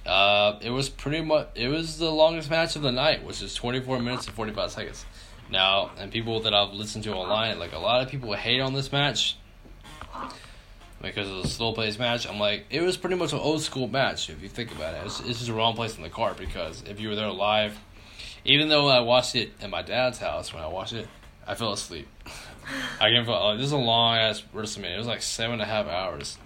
Uh, 0.05 0.57
it 0.61 0.69
was 0.69 0.87
pretty 0.87 1.21
much 1.21 1.49
it 1.55 1.67
was 1.67 1.97
the 1.97 2.09
longest 2.09 2.49
match 2.49 2.75
of 2.75 2.81
the 2.81 2.91
night, 2.91 3.25
which 3.25 3.41
is 3.41 3.53
24 3.53 3.99
minutes 3.99 4.25
and 4.25 4.35
45 4.35 4.71
seconds. 4.71 5.05
Now, 5.49 5.91
and 5.97 6.11
people 6.11 6.41
that 6.41 6.53
I've 6.53 6.73
listened 6.73 7.03
to 7.05 7.13
online, 7.13 7.59
like 7.59 7.73
a 7.73 7.79
lot 7.79 8.01
of 8.01 8.09
people 8.09 8.33
hate 8.33 8.59
on 8.59 8.73
this 8.73 8.91
match 8.91 9.37
because 11.01 11.29
of 11.29 11.43
the 11.43 11.47
slow 11.47 11.73
paced 11.73 11.99
match. 11.99 12.27
I'm 12.27 12.39
like, 12.39 12.65
it 12.69 12.81
was 12.81 12.97
pretty 12.97 13.15
much 13.15 13.33
an 13.33 13.39
old 13.39 13.61
school 13.61 13.87
match 13.87 14.29
if 14.29 14.41
you 14.41 14.49
think 14.49 14.71
about 14.71 14.95
it. 14.95 15.05
It's, 15.05 15.19
just 15.19 15.47
the 15.47 15.53
wrong 15.53 15.75
place 15.75 15.95
in 15.97 16.03
the 16.03 16.09
card 16.09 16.37
because 16.37 16.83
if 16.87 16.99
you 16.99 17.09
were 17.09 17.15
there 17.15 17.29
live, 17.29 17.77
even 18.45 18.69
though 18.69 18.87
I 18.87 19.01
watched 19.01 19.35
it 19.35 19.51
at 19.61 19.69
my 19.69 19.81
dad's 19.81 20.19
house 20.19 20.53
when 20.53 20.63
I 20.63 20.67
watched 20.67 20.93
it, 20.93 21.07
I 21.45 21.55
fell 21.55 21.73
asleep. 21.73 22.07
I 22.99 23.09
can 23.09 23.25
like 23.25 23.41
uh, 23.41 23.55
this 23.55 23.65
is 23.67 23.71
a 23.71 23.77
long 23.77 24.17
ass 24.17 24.43
WrestleMania. 24.53 24.95
It 24.95 24.97
was 24.97 25.07
like 25.07 25.21
seven 25.21 25.53
and 25.53 25.61
a 25.61 25.65
half 25.65 25.87
hours. 25.87 26.37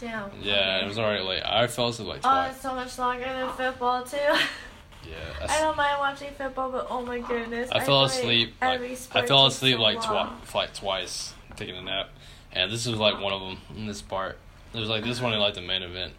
Damn. 0.00 0.30
Yeah, 0.42 0.84
it 0.84 0.86
was 0.86 0.98
already 0.98 1.22
late. 1.24 1.42
I 1.44 1.66
fell 1.66 1.88
asleep 1.88 2.08
like 2.08 2.20
Oh, 2.24 2.42
it's 2.50 2.60
so 2.60 2.74
much 2.74 2.96
longer 2.98 3.24
than 3.24 3.50
football 3.50 4.04
too. 4.04 4.16
yeah, 4.16 4.36
I 5.36 5.40
that's- 5.40 5.60
don't 5.60 5.76
mind 5.76 5.98
watching 5.98 6.30
football, 6.34 6.70
but 6.70 6.86
oh 6.88 7.04
my 7.04 7.18
goodness. 7.20 7.68
I 7.72 7.78
fell 7.80 7.86
feel 7.86 8.02
like 8.02 8.10
asleep. 8.12 8.54
Like, 8.60 8.80
I 9.14 9.26
fell 9.26 9.46
asleep 9.46 9.76
so 9.76 9.82
like 9.82 10.02
twi- 10.02 10.32
like 10.54 10.74
twice 10.74 11.34
taking 11.56 11.76
a 11.76 11.82
nap, 11.82 12.10
and 12.52 12.70
this 12.70 12.86
was 12.86 12.98
like 12.98 13.20
one 13.20 13.32
of 13.32 13.40
them 13.40 13.58
in 13.76 13.86
this 13.86 14.00
part. 14.02 14.38
It 14.72 14.78
was 14.78 14.88
like 14.88 15.02
this 15.02 15.20
one, 15.20 15.36
like 15.38 15.54
the 15.54 15.62
main 15.62 15.82
event. 15.82 16.12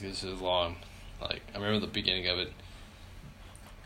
This 0.00 0.22
is 0.22 0.40
long. 0.40 0.76
Like 1.20 1.42
I 1.54 1.58
remember 1.58 1.80
the 1.80 1.86
beginning 1.92 2.28
of 2.28 2.38
it. 2.38 2.52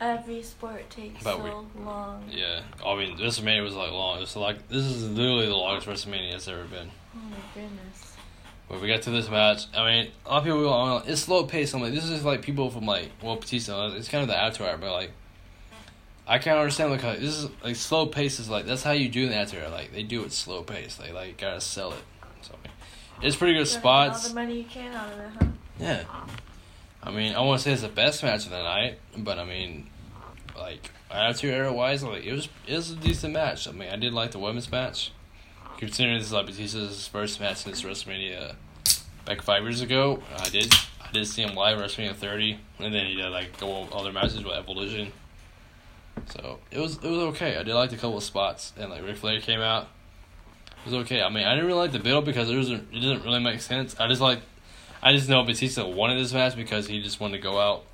Every 0.00 0.42
sport 0.42 0.90
takes 0.90 1.22
But 1.22 1.37
so 1.37 1.66
long. 1.78 2.24
Yeah, 2.30 2.62
I 2.85 2.96
mean 2.96 3.16
WrestleMania 3.16 3.62
was 3.62 3.74
like 3.74 3.92
long. 3.92 4.20
It's 4.22 4.35
like 4.37 4.68
this 4.68 4.85
is 4.85 5.09
literally 5.11 5.46
the 5.46 5.57
longest 5.57 5.87
WrestleMania 5.87 6.33
has 6.33 6.48
ever 6.48 6.64
been. 6.64 6.90
Oh 7.14 7.18
my 7.18 7.37
goodness. 7.54 8.16
But 8.68 8.80
we 8.80 8.88
got 8.88 9.02
to 9.02 9.11
this 9.11 9.28
match. 9.28 9.66
I 9.76 9.85
mean, 9.85 10.11
a 10.24 10.28
lot 10.30 10.38
of 10.38 10.44
people 10.44 10.68
are 10.68 10.94
like, 10.94 11.09
it's 11.09 11.20
slow 11.20 11.44
pace. 11.44 11.74
I'm 11.74 11.83
like, 11.83 11.92
this 11.92 12.09
is 12.09 12.24
like 12.24 12.40
people 12.42 12.70
from 12.70 12.87
like, 12.87 13.11
well, 13.22 13.37
Batista. 13.37 13.88
Uh, 13.88 13.94
it's 13.94 14.09
kind 14.09 14.22
of 14.22 14.28
the 14.28 14.40
attitude, 14.40 14.80
but 14.80 14.90
like, 14.90 15.11
I 16.26 16.38
can't 16.38 16.59
understand 16.59 16.90
like 16.90 17.02
how 17.02 17.12
this 17.12 17.44
is 17.44 17.48
like 17.62 17.76
slow 17.76 18.07
pace 18.07 18.40
is 18.40 18.48
like 18.48 18.64
that's 18.64 18.83
how 18.83 18.92
you 18.92 19.09
do 19.09 19.28
the 19.28 19.37
attitude. 19.37 19.70
Like 19.70 19.92
they 19.92 20.02
do 20.02 20.24
it 20.24 20.33
slow 20.33 20.62
pace. 20.62 20.96
They 20.96 21.12
like 21.12 21.37
gotta 21.37 21.61
sell 21.61 21.92
it. 21.92 22.02
So 22.40 22.54
it's 23.22 23.37
pretty 23.37 23.54
good 23.54 23.66
get 23.66 23.76
all 23.76 23.80
spots. 23.80 24.28
the 24.28 24.35
money 24.35 24.59
you 24.59 24.64
can 24.64 24.92
out 24.94 25.12
of 25.12 25.18
it, 25.18 25.30
huh? 25.38 25.46
Yeah. 25.78 26.04
I 27.05 27.11
mean, 27.11 27.35
I 27.35 27.40
want 27.40 27.61
to 27.61 27.64
say 27.64 27.73
it's 27.73 27.83
the 27.83 27.88
best 27.88 28.23
match 28.23 28.47
of 28.47 28.51
the 28.51 28.62
night, 28.62 28.99
but 29.17 29.38
I 29.38 29.45
mean, 29.45 29.90
like 30.57 30.90
attitude 31.11 31.53
era 31.53 31.73
wise, 31.73 32.03
like 32.03 32.25
it 32.25 32.33
was 32.33 32.49
it 32.67 32.77
was 32.77 32.90
a 32.90 32.97
decent 32.97 33.35
match. 33.35 33.69
I 33.69 33.73
mean, 33.73 33.90
I 33.90 33.97
did 33.97 34.14
like 34.14 34.31
the 34.31 34.38
women's 34.38 34.71
match, 34.71 35.12
considering 35.77 36.17
this 36.17 36.29
is 36.29 36.33
like 36.33 36.47
Batista's 36.47 37.07
first 37.07 37.40
match 37.40 37.59
since 37.59 37.83
WrestleMania 37.83 38.55
back 39.27 39.43
five 39.43 39.62
years 39.62 39.83
ago. 39.83 40.23
I 40.38 40.49
did 40.49 40.73
I 41.03 41.12
did 41.12 41.27
see 41.27 41.43
him 41.43 41.55
live 41.55 41.79
WrestleMania 41.79 42.14
30, 42.14 42.59
and 42.79 42.95
then 42.95 43.07
he 43.07 43.17
did 43.17 43.29
like 43.31 43.59
go 43.61 43.85
other 43.93 44.11
matches 44.11 44.43
with 44.43 44.55
Evolution. 44.55 45.12
So 46.31 46.59
it 46.71 46.79
was 46.79 46.97
it 46.97 47.11
was 47.11 47.21
okay. 47.35 47.59
I 47.59 47.64
did 47.64 47.75
like 47.75 47.93
a 47.93 47.97
couple 47.97 48.17
of 48.17 48.25
spots, 48.25 48.73
and 48.79 48.90
like 48.90 49.03
Ric 49.03 49.17
Flair 49.17 49.40
came 49.40 49.61
out. 49.61 49.88
It 50.87 50.90
was 50.90 50.95
okay. 51.05 51.23
I 51.23 51.29
mean, 51.29 51.45
I 51.45 51.55
didn't 51.55 51.67
really 51.67 51.79
like 51.81 51.93
the 51.93 51.99
build 51.99 52.25
because 52.25 52.51
it 52.51 52.57
wasn't 52.57 52.88
it 52.95 53.01
didn't 53.01 53.25
really 53.25 53.40
make 53.40 53.61
sense. 53.61 53.95
I 54.01 54.09
just 54.09 54.23
like 54.23 54.40
I 55.05 55.12
just 55.12 55.29
know 55.29 55.43
Batista 55.45 55.87
wanted 55.87 56.19
this 56.19 56.33
match 56.33 56.57
because 56.57 56.87
he 56.88 57.03
just 57.03 57.21
wanted 57.21 57.37
to 57.37 57.43
go 57.43 57.61
out. 57.61 57.85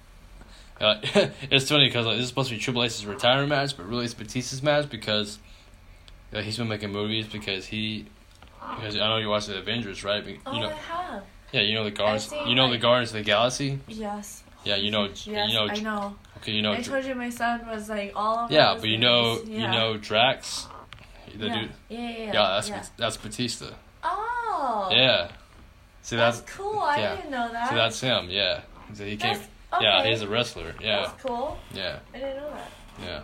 Uh, 0.80 1.00
it's 1.50 1.68
funny 1.68 1.86
because 1.88 2.06
like, 2.06 2.16
this 2.16 2.22
is 2.22 2.28
supposed 2.28 2.48
to 2.50 2.54
be 2.54 2.60
Triple 2.60 2.84
H's 2.84 3.04
retirement 3.04 3.48
match, 3.48 3.76
but 3.76 3.86
really 3.86 4.04
it's 4.04 4.14
Batista's 4.14 4.62
match 4.62 4.88
because 4.88 5.38
uh, 6.32 6.40
he's 6.40 6.56
been 6.56 6.68
making 6.68 6.92
movies 6.92 7.26
because 7.26 7.66
he 7.66 8.06
because 8.76 8.94
I 8.96 9.08
know 9.08 9.16
you 9.16 9.28
watched 9.28 9.48
the 9.48 9.58
Avengers, 9.58 10.04
right? 10.04 10.24
But, 10.24 10.34
Oh, 10.46 10.58
know, 10.60 10.68
I 10.68 10.72
have. 10.72 11.24
yeah, 11.52 11.62
you 11.62 11.74
know 11.74 11.82
the 11.84 11.90
Guardians. 11.90 12.28
seen, 12.28 12.46
You 12.48 12.54
know 12.54 12.70
the 12.70 12.78
Guardians 12.78 13.10
of 13.10 13.16
the 13.16 13.22
Galaxy. 13.24 13.80
Yes. 13.88 14.44
Yeah, 14.64 14.76
you 14.76 14.90
know. 14.90 15.04
Yes, 15.06 15.26
you 15.26 15.54
know. 15.54 15.68
I 15.68 15.80
know. 15.80 16.16
Okay, 16.36 16.52
you 16.52 16.62
know. 16.62 16.72
I 16.72 16.80
told 16.82 17.04
you 17.04 17.14
my 17.14 17.30
son 17.30 17.66
was 17.66 17.88
like 17.88 18.12
all 18.14 18.46
yeah, 18.50 18.76
but 18.78 18.88
you 18.88 18.98
know, 18.98 19.34
movies. 19.36 19.48
you 19.48 19.58
Yeah. 19.58 19.70
know 19.72 19.96
Drax. 19.96 20.66
The 21.36 21.46
yeah. 21.46 21.60
dude. 21.60 21.70
yeah, 21.88 21.98
yeah, 21.98 22.08
yeah. 22.08 22.24
Yeah, 22.26 22.48
that's 22.54 22.68
yeah. 22.68 22.84
that's 22.96 23.16
Batista. 23.16 23.66
Oh. 24.04 24.88
Yeah. 24.92 25.30
See 26.02 26.16
That's, 26.16 26.40
that's, 26.40 26.52
cool. 26.56 26.78
I 26.80 26.98
yeah. 26.98 27.16
didn't 27.16 27.30
know 27.30 27.50
that. 27.52 27.68
see 27.68 27.74
that's 27.74 28.00
him. 28.00 28.28
Yeah. 28.30 28.62
So 28.94 29.04
he 29.04 29.16
came. 29.16 29.36
Okay. 29.72 29.84
Yeah, 29.84 30.04
he's 30.04 30.22
a 30.22 30.28
wrestler. 30.28 30.74
Yeah, 30.80 31.02
That's 31.06 31.22
cool. 31.22 31.56
yeah, 31.72 32.00
I 32.12 32.18
didn't 32.18 32.36
know 32.38 32.50
that. 32.50 32.70
yeah. 33.02 33.20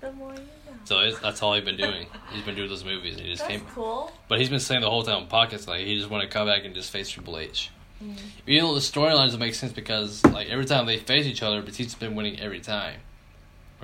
The 0.00 0.12
more 0.12 0.32
you 0.32 0.36
know. 0.38 0.44
So 0.84 0.98
it's, 1.00 1.18
that's 1.20 1.42
all 1.42 1.54
he's 1.54 1.64
been 1.64 1.76
doing. 1.78 2.06
He's 2.30 2.42
been 2.44 2.54
doing 2.56 2.68
those 2.68 2.84
movies. 2.84 3.16
And 3.16 3.24
he 3.24 3.30
just 3.32 3.42
That's 3.48 3.58
came, 3.62 3.66
cool. 3.74 4.12
but 4.28 4.38
he's 4.38 4.50
been 4.50 4.60
saying 4.60 4.82
the 4.82 4.90
whole 4.90 5.02
time 5.02 5.22
in 5.22 5.28
pockets 5.28 5.66
like 5.66 5.80
he 5.80 5.96
just 5.96 6.10
want 6.10 6.22
to 6.22 6.28
come 6.28 6.46
back 6.46 6.64
and 6.64 6.74
just 6.74 6.90
face 6.90 7.08
Triple 7.08 7.38
H. 7.38 7.70
Mm. 8.04 8.16
You 8.46 8.60
know 8.60 8.74
the 8.74 8.80
storyline 8.80 9.24
doesn't 9.24 9.40
make 9.40 9.54
sense 9.54 9.72
because 9.72 10.24
like 10.26 10.48
every 10.48 10.66
time 10.66 10.84
they 10.86 10.98
face 10.98 11.24
each 11.26 11.42
other, 11.42 11.62
Batista's 11.62 11.94
been 11.94 12.14
winning 12.14 12.38
every 12.38 12.60
time. 12.60 12.96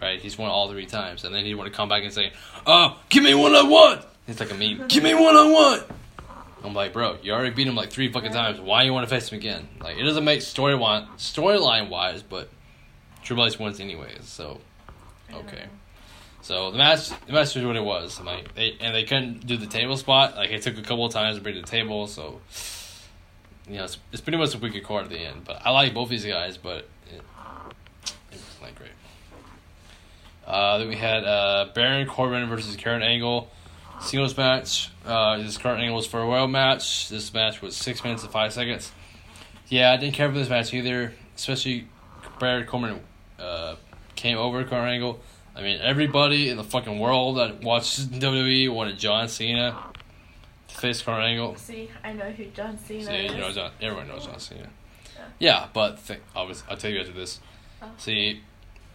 Right? 0.01 0.21
He's 0.21 0.37
won 0.37 0.51
all 0.51 0.69
three 0.69 0.87
times, 0.87 1.25
and 1.25 1.35
then 1.35 1.45
he 1.45 1.55
want 1.55 1.71
to 1.71 1.77
come 1.77 1.89
back 1.89 2.03
and 2.05 2.13
say, 2.13 2.33
"Oh, 2.67 2.99
give 3.09 3.23
me 3.25 3.33
one 3.35 3.55
on 3.55 3.71
one." 3.71 4.01
It's 4.29 4.41
like 4.41 4.51
a 4.51 4.55
meme. 4.55 4.85
give 4.89 5.03
me 5.03 5.15
one 5.15 5.35
on 5.37 5.53
one. 5.53 5.81
I'm 6.65 6.73
like, 6.75 6.93
bro, 6.95 7.19
you 7.23 7.33
already 7.33 7.51
beat 7.55 7.67
him 7.69 7.75
like 7.77 7.91
three 7.91 8.11
fucking 8.11 8.33
times. 8.33 8.59
Why 8.59 8.85
you 8.85 8.93
want 8.93 9.07
to 9.07 9.15
face 9.15 9.31
him 9.31 9.39
again? 9.39 9.69
Like, 9.83 9.99
it 9.99 10.03
doesn't 10.03 10.25
make 10.25 10.41
storyline 10.41 11.07
storyline 11.19 11.91
wise, 11.91 12.23
but 12.23 12.49
Triple 13.23 13.45
H 13.47 13.59
wins 13.59 13.81
anyways. 13.81 14.25
So 14.25 14.61
Okay. 15.33 15.65
so 16.41 16.71
the 16.71 16.79
match 16.79 17.09
the 17.27 17.33
match 17.33 17.55
was 17.55 17.65
what 17.65 17.77
it 17.77 17.85
was. 17.85 18.21
Like 18.21 18.55
they 18.55 18.77
and 18.81 18.95
they 18.95 19.05
couldn't 19.05 19.47
do 19.47 19.57
the 19.57 19.67
table 19.67 19.97
spot. 19.97 20.37
Like 20.37 20.51
it 20.51 20.63
took 20.63 20.79
a 20.79 20.83
couple 20.83 21.05
of 21.05 21.13
times 21.13 21.37
to 21.37 21.43
bring 21.43 21.55
the 21.57 21.63
table. 21.63 22.07
So 22.07 22.41
you 23.69 23.77
know 23.77 23.85
it's, 23.85 23.99
it's 24.13 24.21
pretty 24.23 24.39
much 24.39 24.55
a 24.55 24.59
wicked 24.59 24.85
card 24.85 25.05
at 25.05 25.11
the 25.11 25.19
end. 25.19 25.45
But 25.45 25.61
I 25.65 25.71
like 25.71 25.93
both 25.95 26.09
these 26.09 26.25
guys, 26.25 26.57
but 26.57 26.89
it, 27.11 27.21
it 28.33 28.33
was 28.33 28.57
not 28.63 28.75
great. 28.75 28.91
Uh, 30.47 30.79
then 30.79 30.89
we 30.89 30.97
had 30.97 31.25
uh, 31.25 31.69
Baron 31.75 32.07
Corbin 32.07 32.47
versus 32.49 32.77
Kurt 32.77 33.03
Angle 33.03 33.51
singles 34.05 34.37
match. 34.37 34.91
Uh, 35.07 35.33
Angle 35.37 35.95
was 35.97 36.07
for 36.07 36.21
a 36.21 36.29
world 36.29 36.51
match. 36.51 37.09
This 37.09 37.33
match 37.33 37.61
was 37.63 37.77
six 37.77 38.05
minutes 38.05 38.23
and 38.23 38.33
five 38.33 38.53
seconds. 38.53 38.93
Yeah, 39.69 39.93
I 39.93 39.97
didn't 39.97 40.15
care 40.15 40.29
for 40.31 40.37
this 40.39 40.49
match 40.49 40.73
either, 40.75 41.13
especially 41.37 41.89
Baron 42.39 42.67
Corbin 42.67 43.01
uh, 43.39 43.77
came 44.15 44.37
over 44.37 44.63
Kurt 44.65 44.73
Angle. 44.89 45.21
I 45.57 45.63
mean, 45.63 45.81
everybody 45.81 46.49
in 46.49 46.57
the 46.57 46.65
fucking 46.65 46.99
world 46.99 47.39
that 47.39 47.63
watches 47.63 48.07
WWE 48.09 48.73
wanted 48.73 48.99
John 48.99 49.29
Cena 49.29 49.77
to 50.69 50.75
face 50.77 51.01
Kurt 51.03 51.23
Angle. 51.23 51.57
See, 51.57 51.91
I 52.03 52.13
know 52.13 52.31
who 52.31 52.45
John 52.47 52.79
Cena 52.79 53.05
See, 53.05 53.13
is. 53.13 53.33
you 53.33 53.39
know, 53.39 53.51
John, 53.53 53.71
everyone 53.81 54.09
knows 54.09 54.27
John 54.27 54.39
Cena. 54.41 54.69
Yeah. 55.17 55.25
Yeah, 55.39 55.69
but 55.73 56.05
th- 56.07 56.21
I 56.37 56.43
was, 56.43 56.63
I'll 56.69 56.77
tell 56.77 56.91
you 56.91 57.01
after 57.01 57.13
this. 57.13 57.41
Oh. 57.83 57.87
See, 57.99 58.43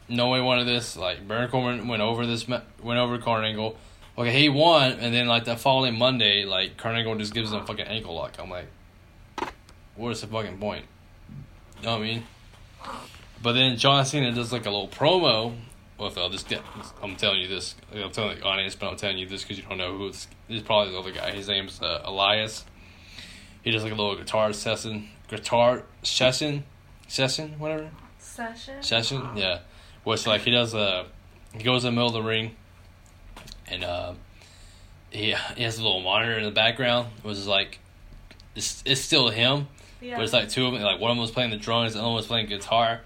no 0.08 0.28
one 0.28 0.44
wanted 0.44 0.66
this. 0.68 0.96
Like 0.98 1.28
Baron 1.28 1.50
Corbin 1.50 1.88
went 1.88 2.02
over 2.02 2.26
this, 2.26 2.48
ma- 2.48 2.62
went 2.84 3.00
over 3.00 3.18
Kurt 3.18 3.44
Angle. 3.44 3.78
Okay, 4.20 4.34
he 4.38 4.50
won, 4.50 4.92
and 5.00 5.14
then 5.14 5.28
like 5.28 5.46
the 5.46 5.56
following 5.56 5.98
Monday, 5.98 6.44
like 6.44 6.86
Angle 6.86 7.16
just 7.16 7.34
gives 7.34 7.54
him 7.54 7.60
a 7.62 7.66
fucking 7.66 7.86
ankle 7.86 8.16
lock. 8.16 8.36
I'm 8.38 8.50
like, 8.50 8.68
what 9.96 10.10
is 10.10 10.20
the 10.20 10.28
fucking 10.28 10.58
point? 10.58 10.84
You 11.78 11.86
know 11.86 11.92
what 11.94 12.02
I 12.02 12.04
mean? 12.04 12.24
But 13.42 13.54
then 13.54 13.78
John 13.78 14.04
Cena 14.06 14.34
does 14.34 14.52
like 14.52 14.66
a 14.66 14.70
little 14.70 14.90
promo 14.90 15.56
with 15.98 16.18
uh, 16.18 16.28
this. 16.28 16.44
guy. 16.44 16.60
I'm 17.02 17.16
telling 17.16 17.40
you 17.40 17.48
this. 17.48 17.76
I'm 17.94 18.12
telling 18.12 18.38
the 18.40 18.44
audience, 18.44 18.76
but 18.76 18.90
I'm 18.90 18.98
telling 18.98 19.20
you 19.20 19.26
this 19.26 19.44
because 19.44 19.58
you 19.58 19.64
don't 19.64 19.78
know 19.78 19.98
who 19.98 20.08
it's. 20.08 20.28
It's 20.50 20.64
probably 20.64 20.92
the 20.92 21.00
other 21.00 21.12
guy. 21.14 21.32
His 21.32 21.48
name's 21.48 21.82
uh, 21.82 22.02
Elias. 22.04 22.66
He 23.62 23.72
does 23.72 23.84
like 23.84 23.94
a 23.94 23.96
little 23.96 24.18
guitar 24.18 24.52
session, 24.52 25.08
guitar 25.30 25.84
session, 26.04 26.66
session, 27.08 27.58
whatever 27.58 27.90
Session. 28.18 28.84
session. 28.84 29.30
Yeah, 29.38 29.60
which 30.04 30.28
like 30.28 30.42
he 30.42 30.52
does 30.52 30.74
a, 30.74 31.06
he 31.54 31.64
goes 31.64 31.86
in 31.86 31.92
the 31.94 31.96
middle 31.96 32.08
of 32.08 32.22
the 32.22 32.28
ring, 32.30 32.56
and 33.70 33.84
uh, 33.84 34.14
he 35.12 35.36
he 35.56 35.64
has 35.64 35.78
a 35.78 35.84
little 35.84 36.02
monitor 36.02 36.38
in 36.38 36.44
the 36.44 36.52
background, 36.52 37.10
which 37.24 37.38
is 37.38 37.48
like, 37.48 37.80
it's 38.56 38.84
it's 38.86 39.02
still 39.02 39.30
him, 39.30 39.68
yeah. 40.02 40.16
but 40.16 40.24
it's 40.24 40.34
like 40.34 40.50
two 40.50 40.66
of 40.66 40.74
them. 40.74 40.82
Like 40.82 41.00
one 41.00 41.12
of 41.12 41.18
them 41.18 41.22
was 41.22 41.32
playing 41.32 41.52
the 41.52 41.58
drums, 41.58 41.94
and 41.94 42.00
the 42.00 42.00
other 42.00 42.10
one 42.10 42.16
was 42.16 42.28
playing 42.28 42.48
guitar, 42.48 43.02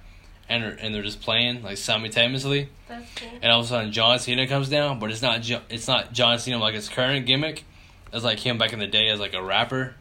and 0.50 0.64
they're, 0.64 0.78
and 0.80 0.94
they're 0.94 1.04
just 1.04 1.22
playing 1.22 1.64
like 1.64 1.78
simultaneously. 1.78 2.70
That's 2.88 3.10
cool. 3.16 3.30
And 3.42 3.52
all 3.52 3.60
of 3.60 3.66
a 3.66 3.70
sudden, 3.70 3.92
John 3.92 4.20
Cena 4.20 4.48
comes 4.48 4.70
down, 4.70 5.00
but 5.00 5.12
it's 5.12 5.22
not 5.22 5.42
Jo- 5.42 5.62
it's 5.70 5.88
not 5.88 6.14
John 6.14 6.40
Cena 6.40 6.58
like 6.58 6.76
his 6.76 6.90
current 6.90 7.26
gimmick. 7.26 7.64
It's 8.12 8.24
like 8.24 8.40
him 8.40 8.58
back 8.58 8.74
in 8.74 8.80
the 8.80 8.88
day 8.88 9.10
as 9.10 9.20
like 9.20 9.34
a 9.34 9.44
rapper. 9.44 9.96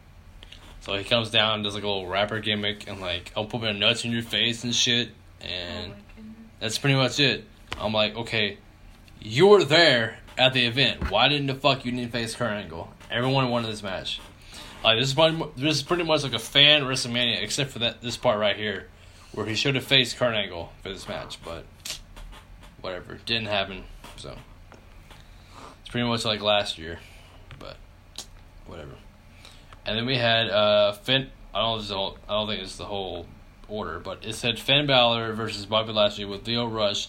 So 0.81 0.97
he 0.97 1.05
comes 1.05 1.31
down, 1.31 1.55
and 1.55 1.65
does 1.65 1.75
like 1.75 1.85
a 1.85 1.89
little 1.89 2.09
rapper 2.09 2.41
gimmick, 2.41 2.89
and 2.89 3.01
like 3.01 3.33
I'll 3.37 3.47
put 3.47 3.63
my 3.63 3.73
nuts 3.73 4.05
in 4.05 4.11
your 4.11 4.23
face 4.23 4.65
and 4.65 4.75
shit, 4.75 5.11
and 5.41 5.93
oh 5.93 6.23
that's 6.59 6.79
pretty 6.79 6.97
much 6.97 7.19
it. 7.19 7.45
I'm 7.81 7.93
like, 7.93 8.15
okay, 8.15 8.59
you're 9.21 9.65
there 9.65 10.19
at 10.39 10.53
the 10.53 10.67
event. 10.67 11.11
Why 11.11 11.29
didn't 11.29 11.47
the 11.47 11.55
fuck 11.55 11.85
you 11.85 11.93
didn't 11.93 12.13
face 12.13 12.35
Kurt 12.35 12.51
Angle? 12.51 12.93
Everyone 13.11 13.51
wanted 13.51 13.69
this 13.69 13.83
match. 13.83 14.21
Like 14.83 14.99
this 14.99 15.09
is 15.09 15.15
pretty, 15.15 15.43
this 15.57 15.77
is 15.77 15.83
pretty 15.83 16.03
much 16.05 16.23
like 16.25 16.33
a 16.33 16.39
fan 16.39 16.83
WrestleMania, 16.83 17.43
except 17.43 17.71
for 17.71 17.79
that 17.81 18.01
this 18.01 18.17
part 18.17 18.39
right 18.39 18.57
here, 18.57 18.89
where 19.33 19.47
he 19.47 19.55
should 19.55 19.75
have 19.75 19.85
faced 19.85 20.17
Kurt 20.17 20.35
Angle 20.35 20.73
for 20.83 20.89
this 20.89 21.09
match, 21.09 21.39
but 21.45 21.65
whatever, 22.81 23.19
didn't 23.27 23.47
happen. 23.47 23.85
So 24.17 24.37
it's 25.81 25.91
pretty 25.91 26.09
much 26.09 26.25
like 26.25 26.41
last 26.41 26.79
year, 26.79 26.99
but 27.59 27.77
whatever. 28.67 28.95
And 29.87 29.99
then 29.99 30.07
we 30.07 30.17
had 30.17 30.49
uh 30.49 30.93
Finn. 30.93 31.29
I 31.55 31.61
don't 31.61 31.89
know 31.89 32.17
I 32.29 32.33
don't 32.33 32.49
think 32.49 32.63
it's 32.63 32.77
the 32.77 32.87
whole 32.87 33.27
order, 33.69 33.99
but 34.01 34.25
it 34.25 34.35
said 34.35 34.59
Finn 34.59 34.87
Balor 34.87 35.33
versus 35.35 35.67
Bobby 35.67 35.93
Lashley 35.93 36.25
with 36.25 36.47
Lio 36.47 36.67
Rush 36.67 37.09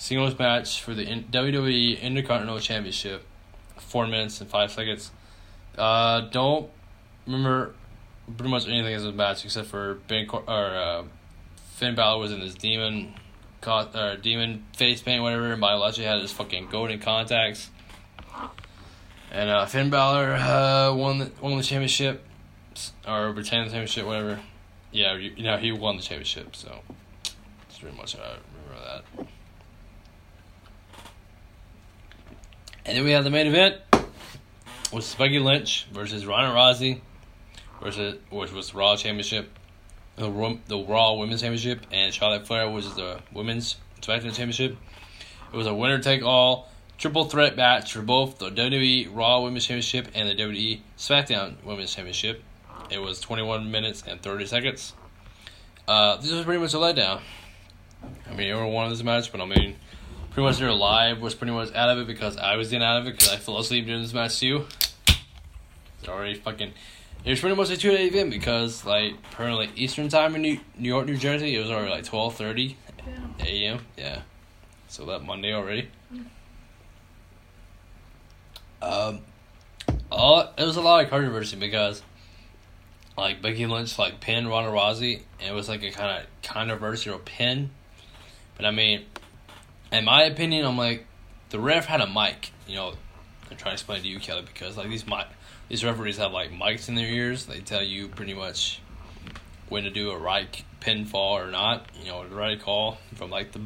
singles 0.00 0.36
match 0.38 0.82
for 0.82 0.94
the 0.94 1.04
WWE 1.04 2.00
Intercontinental 2.00 2.58
Championship, 2.58 3.22
four 3.76 4.06
minutes 4.06 4.40
and 4.40 4.48
five 4.48 4.72
seconds. 4.72 5.10
Uh, 5.76 6.22
don't 6.22 6.70
remember 7.26 7.74
pretty 8.36 8.50
much 8.50 8.66
anything 8.66 8.94
as 8.94 9.04
a 9.04 9.12
match 9.12 9.44
except 9.44 9.68
for 9.68 9.98
Ben 10.08 10.26
Cor- 10.26 10.44
or 10.48 10.66
uh, 10.74 11.04
Finn 11.76 11.94
Balor 11.94 12.18
was 12.18 12.32
in 12.32 12.40
his 12.40 12.54
demon, 12.54 13.14
co- 13.60 13.88
or 13.94 14.16
demon 14.16 14.64
face 14.74 15.02
paint, 15.02 15.22
whatever. 15.22 15.52
And 15.52 15.60
Bobby 15.60 15.78
Lashley 15.78 16.04
had 16.04 16.20
his 16.22 16.32
fucking 16.32 16.68
golden 16.70 16.98
contacts. 16.98 17.68
And 19.30 19.50
uh, 19.50 19.66
Finn 19.66 19.90
Balor 19.90 20.32
uh, 20.32 20.94
won 20.94 21.18
the 21.18 21.30
won 21.42 21.58
the 21.58 21.62
championship, 21.62 22.24
or 23.06 23.32
retained 23.32 23.66
the 23.66 23.72
championship, 23.72 24.06
whatever. 24.06 24.40
Yeah, 24.92 25.14
you, 25.16 25.32
you 25.36 25.44
know 25.44 25.58
he 25.58 25.72
won 25.72 25.98
the 25.98 26.02
championship, 26.02 26.56
so 26.56 26.80
that's 27.68 27.78
pretty 27.78 27.96
much 27.96 28.16
how 28.16 28.22
I 28.22 28.36
remember 28.64 29.02
that. 29.18 29.26
And 32.90 32.96
then 32.96 33.04
we 33.04 33.12
have 33.12 33.22
the 33.22 33.30
main 33.30 33.46
event, 33.46 33.76
is 34.92 35.14
Becky 35.14 35.38
Lynch 35.38 35.86
versus 35.92 36.26
Ronda 36.26 36.52
Rousey, 36.52 37.00
versus 37.80 38.18
which 38.30 38.50
was 38.50 38.72
the 38.72 38.78
Raw 38.78 38.96
Championship, 38.96 39.48
the 40.16 40.28
Raw, 40.28 40.56
the 40.66 40.76
Raw 40.76 41.14
Women's 41.14 41.40
Championship, 41.40 41.86
and 41.92 42.12
Charlotte 42.12 42.48
Flair, 42.48 42.68
which 42.68 42.86
is 42.86 42.96
the 42.96 43.20
Women's 43.32 43.76
SmackDown 44.00 44.34
Championship. 44.34 44.76
It 45.52 45.56
was 45.56 45.68
a 45.68 45.72
winner 45.72 46.00
take 46.00 46.24
all 46.24 46.68
triple 46.98 47.26
threat 47.26 47.56
match 47.56 47.92
for 47.92 48.02
both 48.02 48.38
the 48.38 48.50
WWE 48.50 49.14
Raw 49.14 49.42
Women's 49.42 49.66
Championship 49.66 50.08
and 50.16 50.28
the 50.28 50.34
WWE 50.34 50.80
SmackDown 50.98 51.62
Women's 51.62 51.94
Championship. 51.94 52.42
It 52.90 52.98
was 52.98 53.20
21 53.20 53.70
minutes 53.70 54.02
and 54.04 54.20
30 54.20 54.46
seconds. 54.46 54.94
Uh, 55.86 56.16
this 56.16 56.32
was 56.32 56.44
pretty 56.44 56.60
much 56.60 56.74
a 56.74 56.78
letdown. 56.78 57.20
I 58.28 58.34
mean, 58.34 58.50
everyone 58.50 58.72
wanted 58.72 58.94
this 58.94 59.04
match, 59.04 59.30
but 59.30 59.40
I 59.40 59.44
mean, 59.44 59.76
pretty 60.30 60.46
much 60.46 60.58
their 60.58 60.72
live 60.72 61.20
was 61.20 61.34
pretty 61.34 61.52
much 61.52 61.74
out 61.74 61.90
of 61.90 61.98
it 61.98 62.06
because 62.06 62.36
I 62.36 62.56
was 62.56 62.72
in 62.72 62.82
out 62.82 63.00
of 63.00 63.06
it 63.06 63.12
because 63.12 63.30
I 63.30 63.36
fell 63.36 63.58
asleep 63.58 63.86
during 63.86 64.02
this 64.02 64.14
match 64.14 64.38
too. 64.38 64.66
It's 65.98 66.08
already 66.08 66.34
fucking. 66.34 66.72
It 67.24 67.30
was 67.30 67.40
pretty 67.40 67.56
much 67.56 67.70
a 67.70 67.76
two 67.76 67.90
day 67.90 68.06
event 68.06 68.30
because 68.30 68.84
like 68.84 69.14
apparently 69.32 69.70
Eastern 69.76 70.08
time 70.08 70.34
in 70.34 70.42
New, 70.42 70.60
New 70.78 70.88
York, 70.88 71.06
New 71.06 71.16
Jersey, 71.16 71.54
it 71.54 71.58
was 71.58 71.70
already 71.70 71.90
like 71.90 72.04
twelve 72.04 72.36
thirty 72.36 72.76
a.m. 73.40 73.80
Yeah, 73.96 74.22
so 74.88 75.04
that 75.06 75.24
Monday 75.24 75.52
already. 75.52 75.90
Um, 78.82 79.20
all 80.10 80.40
it 80.56 80.64
was 80.64 80.76
a 80.76 80.80
lot 80.80 81.04
of 81.04 81.10
controversy 81.10 81.56
because, 81.56 82.02
like 83.18 83.42
Becky 83.42 83.66
Lynch 83.66 83.98
like 83.98 84.20
pinned 84.20 84.48
Ronda 84.48 84.70
Rousey, 84.70 85.22
and 85.40 85.50
it 85.50 85.52
was 85.52 85.68
like 85.68 85.82
a 85.82 85.90
kind 85.90 86.22
of 86.22 86.26
controversial 86.42 87.18
pin. 87.18 87.70
But 88.56 88.64
I 88.64 88.70
mean, 88.70 89.04
in 89.92 90.04
my 90.04 90.22
opinion, 90.24 90.64
I'm 90.66 90.76
like, 90.78 91.06
the 91.50 91.58
ref 91.60 91.86
had 91.86 92.00
a 92.00 92.06
mic. 92.06 92.50
You 92.66 92.76
know, 92.76 92.88
I'm 93.50 93.56
trying 93.56 93.72
to 93.72 93.74
explain 93.74 94.02
to 94.02 94.08
you, 94.08 94.20
Kelly, 94.20 94.42
because 94.42 94.76
like 94.76 94.88
these 94.88 95.06
mic, 95.06 95.26
these 95.68 95.84
referees 95.84 96.18
have 96.18 96.32
like 96.32 96.50
mics 96.52 96.88
in 96.88 96.94
their 96.94 97.06
ears. 97.08 97.46
They 97.46 97.60
tell 97.60 97.82
you 97.82 98.08
pretty 98.08 98.34
much 98.34 98.80
when 99.68 99.84
to 99.84 99.90
do 99.90 100.10
a 100.10 100.18
right 100.18 100.62
pinfall 100.80 101.32
or 101.46 101.50
not. 101.50 101.86
You 102.00 102.06
know, 102.08 102.28
the 102.28 102.34
right 102.34 102.60
call 102.60 102.98
from 103.14 103.30
like 103.30 103.52
the 103.52 103.60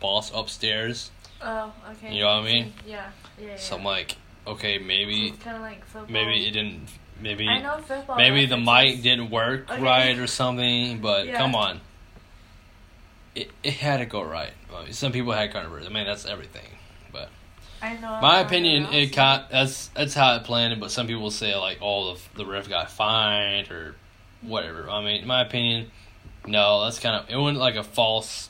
boss 0.00 0.32
upstairs. 0.34 1.10
Oh, 1.42 1.72
okay. 1.92 2.14
You 2.14 2.20
know 2.22 2.26
what 2.40 2.48
I 2.48 2.52
mean? 2.52 2.72
Yeah. 2.86 3.10
Yeah. 3.38 3.46
yeah. 3.48 3.56
So 3.56 3.76
I'm 3.76 3.84
like, 3.84 4.16
okay, 4.46 4.78
maybe 4.78 5.28
it's 5.28 5.42
kind 5.42 5.56
of 5.56 5.62
like 5.62 5.84
football. 5.84 6.10
maybe 6.12 6.46
it 6.46 6.52
didn't. 6.52 6.88
Maybe 7.20 7.48
I 7.48 7.62
know 7.62 7.78
football. 7.78 8.16
maybe 8.16 8.44
the 8.46 8.56
mic 8.58 9.02
didn't 9.02 9.30
work 9.30 9.70
Okay. 9.70 9.80
right 9.80 10.18
or 10.18 10.26
something. 10.26 11.00
But 11.00 11.26
Yeah. 11.26 11.38
come 11.38 11.54
on, 11.54 11.80
it 13.36 13.50
it 13.62 13.74
had 13.74 13.98
to 13.98 14.06
go 14.06 14.22
right. 14.22 14.52
Mean, 14.72 14.92
some 14.92 15.12
people 15.12 15.32
had 15.32 15.52
controversy. 15.52 15.86
I 15.86 15.90
mean, 15.90 16.06
that's 16.06 16.26
everything. 16.26 16.66
But 17.12 17.28
I 17.82 17.94
know. 17.96 18.18
my 18.20 18.40
opinion, 18.40 18.86
it 18.92 19.12
kind 19.12 19.44
that's 19.50 19.88
that's 19.88 20.14
how 20.14 20.34
it 20.36 20.44
planned. 20.44 20.80
But 20.80 20.90
some 20.90 21.06
people 21.06 21.30
say 21.30 21.54
like, 21.54 21.78
oh, 21.82 22.14
the 22.14 22.20
the 22.36 22.46
ref 22.46 22.68
got 22.68 22.90
fined 22.90 23.70
or 23.70 23.94
whatever. 24.40 24.90
I 24.90 25.04
mean, 25.04 25.22
in 25.22 25.28
my 25.28 25.42
opinion, 25.42 25.90
no, 26.46 26.82
that's 26.84 26.98
kind 26.98 27.16
of 27.16 27.30
it 27.30 27.36
went 27.36 27.58
like 27.58 27.76
a 27.76 27.84
false 27.84 28.48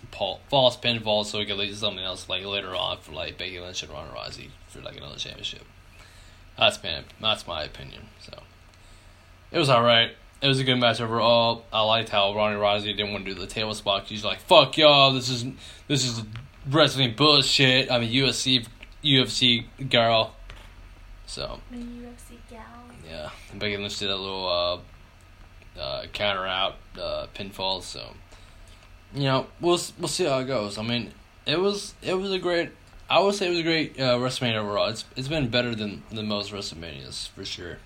false 0.49 0.77
pinfall, 0.77 1.25
so 1.25 1.41
it 1.41 1.47
could 1.47 1.57
lead 1.57 1.71
to 1.71 1.77
something 1.77 2.05
else 2.05 2.29
like 2.29 2.45
later 2.45 2.75
on 2.75 2.99
for 2.99 3.13
like 3.13 3.37
Becky 3.37 3.59
Lynch 3.59 3.83
and 3.83 3.93
Ronda 3.93 4.15
Rousey 4.15 4.51
for 4.69 4.81
like 4.81 4.97
another 4.97 5.17
championship. 5.17 5.65
That's 6.57 6.83
my 6.83 7.03
that's 7.21 7.47
my 7.47 7.65
opinion. 7.65 8.03
So 8.21 8.39
it 9.51 9.59
was 9.59 9.69
all 9.69 9.83
right. 9.83 10.13
It 10.43 10.49
was 10.49 10.61
a 10.61 10.65
good 10.65 10.77
match 10.77 11.01
overall. 11.01 11.65
I 11.73 11.81
liked 11.83 12.11
how 12.11 12.35
Ronnie 12.35 12.57
Rousey 12.57 12.95
didn't 12.97 13.13
want 13.13 13.25
to 13.25 13.35
do 13.35 13.41
the 13.41 13.47
table 13.47 13.75
spot. 13.75 14.07
She's 14.07 14.25
like, 14.25 14.41
"Fuck 14.41 14.77
y'all. 14.77 15.13
This 15.13 15.29
is 15.29 15.47
this 15.89 16.05
is 16.05 16.23
wrestling 16.69 17.15
bullshit. 17.17 17.91
I'm 17.91 18.03
a 18.03 18.07
UFC 18.07 18.67
UFC 19.03 19.65
girl." 19.89 20.35
So 21.27 21.61
The 21.71 21.79
UFC 21.79 22.37
gal. 22.51 22.61
yeah, 23.09 23.31
and 23.51 23.59
Becky 23.59 23.77
Lynch 23.77 23.99
did 23.99 24.11
a 24.11 24.17
little 24.17 24.83
uh, 25.77 25.81
uh, 25.81 26.07
counter 26.13 26.47
out 26.47 26.77
uh, 27.01 27.27
pinfall. 27.35 27.83
So 27.83 28.13
you 29.15 29.25
know, 29.25 29.47
we'll 29.61 29.81
we'll 29.99 30.09
see 30.09 30.25
how 30.25 30.39
it 30.41 30.45
goes. 30.47 30.77
I 30.79 30.83
mean, 30.83 31.13
it 31.47 31.59
was 31.61 31.95
it 32.03 32.15
was 32.15 32.31
a 32.31 32.39
great. 32.39 32.71
I 33.09 33.21
would 33.21 33.35
say 33.37 33.47
it 33.47 33.51
was 33.51 33.61
a 33.61 33.63
great 33.63 33.99
uh, 33.99 34.17
WrestleMania 34.19 34.57
overall. 34.57 34.89
It's 34.89 35.05
it's 35.17 35.29
been 35.29 35.49
better 35.49 35.75
than 35.75 36.03
than 36.11 36.27
most 36.29 36.53
WrestleManias 36.53 37.31
for 37.31 37.45
sure. 37.45 37.79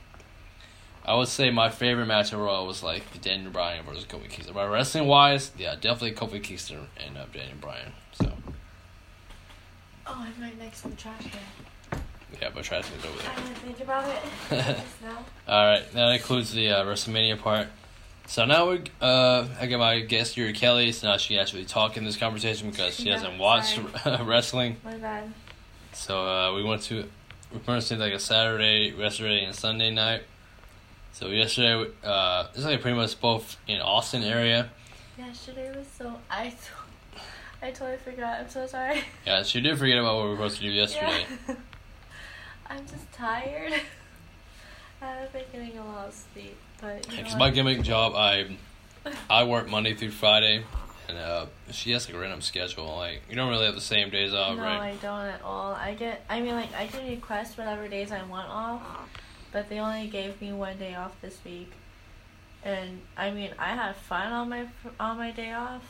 I 1.05 1.15
would 1.17 1.29
say 1.29 1.51
my 1.51 1.71
favorite 1.71 2.07
match 2.07 2.33
overall 2.35 2.67
was 2.67 2.83
like 2.83 3.21
Daniel 3.23 3.51
Bryan 3.51 3.85
versus 3.85 4.05
Kofi 4.05 4.29
Kingston. 4.29 4.55
But 4.55 4.69
wrestling 4.71 5.07
wise, 5.07 5.51
yeah, 5.59 5.75
definitely 5.75 6.13
Kofi 6.13 6.43
Kingston 6.43 6.87
and 7.05 7.17
uh, 7.17 7.25
Daniel 7.33 7.57
Bryan. 7.61 7.93
So 8.13 8.33
Oh, 10.07 10.27
I'm 10.37 10.43
right 10.43 10.59
next 10.59 10.83
to 10.83 10.89
the 10.89 10.97
trash 10.97 11.23
can. 11.23 12.01
yeah, 12.41 12.51
but 12.55 12.65
trash 12.65 12.85
is 12.85 13.05
over 13.05 13.19
there. 13.23 13.31
I 13.31 13.37
didn't 13.37 13.55
think 13.59 13.81
about 13.81 14.09
it. 14.09 14.77
All 15.49 15.65
right, 15.67 15.93
that 15.93 16.13
includes 16.13 16.53
the 16.53 16.69
uh, 16.71 16.85
WrestleMania 16.85 17.39
part. 17.39 17.69
So 18.27 18.45
now 18.45 18.71
we, 18.71 18.83
uh, 19.01 19.47
I 19.61 19.67
get 19.67 19.79
my 19.79 20.01
guest 20.01 20.37
Yuri 20.37 20.53
Kelly. 20.53 20.93
So 20.93 21.09
now 21.09 21.17
she 21.17 21.35
can 21.35 21.41
actually 21.43 21.65
talk 21.65 21.97
in 21.97 22.05
this 22.05 22.17
conversation 22.17 22.71
because 22.71 22.95
she 22.95 23.09
hasn't 23.09 23.39
watched 23.39 23.81
wrestling. 24.23 24.77
My 24.85 24.97
bad. 24.97 25.33
So 25.93 26.25
uh, 26.27 26.55
we 26.55 26.63
went 26.63 26.83
to 26.83 27.09
we 27.53 27.59
much 27.67 27.89
did 27.89 27.99
like 27.99 28.13
a 28.13 28.21
Saturday, 28.21 28.95
yesterday, 28.97 29.45
and 29.45 29.55
Sunday 29.55 29.91
night. 29.91 30.23
So 31.13 31.29
yesterday, 31.29 31.91
uh, 32.03 32.47
it's 32.55 32.65
like 32.65 32.81
pretty 32.81 32.97
much 32.97 33.21
both 33.21 33.57
in 33.67 33.81
Austin 33.81 34.23
area. 34.23 34.71
Yesterday 35.19 35.77
was 35.77 35.87
so 35.87 36.15
I. 36.31 36.55
I 37.63 37.73
totally 37.73 37.99
forgot. 37.99 38.41
I'm 38.41 38.49
so 38.49 38.67
sorry. 38.67 39.03
Yeah, 39.27 39.43
she 39.43 39.61
did 39.61 39.79
forget 39.79 39.99
about 39.99 40.17
what 40.17 40.25
we 40.25 40.31
were 40.31 40.37
supposed 40.37 40.57
to 40.57 40.63
do 40.63 40.71
yesterday. 40.71 41.27
Yeah. 41.47 41.55
I'm 42.71 42.87
just 42.87 43.13
tired. 43.13 43.75
I 45.03 45.07
have 45.07 45.33
been 45.33 45.45
getting 45.53 45.79
a 45.79 45.85
lot 45.85 46.09
of 46.09 46.15
sleep, 46.15 46.57
but 46.81 47.07
Because 47.09 47.37
my 47.37 47.51
gimmick 47.51 47.83
job, 47.83 48.15
I 48.15 48.57
I 49.31 49.45
work 49.45 49.69
Monday 49.69 49.95
through 49.95 50.11
Friday, 50.11 50.65
and 51.09 51.19
uh, 51.19 51.47
she 51.71 51.91
has 51.93 52.07
like 52.07 52.17
a 52.17 52.21
random 52.21 52.41
schedule. 52.43 52.97
Like 52.97 53.23
you 53.29 53.37
don't 53.37 53.49
really 53.49 53.67
have 53.67 53.75
the 53.75 53.81
same 53.81 54.11
days 54.11 54.33
off, 54.35 54.57
no, 54.57 54.63
right? 54.63 54.77
No, 54.77 54.81
I 54.81 54.95
don't 55.01 55.35
at 55.35 55.43
all. 55.43 55.73
I 55.73 55.95
get. 55.95 56.25
I 56.29 56.41
mean, 56.41 56.55
like 56.55 56.75
I 56.75 56.87
can 56.87 57.09
request 57.09 57.57
whatever 57.59 57.89
days 57.89 58.13
I 58.13 58.23
want 58.25 58.49
off, 58.49 58.83
but 59.53 59.69
they 59.69 59.79
only 59.79 60.07
gave 60.07 60.41
me 60.41 60.53
one 60.53 60.79
day 60.79 60.95
off 60.95 61.21
this 61.21 61.39
week, 61.45 61.73
and 62.65 63.01
I 63.17 63.31
mean, 63.31 63.51
I 63.59 63.69
had 63.69 63.97
fun 63.97 64.33
on 64.33 64.49
my 64.49 64.67
on 64.99 65.19
my 65.19 65.31
day 65.31 65.53
off. 65.53 65.83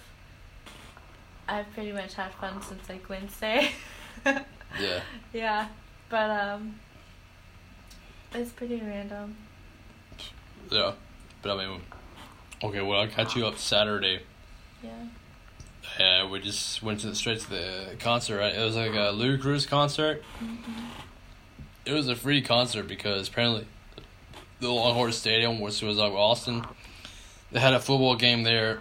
I've 1.49 1.71
pretty 1.73 1.93
much 1.93 2.15
had 2.15 2.33
fun 2.35 2.63
since 2.63 2.89
like 2.89 3.09
Wednesday. 3.09 3.71
Yeah. 4.79 5.01
Yeah, 5.33 5.69
but 6.09 6.31
um, 6.31 6.77
it's 8.33 8.51
pretty 8.53 8.77
random. 8.81 9.37
Yeah, 10.71 10.93
but 11.43 11.57
I 11.59 11.67
mean, 11.67 11.81
okay. 12.63 12.81
Well, 12.81 13.01
I'll 13.01 13.09
catch 13.09 13.35
you 13.35 13.47
up 13.47 13.59
Saturday. 13.59 14.21
Yeah. 14.83 14.91
Yeah, 15.99 16.31
we 16.31 16.41
just 16.41 16.83
went 16.83 17.01
to 17.01 17.09
the, 17.09 17.15
straight 17.15 17.41
to 17.41 17.51
the 17.51 17.97
concert. 17.99 18.39
Right? 18.39 18.55
It 18.55 18.65
was 18.65 18.77
like 18.77 18.93
a 18.93 19.13
Ludacris 19.13 19.67
concert. 19.67 20.23
It 21.91 21.95
was 21.95 22.07
a 22.09 22.15
free 22.15 22.41
concert 22.41 22.87
because 22.87 23.27
apparently 23.27 23.67
the 24.61 24.71
Longhorn 24.71 25.11
Stadium, 25.11 25.59
which 25.59 25.83
was 25.83 25.97
like 25.97 26.13
Austin, 26.13 26.65
they 27.51 27.59
had 27.59 27.75
a 27.75 27.81
football 27.81 28.15
game 28.15 28.45
there. 28.45 28.79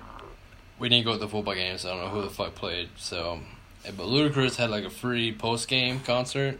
We 0.77 0.89
didn't 0.89 1.05
go 1.05 1.13
to 1.13 1.17
the 1.17 1.27
football 1.27 1.55
game, 1.55 1.79
so 1.79 1.89
I 1.89 1.95
don't 1.95 2.03
know 2.03 2.09
who 2.09 2.21
the 2.21 2.29
fuck 2.29 2.53
played. 2.53 2.89
So, 2.97 3.39
eh, 3.83 3.89
but 3.97 4.05
Ludacris 4.05 4.57
had 4.57 4.69
like 4.69 4.83
a 4.83 4.91
free 4.91 5.33
post 5.33 5.67
game 5.67 6.01
concert, 6.01 6.59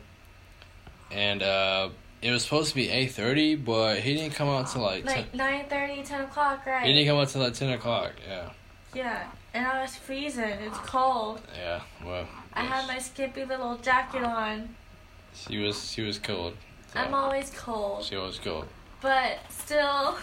and 1.11 1.43
uh, 1.43 1.89
it 2.23 2.31
was 2.31 2.41
supposed 2.45 2.69
to 2.69 2.75
be 2.75 2.89
eight 2.89 3.11
thirty, 3.11 3.53
but 3.53 3.99
he 3.99 4.15
didn't 4.15 4.33
come 4.33 4.49
out 4.49 4.71
till 4.71 4.81
like, 4.81 5.05
10, 5.05 5.27
Like 5.35 5.69
9.30, 5.69 6.03
10 6.03 6.21
o'clock, 6.21 6.65
right? 6.65 6.87
he 6.87 6.93
didn't 6.93 7.07
come 7.07 7.19
out 7.19 7.29
till 7.29 7.41
like 7.43 7.53
ten 7.53 7.69
o'clock. 7.69 8.13
Yeah, 8.27 8.49
Yeah, 8.95 9.27
and 9.53 9.67
I 9.67 9.83
was 9.83 9.95
freezing. 9.95 10.49
It's 10.49 10.79
cold. 10.79 11.41
yeah. 11.55 11.81
Well, 12.03 12.27
I 12.53 12.63
had 12.63 12.87
my 12.87 12.97
skimpy 12.97 13.45
little 13.45 13.77
jacket 13.77 14.23
on. 14.23 14.69
She 15.47 15.57
was 15.59 15.91
she 15.91 16.01
was 16.01 16.19
cold. 16.19 16.55
So, 16.93 16.99
I'm 16.99 17.13
always 17.13 17.51
cold, 17.51 18.03
she 18.03 18.15
was 18.15 18.39
cold. 18.39 18.65
but 19.01 19.37
still, 19.49 20.17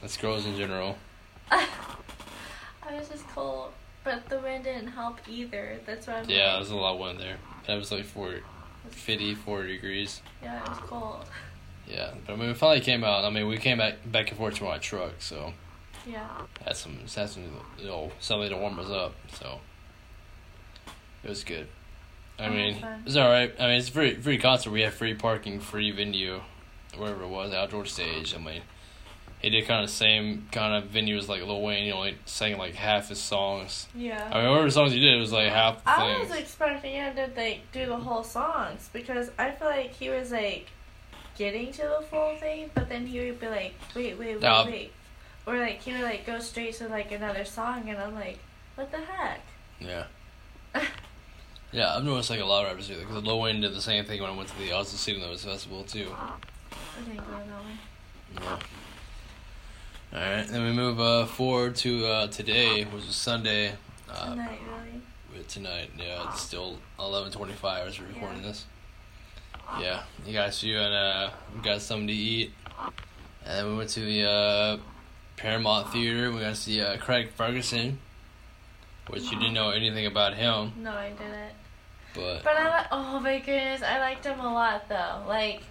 That's 0.00 0.16
girls 0.16 0.46
in 0.46 0.56
general. 0.56 0.96
I 1.50 1.66
was 2.92 3.08
just 3.08 3.26
cold. 3.28 3.72
But 4.04 4.28
the 4.28 4.38
wind 4.38 4.64
didn't 4.64 4.88
help 4.88 5.18
either. 5.28 5.78
That's 5.84 6.06
why 6.06 6.14
I'm 6.14 6.28
Yeah, 6.30 6.54
there's 6.56 6.70
a 6.70 6.76
lot 6.76 6.94
of 6.94 7.00
wind 7.00 7.20
there. 7.20 7.36
That 7.66 7.76
was 7.76 7.92
like 7.92 8.04
40, 8.04 8.40
50, 8.90 9.34
40 9.34 9.68
degrees. 9.68 10.22
yeah, 10.42 10.62
it 10.62 10.68
was 10.68 10.78
cold. 10.78 11.24
Yeah, 11.86 12.12
but 12.26 12.32
I 12.32 12.36
mean, 12.36 12.48
we 12.48 12.54
finally 12.54 12.80
came 12.80 13.04
out. 13.04 13.24
I 13.24 13.30
mean, 13.30 13.46
we 13.48 13.58
came 13.58 13.78
back 13.78 13.96
back 14.10 14.28
and 14.30 14.38
forth 14.38 14.54
to 14.56 14.64
my 14.64 14.78
truck, 14.78 15.12
so 15.20 15.52
Yeah. 16.06 16.26
had 16.64 16.76
some 16.76 16.98
had 17.14 17.28
some 17.28 17.44
you 17.78 17.86
know 17.86 18.10
something 18.20 18.48
to 18.50 18.56
warm 18.56 18.78
us 18.78 18.88
up. 18.90 19.14
So 19.38 19.60
it 21.22 21.28
was 21.28 21.44
good. 21.44 21.66
I 22.38 22.46
Oh, 22.46 22.50
mean, 22.50 22.80
fun. 22.80 23.02
it's 23.06 23.16
all 23.16 23.28
right. 23.28 23.52
I 23.58 23.66
mean, 23.66 23.78
it's 23.78 23.88
free 23.88 24.14
free 24.14 24.38
concert. 24.38 24.70
We 24.70 24.82
have 24.82 24.94
free 24.94 25.14
parking, 25.14 25.60
free 25.60 25.90
venue, 25.90 26.40
wherever 26.96 27.22
it 27.24 27.28
was, 27.28 27.52
outdoor 27.52 27.84
stage. 27.86 28.34
I 28.34 28.38
mean, 28.38 28.62
he 29.40 29.50
did 29.50 29.66
kind 29.66 29.82
of 29.82 29.88
the 29.90 29.94
same 29.94 30.46
kind 30.52 30.74
of 30.74 30.90
venue 30.90 31.16
as 31.16 31.28
like 31.28 31.42
Lil 31.42 31.60
Wayne. 31.62 31.84
He 31.84 31.92
only 31.92 32.16
sang 32.26 32.56
like 32.58 32.74
half 32.74 33.08
his 33.08 33.18
songs. 33.18 33.88
Yeah. 33.94 34.28
I 34.32 34.40
mean, 34.42 34.50
whatever 34.50 34.70
songs 34.70 34.92
he 34.92 35.00
did, 35.00 35.14
it 35.16 35.20
was 35.20 35.32
like 35.32 35.50
half 35.50 35.82
the 35.84 35.90
I 35.90 36.20
was 36.20 36.30
expecting 36.30 36.92
him 36.92 37.16
to 37.16 37.28
like 37.36 37.60
do 37.72 37.86
the 37.86 37.96
whole 37.96 38.22
songs 38.24 38.88
because 38.92 39.30
I 39.38 39.50
feel 39.50 39.68
like 39.68 39.92
he 39.94 40.10
was 40.10 40.30
like 40.30 40.68
getting 41.36 41.72
to 41.72 41.82
the 41.82 42.04
full 42.10 42.36
thing, 42.36 42.70
but 42.74 42.88
then 42.88 43.06
he 43.06 43.18
would 43.20 43.40
be 43.40 43.48
like, 43.48 43.74
wait, 43.94 44.18
wait, 44.18 44.34
wait, 44.34 44.42
No. 44.42 44.64
wait, 44.66 44.92
or 45.46 45.56
like 45.58 45.80
he 45.82 45.92
would 45.92 46.02
like 46.02 46.24
go 46.26 46.38
straight 46.40 46.74
to 46.74 46.88
like 46.88 47.10
another 47.12 47.44
song, 47.44 47.88
and 47.88 47.98
I'm 47.98 48.14
like, 48.14 48.38
what 48.76 48.90
the 48.92 48.98
heck? 48.98 49.40
Yeah. 49.80 50.04
Yeah, 51.72 51.94
I've 51.94 52.04
noticed 52.04 52.30
like 52.30 52.40
a 52.40 52.44
lot 52.44 52.64
of 52.64 52.70
rappers 52.70 52.88
do 52.88 52.94
that 52.94 53.06
because 53.06 53.22
Lil 53.24 53.40
Wayne 53.40 53.60
did 53.60 53.74
the 53.74 53.82
same 53.82 54.04
thing 54.04 54.20
when 54.22 54.30
I 54.30 54.36
went 54.36 54.48
to 54.48 54.58
the 54.58 54.72
Austin 54.72 54.98
City 54.98 55.20
Limits 55.20 55.44
Festival 55.44 55.84
too. 55.84 56.08
I 56.16 57.00
didn't 57.06 57.16
that 57.16 57.26
way. 57.26 58.34
Yeah. 58.34 58.58
All 60.14 60.20
right, 60.20 60.46
then 60.48 60.64
we 60.64 60.72
move 60.72 60.98
uh, 60.98 61.26
forward 61.26 61.76
to 61.76 62.06
uh, 62.06 62.26
today, 62.28 62.84
which 62.84 63.04
is 63.04 63.14
Sunday. 63.14 63.74
Uh, 64.10 64.30
Tonight, 64.30 64.58
really? 64.66 65.02
with 65.36 65.48
tonight, 65.48 65.90
yeah, 65.98 66.30
it's 66.30 66.40
still 66.40 66.78
eleven 66.98 67.30
twenty-five 67.30 67.86
as 67.88 68.00
we're 68.00 68.06
recording 68.06 68.40
this. 68.40 68.64
Yeah, 69.78 70.04
you 70.24 70.32
guys, 70.32 70.62
you 70.62 70.78
and 70.78 70.94
uh, 70.94 71.30
we 71.54 71.60
got 71.60 71.82
something 71.82 72.06
to 72.06 72.12
eat, 72.14 72.52
and 73.44 73.58
then 73.58 73.66
we 73.70 73.76
went 73.76 73.90
to 73.90 74.00
the 74.00 74.24
uh, 74.24 74.76
Paramount 75.36 75.92
Theater. 75.92 76.32
We 76.32 76.40
got 76.40 76.54
to 76.54 76.56
see 76.56 76.80
uh, 76.80 76.96
Craig 76.96 77.28
Ferguson, 77.36 77.98
which 79.08 79.24
you 79.24 79.38
didn't 79.38 79.52
know 79.52 79.68
anything 79.68 80.06
about 80.06 80.32
him, 80.34 80.72
No, 80.78 80.92
I 80.92 81.10
didn't. 81.10 81.52
But 82.14 82.42
But 82.44 82.56
I 82.56 82.68
like. 82.68 82.86
Oh 82.92 83.20
my 83.20 83.38
goodness, 83.38 83.82
I 83.82 83.98
liked 84.00 84.24
him 84.24 84.40
a 84.40 84.52
lot 84.52 84.88
though. 84.88 85.24
Like, 85.26 85.62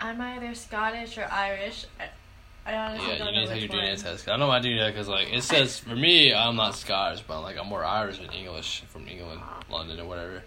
I'm 0.00 0.20
either 0.20 0.54
Scottish 0.54 1.16
or 1.18 1.26
Irish. 1.30 1.86
I, 2.00 2.04
I 2.66 2.76
honestly 2.76 3.08
Yeah, 3.12 3.18
don't 3.18 3.26
you 3.28 3.32
know 3.34 3.40
need 3.40 3.46
to 3.46 3.52
take 3.54 3.62
which 3.62 3.72
your 3.72 3.82
DNA 3.82 3.88
one. 4.04 4.12
test. 4.12 4.28
I 4.28 4.36
know 4.36 4.48
my 4.48 4.60
DNA 4.60 4.88
because 4.88 5.08
like 5.08 5.32
it 5.32 5.42
says 5.42 5.78
for 5.78 5.94
me, 5.94 6.32
I'm 6.34 6.56
not 6.56 6.74
Scottish, 6.74 7.22
but 7.26 7.40
like 7.42 7.58
I'm 7.58 7.66
more 7.68 7.84
Irish 7.84 8.18
than 8.18 8.30
English 8.30 8.82
from 8.88 9.06
England, 9.08 9.40
London, 9.70 10.00
or 10.00 10.06
whatever. 10.06 10.42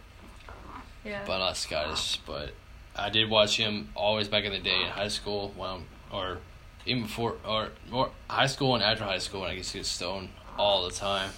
Yeah. 1.03 1.21
But 1.25 1.33
I'm 1.33 1.39
not 1.39 1.57
Scottish. 1.57 2.17
But 2.25 2.51
I 2.95 3.09
did 3.09 3.29
watch 3.29 3.57
him 3.57 3.89
always 3.95 4.27
back 4.27 4.43
in 4.43 4.51
the 4.51 4.59
day 4.59 4.81
in 4.81 4.87
high 4.89 5.07
school, 5.09 5.53
when 5.55 5.69
I'm, 5.69 5.85
or 6.11 6.39
even 6.85 7.03
before, 7.03 7.35
or 7.45 7.69
more 7.89 8.09
high 8.29 8.47
school 8.47 8.73
and 8.75 8.83
after 8.83 9.03
high 9.03 9.19
school 9.19 9.41
when 9.41 9.51
I 9.51 9.55
get 9.55 9.65
to 9.65 9.73
get 9.77 9.85
stoned 9.85 10.29
all 10.57 10.83
the 10.87 10.91
time. 10.93 11.29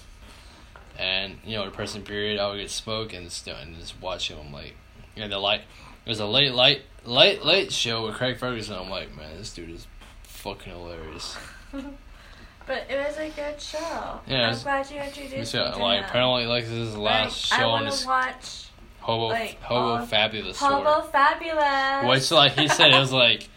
And 0.99 1.37
you 1.45 1.55
know, 1.55 1.63
depressing 1.65 2.03
period, 2.03 2.39
I 2.39 2.49
would 2.49 2.57
get 2.59 2.69
smoke 2.69 3.13
and 3.13 3.31
stone 3.31 3.55
and 3.69 3.79
just 3.79 3.99
watch 4.01 4.29
him. 4.29 4.37
I'm 4.39 4.51
like, 4.51 4.75
yeah, 5.15 5.27
the 5.27 5.39
light. 5.39 5.61
It 6.05 6.09
was 6.09 6.19
a 6.19 6.25
late, 6.25 6.53
light, 6.53 6.81
late, 7.05 7.45
late 7.45 7.71
show 7.71 8.05
with 8.05 8.15
Craig 8.15 8.37
Ferguson. 8.37 8.75
I'm 8.75 8.89
like, 8.89 9.15
man, 9.15 9.37
this 9.37 9.53
dude 9.53 9.69
is 9.69 9.87
fucking 10.23 10.73
hilarious. 10.73 11.37
But 12.69 12.85
it 12.87 13.03
was 13.03 13.17
a 13.17 13.29
good 13.29 13.59
show. 13.59 14.19
Yeah, 14.27 14.43
I'm 14.43 14.49
was- 14.49 14.61
glad 14.61 14.91
you 14.91 15.01
introduced 15.01 15.55
me 15.55 15.59
to 15.59 15.75
like 15.79 16.01
him. 16.01 16.05
apparently, 16.05 16.45
like 16.45 16.65
this 16.65 16.73
is 16.73 16.87
his 16.89 16.97
last 16.97 17.51
like, 17.51 17.59
I 17.59 17.63
show 17.63 17.69
on 17.69 17.83
want 17.85 17.95
to 17.95 18.05
watch 18.07 18.65
Hobo 18.99 19.27
like, 19.29 19.59
Hobo 19.63 20.05
Fabulous 20.05 20.59
Hobo. 20.59 21.01
Fabulous. 21.07 22.07
Which 22.07 22.29
like 22.31 22.51
he 22.51 22.67
said, 22.67 22.91
it 22.91 22.99
was 22.99 23.11
like, 23.11 23.49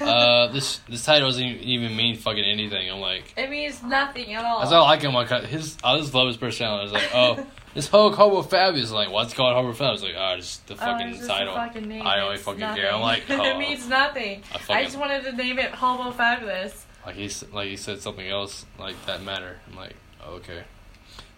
uh, 0.00 0.48
this 0.48 0.78
this 0.88 1.04
title 1.04 1.28
doesn't 1.28 1.42
even 1.44 1.96
mean 1.96 2.16
fucking 2.16 2.44
anything. 2.44 2.90
I'm 2.90 3.00
like, 3.00 3.32
it 3.36 3.50
means 3.50 3.82
nothing 3.82 4.32
at 4.34 4.44
all. 4.44 4.60
that's 4.60 4.72
all 4.72 4.84
I 4.84 4.90
like 4.90 5.02
him. 5.02 5.12
Like 5.14 5.28
his, 5.44 5.76
I 5.82 5.98
just 5.98 6.14
love 6.14 6.28
his 6.28 6.36
personality. 6.36 6.80
I 6.80 6.84
was 6.84 6.92
like, 6.92 7.10
oh, 7.14 7.46
this 7.74 7.88
Hulk 7.88 8.14
Hobo 8.14 8.42
Fabulous. 8.42 8.90
Like, 8.90 9.10
what's 9.10 9.34
called 9.34 9.54
Hobo 9.54 9.72
Fabulous? 9.72 10.02
Like, 10.02 10.14
oh, 10.16 10.36
just 10.36 10.66
the 10.66 10.74
Oh, 10.74 10.76
fucking 10.76 11.08
it's 11.08 11.18
just 11.18 11.30
title. 11.30 11.54
Fucking. 11.54 12.02
I 12.02 12.16
don't 12.16 12.34
It's 12.34 12.42
fucking 12.42 12.60
nothing. 12.60 12.82
care. 12.82 12.94
I'm 12.94 13.00
like, 13.00 13.24
oh. 13.30 13.44
it 13.44 13.58
means 13.58 13.88
nothing. 13.88 14.42
I 14.68 14.78
I 14.80 14.84
just 14.84 14.98
wanted 14.98 15.24
to 15.24 15.32
name 15.32 15.58
it 15.58 15.70
Hobo 15.72 16.10
Fabulous. 16.12 16.86
like 17.04 17.16
he 17.16 17.30
like 17.52 17.68
he 17.68 17.76
said 17.76 18.00
something 18.00 18.26
else 18.28 18.66
like 18.78 18.94
that 19.06 19.22
matter. 19.22 19.56
I'm 19.68 19.76
like, 19.76 19.94
oh, 20.24 20.34
okay. 20.34 20.62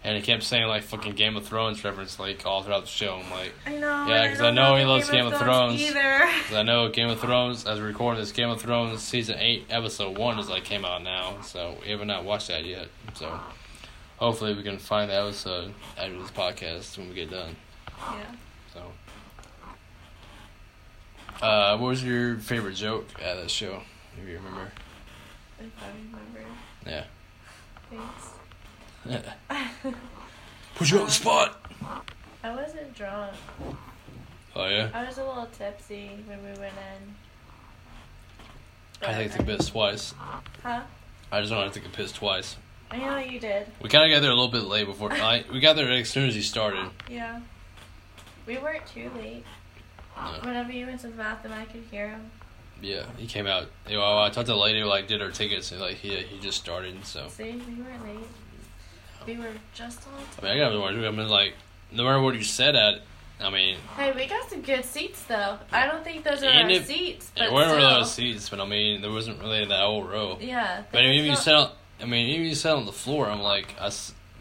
And 0.03 0.16
he 0.16 0.22
kept 0.22 0.42
saying 0.44 0.66
like 0.66 0.82
fucking 0.82 1.12
Game 1.14 1.36
of 1.36 1.44
Thrones 1.46 1.84
reference 1.84 2.18
like 2.18 2.46
all 2.46 2.62
throughout 2.62 2.82
the 2.82 2.88
show. 2.88 3.20
I'm 3.22 3.30
like. 3.30 3.53
I 3.66 3.76
know. 3.76 4.07
Yeah, 4.09 4.22
because 4.22 4.38
don't 4.38 4.59
I 4.59 4.62
know 4.70 4.76
he 4.76 4.84
loves 4.84 5.11
Game 5.11 5.26
of 5.26 5.36
Thrones. 5.38 5.78
either. 5.80 6.20
'Cause 6.48 6.57
I 6.57 6.62
know 6.62 6.88
Game 6.88 7.11
of 7.11 7.20
Thrones, 7.20 7.66
as 7.66 7.78
we 7.78 7.84
record 7.86 8.16
this, 8.16 8.32
Game 8.32 8.48
of 8.48 8.61
Thrones 8.62 9.03
season 9.03 9.36
eight, 9.38 9.66
episode 9.68 10.16
one 10.16 10.38
is 10.38 10.48
like 10.48 10.64
came 10.64 10.86
out 10.86 11.03
now, 11.03 11.42
so 11.42 11.76
we 11.82 11.90
haven't 11.90 12.09
not 12.09 12.24
watched 12.24 12.48
that 12.48 12.64
yet. 12.64 12.88
So 13.14 13.38
Hopefully, 14.16 14.55
we 14.55 14.62
can 14.62 14.78
find 14.78 15.11
the 15.11 15.14
episode 15.14 15.72
after 15.98 16.18
this 16.18 16.30
podcast 16.30 16.98
when 16.98 17.09
we 17.09 17.14
get 17.14 17.30
done. 17.30 17.57
Yeah. 17.98 18.24
So, 18.74 18.82
uh, 21.46 21.76
what 21.78 21.88
was 21.88 22.05
your 22.05 22.36
favorite 22.36 22.74
joke 22.74 23.07
at 23.22 23.36
that 23.36 23.51
show? 23.51 23.80
If 24.20 24.28
you 24.28 24.36
remember. 24.36 24.70
If 25.59 25.66
I 25.82 25.88
remember. 25.88 26.51
Yeah. 26.86 27.05
Thanks. 27.90 28.30
Put 30.74 30.90
you 30.90 30.98
on 30.98 31.07
the 31.07 31.11
spot. 31.11 31.61
I 32.42 32.55
wasn't 32.55 32.94
drunk. 32.94 33.34
Oh 34.55 34.66
yeah. 34.66 34.90
I 34.92 35.05
was 35.05 35.18
a 35.18 35.24
little 35.24 35.46
tipsy 35.46 36.11
when 36.26 36.38
we 36.42 36.48
went 36.48 36.74
in. 36.74 37.14
I 39.03 39.14
think 39.14 39.32
I 39.32 39.36
took 39.36 39.46
a 39.46 39.57
piss 39.57 39.68
twice. 39.68 40.14
Huh? 40.62 40.82
I 41.32 41.40
just 41.40 41.53
don't 41.53 41.62
have 41.62 41.72
to 41.72 41.80
take 41.80 41.88
a 41.88 41.92
piss 41.92 42.12
twice. 42.12 42.57
I 42.90 42.98
know 42.98 43.18
you 43.18 43.38
did. 43.38 43.66
We 43.80 43.88
kind 43.88 44.11
of 44.11 44.14
got 44.14 44.20
there 44.20 44.30
a 44.30 44.34
little 44.34 44.51
bit 44.51 44.64
late 44.64 44.86
before. 44.86 45.12
I, 45.12 45.44
we 45.53 45.61
got 45.61 45.76
there 45.76 45.90
as 45.90 46.09
soon 46.09 46.28
as 46.28 46.34
he 46.34 46.42
started. 46.42 46.90
Yeah. 47.09 47.40
We 48.46 48.59
weren't 48.59 48.86
too 48.86 49.11
late. 49.16 49.44
No. 50.16 50.40
Whenever 50.42 50.72
you 50.72 50.86
went 50.86 51.01
to 51.01 51.07
the 51.07 51.14
bathroom, 51.14 51.55
I 51.55 51.64
could 51.64 51.84
hear 51.90 52.09
him. 52.09 52.30
Yeah, 52.82 53.05
he 53.16 53.26
came 53.26 53.46
out. 53.46 53.68
You 53.88 53.96
know, 53.96 54.18
I 54.18 54.30
talked 54.30 54.46
to 54.46 54.53
the 54.53 54.57
lady 54.57 54.80
who 54.80 54.86
like 54.86 55.07
did 55.07 55.22
our 55.22 55.30
tickets, 55.30 55.70
and 55.70 55.80
like 55.80 55.96
he 55.96 56.16
he 56.16 56.38
just 56.40 56.59
started. 56.59 57.05
So 57.05 57.28
See, 57.28 57.53
we 57.68 57.82
weren't 57.82 58.05
late. 58.05 58.26
We 59.26 59.36
were 59.36 59.52
just 59.74 60.06
on 60.08 60.14
I 60.38 60.42
mean, 60.42 60.52
I 60.52 60.58
got 60.58 60.70
to 60.70 61.06
I 61.06 61.10
mean, 61.10 61.28
like 61.28 61.54
no 61.92 62.04
matter 62.04 62.20
what 62.20 62.34
you 62.34 62.42
said 62.42 62.76
at, 62.76 63.02
I 63.40 63.50
mean, 63.50 63.76
Hey, 63.96 64.12
we 64.12 64.26
got 64.26 64.48
some 64.50 64.60
good 64.62 64.84
seats 64.84 65.22
though. 65.24 65.58
I 65.72 65.86
don't 65.86 66.04
think 66.04 66.24
those 66.24 66.42
are 66.42 66.48
our 66.48 66.68
if- 66.70 66.86
seats, 66.86 67.30
there 67.36 67.48
but 67.48 67.54
weren't 67.54 67.70
really 67.76 67.94
those 67.94 68.12
seats, 68.12 68.48
but 68.48 68.60
I 68.60 68.66
mean, 68.66 69.00
there 69.00 69.10
wasn't 69.10 69.40
really 69.40 69.64
that 69.64 69.80
whole 69.80 70.04
row. 70.04 70.38
Yeah. 70.40 70.82
But 70.92 71.04
even 71.04 71.16
if 71.16 71.26
you 71.26 71.36
sat 71.36 71.54
on, 71.54 71.70
I 72.00 72.04
mean, 72.06 72.28
even 72.30 72.46
you 72.46 72.54
sat 72.54 72.76
on 72.76 72.86
the 72.86 72.92
floor, 72.92 73.28
I'm 73.28 73.40
like, 73.40 73.74
I, 73.80 73.86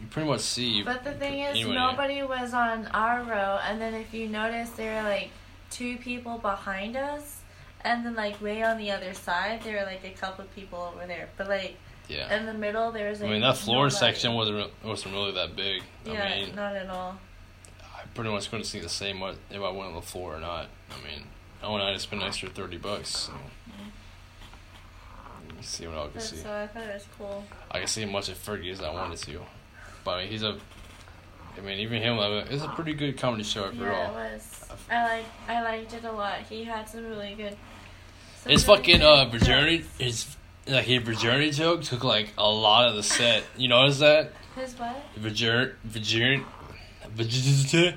you 0.00 0.06
pretty 0.08 0.28
much 0.28 0.40
see. 0.40 0.82
But 0.82 1.04
the 1.04 1.12
thing 1.12 1.40
is, 1.40 1.50
anyone 1.56 1.76
here. 1.76 1.86
nobody 1.90 2.22
was 2.22 2.54
on 2.54 2.86
our 2.88 3.22
row, 3.22 3.58
and 3.66 3.80
then 3.80 3.94
if 3.94 4.12
you 4.14 4.28
notice, 4.28 4.70
there 4.70 5.02
were 5.02 5.08
like 5.08 5.30
two 5.70 5.96
people 5.98 6.38
behind 6.38 6.96
us, 6.96 7.40
and 7.82 8.04
then 8.04 8.14
like 8.14 8.40
way 8.40 8.62
on 8.62 8.78
the 8.78 8.90
other 8.90 9.14
side, 9.14 9.62
there 9.62 9.78
were 9.78 9.86
like 9.86 10.04
a 10.04 10.10
couple 10.18 10.44
of 10.44 10.54
people 10.54 10.92
over 10.94 11.06
there. 11.06 11.28
But 11.36 11.48
like 11.48 11.76
Yeah. 12.10 12.36
in 12.36 12.46
the 12.46 12.54
middle, 12.54 12.90
there 12.92 13.08
was. 13.08 13.22
I 13.22 13.26
mean, 13.28 13.40
that 13.42 13.56
floor 13.56 13.84
nobody. 13.86 13.94
section 13.94 14.34
wasn't 14.34 14.70
wasn't 14.84 15.14
really 15.14 15.32
that 15.32 15.54
big. 15.56 15.82
Yeah, 16.04 16.24
I 16.24 16.40
mean, 16.46 16.54
not 16.56 16.74
at 16.76 16.88
all. 16.90 17.16
I 17.82 18.02
pretty 18.14 18.30
much 18.30 18.50
couldn't 18.50 18.64
see 18.64 18.80
the 18.80 18.88
same 18.88 19.20
what 19.20 19.36
if 19.50 19.56
I 19.62 19.70
went 19.70 19.90
on 19.90 19.94
the 19.94 20.02
floor 20.02 20.36
or 20.36 20.40
not. 20.40 20.66
I 20.90 20.96
mean, 21.06 21.24
I 21.62 21.68
went 21.70 21.82
out 21.82 21.92
to 21.92 21.98
spend 22.00 22.22
an 22.22 22.28
extra 22.28 22.48
thirty 22.48 22.76
bucks. 22.78 23.08
So. 23.16 23.32
Let's 25.56 25.68
see 25.68 25.86
what 25.86 25.96
I 25.98 26.02
can 26.04 26.10
But, 26.14 26.22
see. 26.22 26.36
so 26.36 26.50
I 26.52 26.66
thought 26.66 26.82
it 26.84 26.94
was 26.94 27.06
cool. 27.18 27.44
I 27.70 27.78
can 27.80 27.86
see 27.88 28.02
as 28.02 28.10
much 28.10 28.28
of 28.28 28.38
Fergie 28.38 28.72
as 28.72 28.80
I 28.82 28.90
wanted 28.92 29.18
to. 29.18 29.40
But 30.04 30.10
I 30.12 30.22
mean, 30.22 30.30
he's 30.30 30.42
a. 30.42 30.56
I 31.56 31.60
mean, 31.60 31.78
even 31.80 32.00
him, 32.00 32.18
I 32.18 32.28
mean, 32.28 32.44
it's 32.50 32.62
a 32.64 32.68
pretty 32.68 32.94
good 32.94 33.18
comedy 33.18 33.42
show 33.42 33.64
after 33.66 33.84
Yeah, 33.84 34.08
it 34.10 34.14
was. 34.34 34.68
I 34.90 35.04
like. 35.04 35.24
I 35.48 35.62
liked 35.62 35.92
it 35.92 36.04
a 36.04 36.12
lot. 36.12 36.38
He 36.48 36.64
had 36.64 36.88
some 36.88 37.06
really 37.06 37.34
good. 37.34 37.56
some 38.38 38.52
His 38.52 38.66
really 38.66 38.78
fucking 38.78 39.02
uh 39.02 39.24
virginity, 39.28 39.78
jokes. 39.78 39.96
his 39.98 40.36
like 40.66 40.84
his 40.84 41.02
virginity 41.02 41.50
joke 41.50 41.82
took 41.82 42.04
like 42.04 42.32
a 42.38 42.48
lot 42.50 42.88
of 42.88 42.94
the 42.96 43.02
set. 43.02 43.44
You 43.56 43.68
notice 43.68 43.98
that 44.00 44.32
His 44.56 44.74
what? 44.78 44.96
virgin 45.16 45.72
virgin 45.84 46.44
virginity 47.14 47.96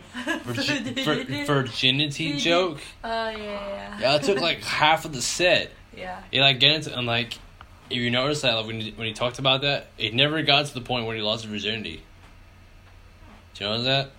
vir- 1.04 1.46
virginity 1.46 2.38
joke? 2.38 2.80
Oh 3.04 3.30
yeah, 3.30 3.38
yeah. 3.38 4.00
Yeah, 4.00 4.16
it 4.16 4.24
took 4.24 4.40
like 4.40 4.60
half 4.64 5.06
of 5.06 5.14
the 5.14 5.22
set. 5.22 5.72
yeah. 5.96 6.22
He 6.32 6.40
like 6.42 6.60
get 6.60 6.72
into 6.72 6.98
and 6.98 7.06
like 7.08 7.34
if 7.90 7.98
you 7.98 8.10
notice 8.10 8.42
that 8.42 8.54
like 8.56 8.66
when 8.66 8.82
he, 8.82 8.92
when 8.92 9.08
he 9.08 9.14
talked 9.14 9.40
about 9.40 9.62
that, 9.62 9.88
it 9.98 10.14
never 10.14 10.42
got 10.42 10.66
to 10.66 10.74
the 10.74 10.82
point 10.82 11.06
where 11.06 11.16
he 11.16 11.22
lost 11.22 11.44
his 11.44 11.52
virginity. 11.52 12.02
Do 13.56 13.64
you 13.66 13.70
notice 13.70 13.86
that? 13.86 14.12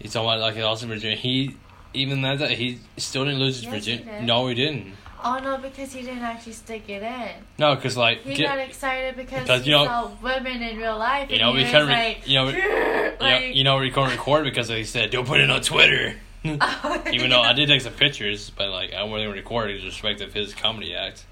He's 0.00 0.12
talking 0.12 0.28
about 0.28 0.40
like 0.40 0.56
he 0.56 0.62
lost 0.64 0.82
his 0.82 0.88
virginity. 0.88 1.20
He 1.20 1.56
even 1.94 2.22
that, 2.22 2.38
that 2.40 2.50
he 2.52 2.80
still 2.96 3.24
didn't 3.24 3.38
lose 3.38 3.56
his 3.56 3.64
Yes, 3.64 3.72
virginity. 3.72 4.24
No, 4.26 4.48
he 4.48 4.54
didn't. 4.54 4.94
Oh 5.24 5.38
no, 5.38 5.56
because 5.58 5.92
he 5.92 6.02
didn't 6.02 6.22
actually 6.22 6.52
stick 6.52 6.88
it 6.88 7.02
in. 7.02 7.30
No, 7.58 7.74
because 7.76 7.96
like 7.96 8.22
He 8.22 8.34
get- 8.34 8.46
got 8.48 8.58
excited 8.58 9.16
because, 9.16 9.42
Because, 9.42 9.64
he 9.64 9.70
you 9.70 9.76
know- 9.76 9.84
saw 9.84 10.10
women 10.22 10.60
in 10.62 10.76
real 10.78 10.98
life. 10.98 11.30
You 11.30 11.36
and 11.36 11.42
know, 11.42 11.52
he 11.54 11.64
we 11.64 11.70
couldn't 11.70 11.88
re- 11.88 11.94
like, 11.94 12.28
you 12.28 12.34
know, 12.36 12.44
like, 12.46 12.54
you 12.54 13.18
know, 13.20 13.38
you 13.54 13.64
know, 13.64 13.78
we 13.78 13.90
couldn't 13.90 14.10
record 14.10 14.44
because 14.44 14.68
he 14.68 14.84
said 14.84 15.10
don't 15.10 15.26
put 15.26 15.40
it 15.40 15.50
on 15.50 15.60
Twitter. 15.60 16.14
Even 16.44 17.30
though 17.30 17.40
I 17.40 17.52
did 17.52 17.68
take 17.68 17.80
some 17.82 17.92
pictures, 17.92 18.50
but 18.50 18.68
like 18.70 18.92
I 18.94 19.04
wasn't 19.04 19.32
recording 19.32 19.78
in 19.78 19.84
respect 19.84 20.20
of 20.22 20.32
his 20.34 20.54
comedy 20.54 20.92
act, 20.94 21.24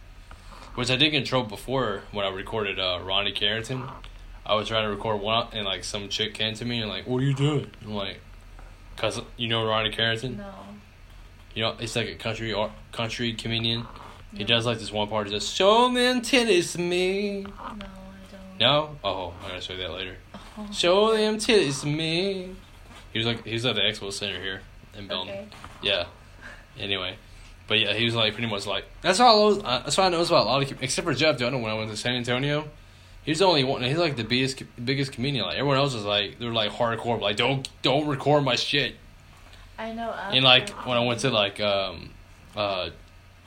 which 0.76 0.88
I 0.90 0.94
did 0.96 1.10
control 1.10 1.42
before 1.42 2.02
when 2.12 2.24
I 2.24 2.28
recorded 2.30 2.78
uh, 2.78 3.00
Rodney 3.02 3.32
Carrington. 3.32 3.88
I 4.46 4.54
was 4.54 4.68
trying 4.68 4.84
to 4.84 4.90
record 4.90 5.20
one, 5.20 5.48
and 5.52 5.64
like 5.64 5.82
some 5.82 6.08
chick 6.08 6.34
came 6.34 6.54
to 6.54 6.64
me 6.64 6.80
and 6.80 6.88
like, 6.88 7.08
"What 7.08 7.18
are 7.22 7.26
you 7.26 7.34
doing?" 7.34 7.70
I'm 7.84 7.94
like, 7.94 8.20
"Cause 8.96 9.20
you 9.36 9.48
know 9.48 9.66
Rodney 9.66 9.90
Carrington. 9.90 10.36
No. 10.36 10.52
You 11.54 11.62
know, 11.62 11.76
it's 11.78 11.96
like 11.96 12.08
a 12.08 12.14
country 12.14 12.52
art, 12.52 12.70
country 12.92 13.32
comedian. 13.32 13.86
He 14.34 14.44
does 14.44 14.64
like 14.64 14.78
this 14.78 14.92
one 14.92 15.08
part. 15.08 15.26
He 15.26 15.32
says, 15.32 15.48
"Show 15.48 15.92
them 15.92 16.20
titties 16.20 16.72
to 16.72 16.78
me." 16.78 17.42
No, 17.42 17.50
I 17.58 17.68
don't. 17.70 18.60
No, 18.60 18.96
oh, 19.02 19.34
I'm 19.42 19.48
gonna 19.48 19.60
show 19.60 19.72
you 19.72 19.80
that 19.80 19.92
later. 19.92 20.16
Oh. 20.34 20.68
Show 20.72 21.16
them 21.16 21.38
titties 21.38 21.80
to 21.80 21.88
me. 21.88 22.54
He 23.12 23.18
was 23.18 23.26
like, 23.26 23.44
he 23.44 23.54
was 23.54 23.66
at 23.66 23.74
the 23.74 23.80
Expo 23.80 24.12
Center 24.12 24.40
here 24.40 24.62
in 24.96 25.08
Belton. 25.08 25.30
Okay. 25.30 25.48
Yeah. 25.82 26.06
Anyway, 26.78 27.16
but 27.66 27.78
yeah, 27.80 27.92
he 27.92 28.04
was 28.04 28.14
like 28.14 28.34
pretty 28.34 28.48
much 28.48 28.66
like 28.66 28.84
that's 29.02 29.18
all. 29.18 29.52
I 29.52 29.56
know, 29.56 29.62
uh, 29.62 29.82
that's 29.82 29.96
what 29.96 30.04
I 30.04 30.08
know 30.10 30.22
about 30.22 30.42
a 30.42 30.48
lot 30.48 30.62
of 30.62 30.82
except 30.82 31.06
for 31.06 31.14
Jeff 31.14 31.38
Dunham 31.38 31.62
when 31.62 31.72
I 31.72 31.74
went 31.74 31.90
to 31.90 31.96
San 31.96 32.14
Antonio. 32.14 32.68
He's 33.24 33.40
the 33.40 33.44
only 33.46 33.64
one. 33.64 33.82
He's 33.82 33.98
like 33.98 34.16
the 34.16 34.24
biggest 34.24 34.62
biggest 34.82 35.12
comedian. 35.12 35.44
Like 35.44 35.56
everyone 35.56 35.76
else 35.76 35.94
is 35.94 36.04
like 36.04 36.38
they're 36.38 36.52
like 36.52 36.70
hardcore. 36.70 37.20
Like 37.20 37.36
don't 37.36 37.68
don't 37.82 38.06
record 38.06 38.44
my 38.44 38.56
shit. 38.56 38.94
I 39.80 39.92
know. 39.92 40.10
Of 40.10 40.34
And 40.34 40.44
like 40.44 40.68
when 40.86 40.96
I 40.96 41.00
went 41.04 41.20
to 41.20 41.30
like 41.30 41.60
um 41.60 42.10
uh 42.56 42.90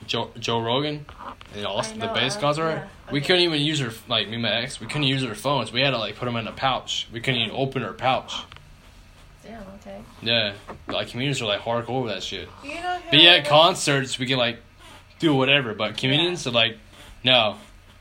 Joe 0.06 0.30
Joe 0.38 0.60
Rogan 0.60 1.06
and 1.54 1.64
Austin 1.66 1.98
the 2.00 2.06
know 2.06 2.14
bass 2.14 2.34
of- 2.34 2.40
concert, 2.40 2.70
yeah, 2.70 2.88
we 3.12 3.20
okay. 3.20 3.26
couldn't 3.28 3.42
even 3.42 3.60
use 3.60 3.80
our 3.80 3.92
like 4.08 4.26
me 4.28 4.34
and 4.34 4.42
my 4.42 4.50
ex. 4.62 4.80
We 4.80 4.86
couldn't 4.86 5.04
use 5.04 5.24
our 5.24 5.34
phones. 5.34 5.72
We 5.72 5.80
had 5.80 5.90
to 5.90 5.98
like 5.98 6.16
put 6.16 6.26
them 6.26 6.36
in 6.36 6.46
a 6.46 6.52
pouch. 6.52 7.08
We 7.12 7.20
couldn't 7.20 7.40
even 7.40 7.54
open 7.56 7.82
our 7.84 7.92
pouch. 7.92 8.34
Damn. 9.44 9.62
Okay. 9.80 10.00
Yeah, 10.22 10.54
like 10.88 11.08
comedians 11.08 11.40
are 11.42 11.46
like 11.46 11.60
hardcore 11.60 12.02
with 12.04 12.12
that 12.14 12.22
shit. 12.22 12.48
You 12.62 12.74
know? 12.74 12.98
But 13.10 13.20
yeah, 13.20 13.32
at 13.32 13.46
concerts 13.46 14.18
we 14.18 14.26
can 14.26 14.38
like 14.38 14.58
do 15.18 15.34
whatever, 15.34 15.74
but 15.74 15.96
comedians 15.96 16.46
are 16.46 16.50
like, 16.50 16.78
no, 17.22 17.56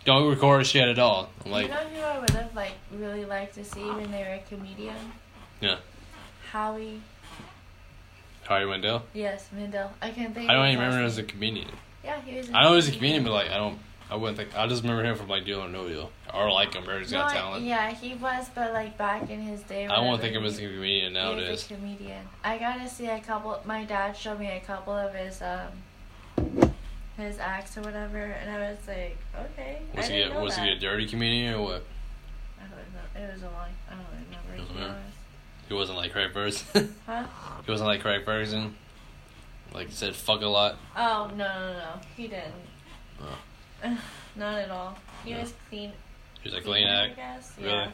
don't 0.06 0.30
record 0.30 0.66
shit 0.66 0.88
at 0.88 1.00
all. 1.00 1.30
I'm 1.46 1.52
like, 1.52 1.68
you 1.68 1.74
know 1.74 1.78
who 1.78 2.02
I 2.02 2.20
would 2.20 2.30
have 2.32 2.56
like 2.56 2.74
really 2.92 3.26
liked 3.26 3.56
to 3.56 3.64
see 3.64 3.84
when 3.84 4.12
they 4.12 4.24
were 4.24 4.34
a 4.36 4.44
comedian? 4.50 4.96
Yeah. 5.62 5.78
Howie. 6.52 7.02
Harry 8.48 8.66
Wendell. 8.66 9.04
Yes, 9.14 9.48
Mandel. 9.52 9.92
I 10.02 10.10
can't 10.12 10.34
think. 10.34 10.50
I 10.50 10.54
don't 10.54 10.68
even 10.68 10.80
remember 10.80 11.00
him 11.00 11.06
as 11.06 11.18
a 11.18 11.24
comedian. 11.24 11.70
Yeah, 12.04 12.20
he 12.22 12.38
was. 12.38 12.50
I 12.54 12.64
know 12.64 12.76
he's 12.76 12.90
a 12.90 12.92
comedian, 12.92 13.24
but 13.24 13.32
like 13.32 13.50
I 13.50 13.58
don't, 13.58 13.80
I 14.12 14.16
wouldn't 14.16 14.38
think. 14.38 14.58
I 14.58 14.68
just 14.68 14.84
remember 14.84 15.04
him 15.04 15.16
from 15.16 15.30
like 15.30 15.46
Deal 15.46 15.62
or 15.62 15.70
No 15.70 15.88
Deal, 15.88 16.12
or 16.34 16.52
like 16.52 16.76
America's 16.76 17.12
No, 17.12 17.20
Got 17.20 17.32
Talent. 17.32 17.64
Yeah, 17.66 17.92
he 17.94 18.14
was, 18.16 18.50
but 18.54 18.74
like 18.74 18.98
back 18.98 19.30
in 19.30 19.40
his 19.42 19.62
day. 19.62 19.86
I 19.88 20.00
won't 20.02 20.22
think 20.22 20.36
of 20.36 20.42
him 20.44 20.48
as 20.48 20.58
a 20.58 20.62
he- 20.62 20.68
comedian 20.68 21.14
He 21.14 21.20
was 21.20 21.24
nowadays. 21.36 21.66
a 21.72 21.74
comedian. 21.76 22.22
I 22.44 22.58
got 22.58 22.78
to 22.82 22.90
see 22.90 23.08
a 23.08 23.20
couple. 23.22 23.60
My 23.66 23.86
dad 23.86 24.18
showed 24.18 24.40
me 24.40 24.48
a 24.48 24.60
couple 24.60 24.94
of 24.94 25.14
his 25.14 25.42
um 25.42 26.74
his 27.18 27.38
acts 27.40 27.78
or 27.78 27.82
whatever, 27.82 28.18
and 28.18 28.50
I 28.50 28.72
was 28.72 28.80
like, 28.88 29.18
okay. 29.54 29.80
Was 29.96 30.08
he 30.08 30.22
a, 30.24 30.40
was 30.42 30.56
that. 30.56 30.66
he 30.66 30.72
a 30.74 30.80
dirty 30.80 31.08
comedian 31.08 31.54
or 31.54 31.62
what? 31.62 31.84
I 32.60 32.64
don't 32.64 33.24
know. 33.26 33.30
It 33.30 33.34
was 33.34 33.42
a 33.44 33.46
long. 33.46 33.70
I 33.90 33.94
don't 33.94 34.06
remember. 34.12 34.58
Doesn't 34.58 34.76
matter. 34.76 35.02
He 35.74 35.80
wasn't 35.80 35.98
like 35.98 36.12
Craig 36.12 36.32
Ferguson. 36.34 36.94
Huh? 37.08 37.26
he 37.66 37.72
wasn't 37.72 37.88
like 37.88 38.02
Craig 38.02 38.24
Ferguson. 38.26 38.76
Like 39.74 39.88
he 39.88 39.94
said, 39.94 40.16
fuck 40.16 40.42
a 40.44 40.46
lot. 40.48 40.76
Oh 40.96 41.32
no 41.36 41.48
no 41.48 41.74
no! 41.74 41.90
He 42.16 42.28
didn't. 42.28 42.54
Oh. 43.20 43.98
Not 44.36 44.60
at 44.60 44.70
all. 44.70 44.96
He 45.26 45.32
Yeah. 45.32 45.42
was 45.42 45.54
clean. 45.70 45.92
He 46.42 46.48
was 46.50 46.54
like 46.54 46.64
clean 46.64 46.86
cleaner, 46.86 46.92
I 47.00 47.06
act. 47.08 47.16
guess. 47.16 47.54
Really? 47.58 47.70
Yeah. 47.72 47.92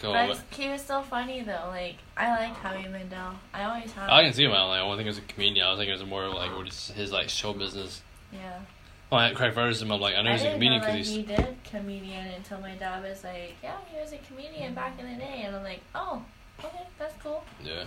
Cool. 0.00 0.12
But 0.14 0.28
but- 0.28 0.42
he 0.58 0.70
was 0.70 0.80
still 0.80 1.02
funny 1.02 1.42
though. 1.42 1.66
Like 1.68 1.96
I 2.16 2.30
like 2.30 2.54
Howie 2.56 2.88
Mandel. 2.88 3.34
I 3.52 3.64
always 3.64 3.92
have. 3.92 4.08
I 4.08 4.22
can 4.24 4.32
see 4.32 4.44
him 4.44 4.52
out. 4.52 4.68
Like 4.68 4.80
I 4.80 4.88
don't 4.88 4.96
think 4.96 5.02
he 5.04 5.08
was 5.08 5.18
a 5.18 5.22
comedian. 5.22 5.66
I 5.66 5.70
was 5.72 5.78
thinking 5.78 5.94
it 5.94 6.00
was 6.00 6.08
more 6.08 6.26
like 6.28 6.50
his 6.72 7.12
like 7.12 7.28
show 7.28 7.52
business. 7.52 8.00
Yeah. 8.32 8.60
Well, 9.12 9.20
I- 9.20 9.34
Craig 9.34 9.52
Ferguson. 9.52 9.92
I'm 9.92 10.00
like 10.00 10.14
I 10.16 10.22
know 10.22 10.32
he's 10.32 10.42
a 10.42 10.52
comedian 10.52 10.80
because 10.80 10.92
that 10.94 10.98
he's. 10.98 11.10
he 11.10 11.22
did 11.22 11.56
comedian 11.70 12.28
until 12.28 12.60
my 12.62 12.74
dad 12.76 13.02
was 13.02 13.22
like, 13.22 13.56
"Yeah, 13.62 13.76
he 13.92 14.00
was 14.00 14.12
a 14.14 14.18
comedian 14.26 14.72
back 14.74 14.98
in 14.98 15.06
the 15.06 15.16
day," 15.18 15.42
and 15.44 15.54
I'm 15.54 15.62
like, 15.62 15.80
"Oh, 15.94 16.22
okay, 16.64 16.86
that's 16.98 17.14
cool." 17.22 17.44
Yeah. 17.64 17.84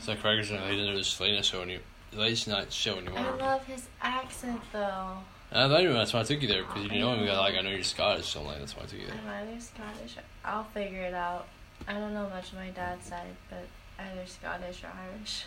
So 0.00 0.12
Craig 0.14 0.18
Ferguson, 0.44 0.58
he 0.68 0.76
doesn't 0.76 0.96
just 0.96 1.20
late 1.20 1.34
night 1.34 1.44
show 1.44 1.62
any. 1.62 1.78
Late 2.12 2.46
night 2.46 2.72
show 2.72 2.94
I 2.94 2.98
anymore. 2.98 3.36
love 3.38 3.64
his 3.64 3.88
accent 4.02 4.60
though. 4.72 5.18
I 5.54 5.68
thought 5.68 5.82
you 5.82 5.92
that's 5.92 6.12
why 6.12 6.20
I 6.20 6.22
took 6.22 6.40
you 6.42 6.48
there 6.48 6.62
because 6.64 6.90
you 6.90 6.98
know 7.00 7.14
him. 7.14 7.26
Like 7.26 7.54
I 7.54 7.60
know 7.60 7.70
you're 7.70 7.82
Scottish, 7.82 8.26
so 8.28 8.40
I'm 8.40 8.46
like 8.46 8.58
that's 8.58 8.76
why 8.76 8.82
I 8.82 8.86
took 8.86 9.00
you 9.00 9.06
there. 9.06 9.16
I'm 9.26 9.48
either 9.48 9.60
Scottish. 9.60 10.16
I'll 10.44 10.64
figure 10.64 11.02
it 11.02 11.14
out. 11.14 11.46
I 11.86 11.94
don't 11.94 12.14
know 12.14 12.28
much 12.28 12.52
of 12.52 12.58
my 12.58 12.70
dad's 12.70 13.06
side, 13.06 13.34
but 13.50 13.66
either 13.98 14.26
Scottish 14.26 14.82
or 14.84 14.90
Irish. 15.18 15.44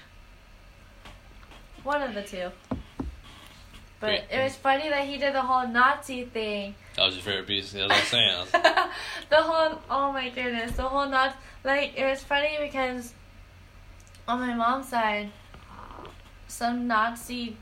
One 1.84 2.02
of 2.02 2.14
the 2.14 2.24
two. 2.24 2.50
But 4.06 4.24
it 4.32 4.44
was 4.44 4.56
funny 4.56 4.90
that 4.90 5.06
he 5.06 5.18
did 5.18 5.34
the 5.34 5.42
whole 5.42 5.68
Nazi 5.68 6.26
thing. 6.26 6.76
That 6.96 7.06
was 7.06 7.16
your 7.16 7.24
favorite 7.24 7.48
piece. 7.48 7.72
That's 7.72 7.90
what 7.90 7.92
I'm 7.98 8.06
saying. 8.06 8.38
Was- 8.40 8.52
the 9.30 9.42
whole 9.42 9.82
oh 9.90 10.12
my 10.12 10.30
goodness, 10.30 10.72
the 10.74 10.84
whole 10.84 11.08
not 11.08 11.36
like 11.64 11.94
it 11.98 12.06
was 12.06 12.24
funny 12.24 12.58
because 12.60 13.14
on 14.28 14.40
my 14.40 14.54
mom's 14.54 14.90
side, 14.90 15.32
some 16.48 16.88
Nazi 16.88 17.58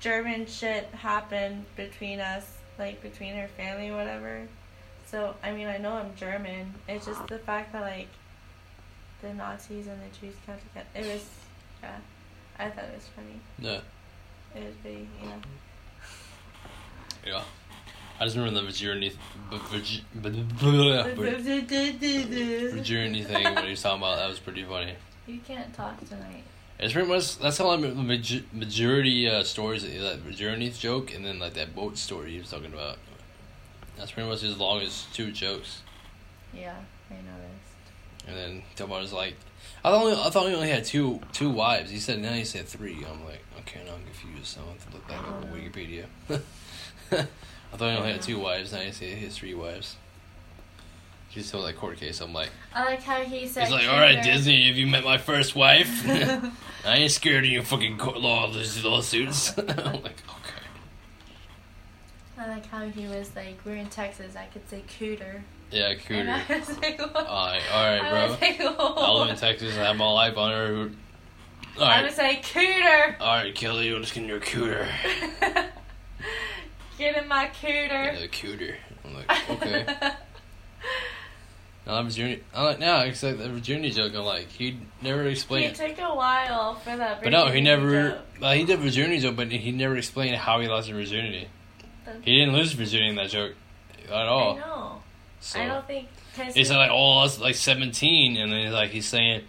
German 0.00 0.46
shit 0.46 0.86
happened 0.86 1.64
between 1.76 2.20
us, 2.20 2.46
like 2.78 3.02
between 3.02 3.34
her 3.34 3.48
family, 3.56 3.90
whatever. 3.90 4.42
So 5.06 5.34
I 5.42 5.52
mean, 5.52 5.66
I 5.66 5.76
know 5.78 5.92
I'm 5.92 6.14
German. 6.16 6.72
It's 6.88 7.06
just 7.06 7.26
the 7.26 7.38
fact 7.38 7.72
that 7.72 7.82
like 7.82 8.08
the 9.22 9.34
Nazis 9.34 9.86
and 9.86 10.00
the 10.00 10.18
Jews 10.18 10.34
got 10.46 10.58
together. 10.60 10.86
It 10.94 11.12
was, 11.12 11.28
yeah, 11.82 11.96
I 12.58 12.70
thought 12.70 12.84
it 12.84 12.94
was 12.94 13.08
funny. 13.14 13.40
yeah. 13.58 13.80
It 14.54 14.64
was 14.64 14.74
pretty, 14.82 15.06
yeah. 15.22 15.36
Yeah. 17.26 17.42
I 18.18 18.24
just 18.24 18.36
remember 18.36 18.60
the 18.60 18.66
virginity, 18.66 19.16
virgi- 19.50 20.02
virginity 22.72 23.24
thing 23.24 23.54
when 23.54 23.64
he 23.64 23.70
was 23.70 23.82
talking 23.82 24.02
about. 24.02 24.16
That 24.18 24.28
was 24.28 24.38
pretty 24.38 24.64
funny. 24.64 24.94
You 25.26 25.40
can't 25.46 25.72
talk 25.74 25.98
tonight. 26.06 26.44
It's 26.78 26.92
pretty 26.92 27.08
much 27.08 27.38
that's 27.38 27.58
how 27.58 27.76
the 27.76 27.88
maj- 27.94 28.44
majority 28.52 29.28
uh, 29.28 29.42
stories 29.42 29.82
that 29.82 30.18
virginity 30.18 30.70
joke 30.70 31.14
and 31.14 31.24
then 31.24 31.38
like 31.38 31.54
that 31.54 31.74
boat 31.74 31.98
story 31.98 32.32
he 32.32 32.38
was 32.38 32.50
talking 32.50 32.72
about. 32.72 32.98
That's 33.96 34.12
pretty 34.12 34.28
much 34.28 34.42
as 34.42 34.58
long 34.58 34.80
as 34.80 35.06
two 35.12 35.30
jokes. 35.30 35.82
Yeah, 36.54 36.74
I 37.10 37.14
noticed. 37.14 38.26
And 38.26 38.36
then 38.36 38.62
Delmar 38.76 39.00
was 39.00 39.12
like, 39.12 39.34
I 39.84 39.90
thought 39.90 40.02
only, 40.04 40.12
I 40.12 40.30
thought 40.30 40.48
he 40.48 40.54
only 40.54 40.70
had 40.70 40.84
two 40.84 41.20
two 41.32 41.50
wives. 41.50 41.90
He 41.90 41.98
said 41.98 42.20
now 42.20 42.32
he 42.32 42.44
said 42.44 42.66
three. 42.66 43.04
I'm 43.10 43.24
like, 43.24 43.42
okay, 43.60 43.80
now 43.86 43.94
I'm 43.94 44.04
confused. 44.04 44.46
So 44.46 44.60
I 44.66 44.72
have 44.72 44.86
to 44.88 44.94
look 44.94 45.08
back 45.08 45.20
up 45.20 45.34
on 45.36 45.44
Wikipedia. 45.48 46.04
I 47.72 47.76
thought 47.76 47.90
he 47.90 47.96
only 47.96 48.12
had 48.12 48.22
two 48.22 48.38
wives. 48.38 48.72
Now 48.72 48.80
he 48.80 48.92
said 48.92 49.08
he 49.08 49.24
has 49.24 49.36
three 49.36 49.54
wives. 49.54 49.96
He's 51.28 51.46
still 51.46 51.60
like 51.60 51.76
court 51.76 51.96
case. 51.98 52.20
I'm 52.20 52.32
like, 52.32 52.50
I 52.74 52.84
like 52.84 53.02
how 53.02 53.20
he 53.20 53.46
said. 53.46 53.64
he's 53.64 53.72
like, 53.72 53.86
all 53.88 54.00
right. 54.00 54.22
Disney, 54.22 54.66
have 54.66 54.76
you 54.76 54.88
met 54.88 55.04
my 55.04 55.16
first 55.18 55.54
wife? 55.54 56.04
I 56.84 56.96
ain't 56.96 57.12
scared 57.12 57.44
of 57.44 57.50
your 57.50 57.62
fucking 57.62 57.98
court 57.98 58.18
law 58.18 58.46
lawsuits. 58.82 59.56
I'm 59.56 59.66
like, 60.02 60.22
okay. 60.28 60.64
I 62.36 62.48
like 62.48 62.66
how 62.66 62.88
he 62.88 63.06
was 63.06 63.36
like, 63.36 63.58
we're 63.64 63.76
in 63.76 63.86
Texas. 63.90 64.34
I 64.34 64.46
could 64.46 64.68
say 64.68 64.82
cooter. 64.98 65.42
Yeah, 65.70 65.90
And 65.90 66.00
cooter. 66.00 66.50
I 66.50 66.58
was 66.58 66.78
like, 66.80 66.98
what? 66.98 67.14
Alright, 67.14 67.62
alright, 67.72 68.02
I 68.02 68.56
bro. 68.56 68.74
I 68.96 69.10
live 69.12 69.30
in 69.30 69.36
Texas. 69.36 69.76
I 69.76 69.84
have 69.84 69.96
my 69.96 70.10
life 70.10 70.36
on 70.36 70.50
her. 70.50 70.90
I 71.78 71.80
Alright, 71.80 72.04
was 72.04 72.18
like, 72.18 72.44
cooter. 72.44 73.20
alright, 73.20 73.54
Kelly, 73.54 73.94
I'm 73.94 74.00
just 74.02 74.14
getting 74.14 74.28
your 74.28 74.40
cooter. 74.40 74.88
Get 77.00 77.16
in 77.16 77.28
my 77.28 77.50
cooter. 77.62 78.12
Yeah, 78.12 78.26
cooter. 78.26 78.74
I'm 79.06 79.14
like, 79.14 79.50
okay. 79.50 79.86
Now 81.86 81.94
I'm 81.94 82.04
virginity. 82.04 82.44
I'm 82.54 82.64
like, 82.66 82.78
now, 82.78 83.00
except 83.00 83.38
the 83.38 83.48
virginity 83.48 83.90
joke. 83.92 84.12
I'm 84.14 84.24
like, 84.24 84.48
he 84.48 84.76
never 85.00 85.24
explained. 85.24 85.80
It 85.80 85.96
took 85.96 85.98
a 85.98 86.14
while 86.14 86.74
for 86.74 86.94
that. 86.94 87.22
But 87.22 87.30
no, 87.30 87.46
he 87.46 87.62
never. 87.62 88.20
Well, 88.38 88.52
he 88.52 88.64
did 88.64 88.80
virginity 88.80 89.20
joke, 89.20 89.36
but 89.36 89.50
he 89.50 89.72
never 89.72 89.96
explained 89.96 90.36
how 90.36 90.60
he 90.60 90.68
lost 90.68 90.88
his 90.88 90.96
virginity. 90.96 91.48
He 92.20 92.38
didn't 92.38 92.54
lose 92.54 92.72
virginity 92.74 93.08
in 93.08 93.16
that 93.16 93.30
joke 93.30 93.54
at 94.04 94.12
I 94.12 94.26
all. 94.26 94.56
know. 94.56 95.02
So 95.40 95.58
I 95.58 95.66
don't 95.68 95.86
think. 95.86 96.08
Said 96.34 96.76
like, 96.76 96.90
oh, 96.90 97.18
I 97.18 97.22
was 97.22 97.40
like 97.40 97.54
17, 97.54 98.36
and 98.36 98.52
then 98.52 98.64
he's 98.66 98.72
like, 98.74 98.90
he's 98.90 99.08
saying 99.08 99.44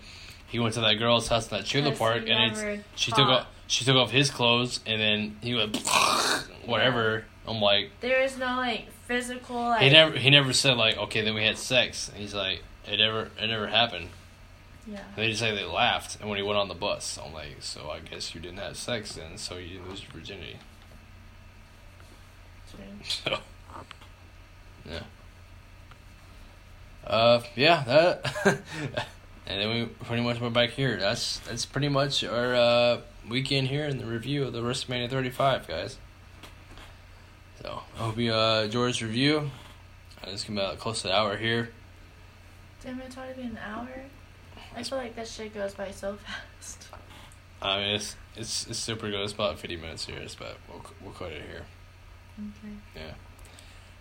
he 0.48 0.58
went 0.58 0.76
to 0.76 0.82
that 0.82 0.94
girl's 0.94 1.28
house 1.28 1.52
in 1.52 1.58
that 1.58 1.66
trailer 1.66 1.94
park, 1.94 2.24
and 2.30 2.54
it's 2.54 2.84
she 2.96 3.12
took 3.12 3.28
off 3.28 3.48
she 3.68 3.86
took 3.86 3.96
off 3.96 4.12
his 4.12 4.30
clothes, 4.30 4.80
and 4.86 5.00
then 5.02 5.38
he 5.42 5.54
went 5.54 5.74
whatever. 6.66 7.26
I'm 7.48 7.60
like, 7.60 7.92
There 8.02 8.22
is 8.22 8.38
no 8.38 8.46
like 8.58 8.88
physical. 9.08 9.56
Like, 9.56 9.82
he 9.82 9.90
never 9.90 10.18
he 10.18 10.30
never 10.30 10.54
said 10.54 10.78
like, 10.78 10.98
okay, 10.98 11.22
then 11.22 11.34
we 11.34 11.44
had 11.44 11.58
sex. 11.58 12.10
And 12.10 12.18
he's 12.18 12.34
like, 12.34 12.64
it 12.86 12.98
never 12.98 13.30
it 13.40 13.48
never 13.48 13.68
happened. 13.68 14.10
Yeah. 14.88 15.04
They 15.16 15.30
just 15.30 15.40
say 15.40 15.56
they 15.56 15.64
laughed, 15.64 16.20
and 16.20 16.28
when 16.28 16.38
he 16.38 16.44
went 16.44 16.58
on 16.58 16.68
the 16.68 16.74
bus, 16.74 17.20
I'm 17.24 17.34
like, 17.34 17.58
so 17.60 17.92
I 17.92 18.00
guess 18.00 18.34
you 18.34 18.42
didn't 18.42 18.58
have 18.58 18.76
sex 18.78 19.14
then, 19.14 19.38
so 19.38 19.58
you 19.58 19.70
didn't 19.70 19.90
lose 19.90 20.04
your 20.04 20.12
virginity. 20.12 20.58
So, 23.04 23.38
yeah. 24.90 25.02
Uh, 27.06 27.42
yeah, 27.56 27.84
that, 27.84 28.36
and 29.48 29.62
then 29.62 29.70
we 29.70 29.86
pretty 30.06 30.24
much 30.24 30.40
went 30.40 30.54
back 30.54 30.70
here. 30.70 30.98
That's 30.98 31.40
that's 31.40 31.66
pretty 31.66 31.90
much 31.90 32.24
our 32.24 32.56
uh, 32.56 33.02
weekend 33.28 33.68
here 33.68 33.86
in 33.86 33.98
the 33.98 34.06
review 34.06 34.44
of 34.44 34.54
the 34.54 34.62
WrestleMania 34.62 35.10
35, 35.10 35.68
guys. 35.68 35.98
So 37.62 37.82
I 37.96 38.00
hope 38.00 38.18
you 38.18 38.34
uh, 38.34 38.64
enjoyed 38.64 38.90
this 38.90 39.02
review. 39.02 39.52
Uh, 40.24 40.30
It's 40.32 40.44
come 40.44 40.58
out 40.58 40.80
close 40.80 41.02
to 41.04 41.10
an 41.10 41.14
hour 41.16 41.38
here. 41.38 41.70
Damn, 42.84 43.00
it's 43.02 43.18
already 43.18 43.34
been 43.42 43.52
an 43.52 43.60
hour. 43.64 43.88
I 44.76 44.84
feel 44.84 44.98
like 44.98 45.16
that 45.16 45.28
shit 45.28 45.54
goes 45.54 45.74
by 45.74 45.92
so 45.92 46.18
fast. 46.60 46.88
I 47.62 47.78
mean, 47.78 47.96
it's 47.96 48.16
it's 48.36 48.68
it's 48.68 48.80
super 48.80 49.10
good. 49.12 49.20
It's 49.20 49.34
about 49.34 49.60
50 49.60 49.76
minutes 49.78 50.06
here, 50.06 50.20
but 50.40 50.58
we'll 50.68 50.84
we'll 51.04 51.14
cut 51.14 51.32
it 51.32 51.44
here. 51.48 51.66
Okay. 52.40 52.74
Yeah. 52.96 53.02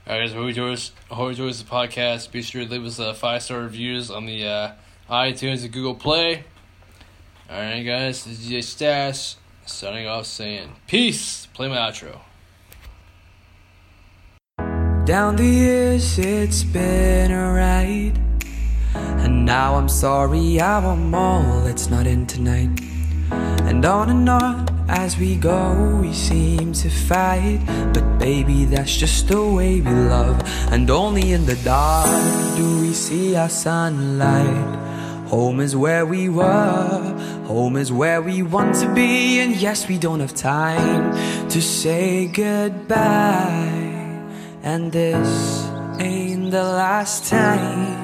All 0.07 0.19
right, 0.19 0.25
guys, 0.27 0.33
hope 0.33 0.43
you 0.43 0.49
enjoy 0.49 0.71
this, 0.71 0.93
hope 1.11 1.25
you 1.25 1.29
enjoy 1.31 1.47
this 1.49 1.63
podcast. 1.63 2.31
Be 2.33 2.41
sure 2.41 2.65
to 2.65 2.71
leave 2.71 2.85
us 2.87 2.99
uh, 2.99 3.13
five 3.13 3.43
star 3.43 3.61
reviews 3.61 4.11
on 4.11 4.25
the 4.25 4.47
uh, 4.47 4.73
iTunes 5.11 5.63
and 5.63 5.73
Google 5.73 5.95
Play. 5.95 6.45
All 7.51 7.61
right, 7.61 7.83
guys, 7.83 8.25
this 8.25 8.41
is 8.41 8.49
DJ 8.49 8.63
Stash 8.65 9.35
signing 9.67 10.07
off 10.07 10.25
saying 10.25 10.77
peace. 10.87 11.47
Play 11.53 11.69
my 11.69 11.77
outro. 11.77 12.21
Down 15.11 15.35
the 15.35 15.45
years, 15.45 16.21
it's 16.21 16.63
been 16.63 17.33
a 17.33 17.53
ride. 17.53 18.17
And 18.95 19.45
now 19.45 19.75
I'm 19.75 19.89
sorry, 19.89 20.59
how 20.59 20.89
I'm 20.89 21.13
all 21.13 21.67
it's 21.67 21.91
not 21.91 22.07
in 22.07 22.29
tonight. 22.29 22.71
And 23.33 23.85
on 23.85 24.09
and 24.09 24.29
on 24.29 24.69
as 24.89 25.19
we 25.19 25.35
go, 25.35 25.99
we 26.01 26.13
seem 26.13 26.73
to 26.75 26.89
fight. 26.89 27.59
But 27.93 28.21
baby, 28.21 28.67
that's 28.67 28.97
just 28.97 29.27
the 29.27 29.45
way 29.45 29.81
we 29.81 29.91
love. 29.91 30.41
And 30.71 30.89
only 30.89 31.33
in 31.33 31.45
the 31.45 31.57
dark 31.65 32.07
do 32.57 32.81
we 32.81 32.93
see 32.93 33.35
our 33.35 33.49
sunlight. 33.49 34.79
Home 35.27 35.59
is 35.59 35.75
where 35.75 36.07
we 36.07 36.29
were, 36.29 37.43
home 37.49 37.77
is 37.77 37.91
where 37.91 38.23
we 38.23 38.45
want 38.45 38.77
to 38.77 38.95
be. 38.95 39.41
And 39.41 39.57
yes, 39.57 39.89
we 39.89 39.99
don't 39.99 40.21
have 40.21 40.35
time 40.35 41.49
to 41.49 41.61
say 41.61 42.29
goodbye. 42.29 44.00
And 44.63 44.93
this 44.93 45.71
ain't 45.99 46.51
the 46.51 46.63
last 46.63 47.31
time. 47.31 47.97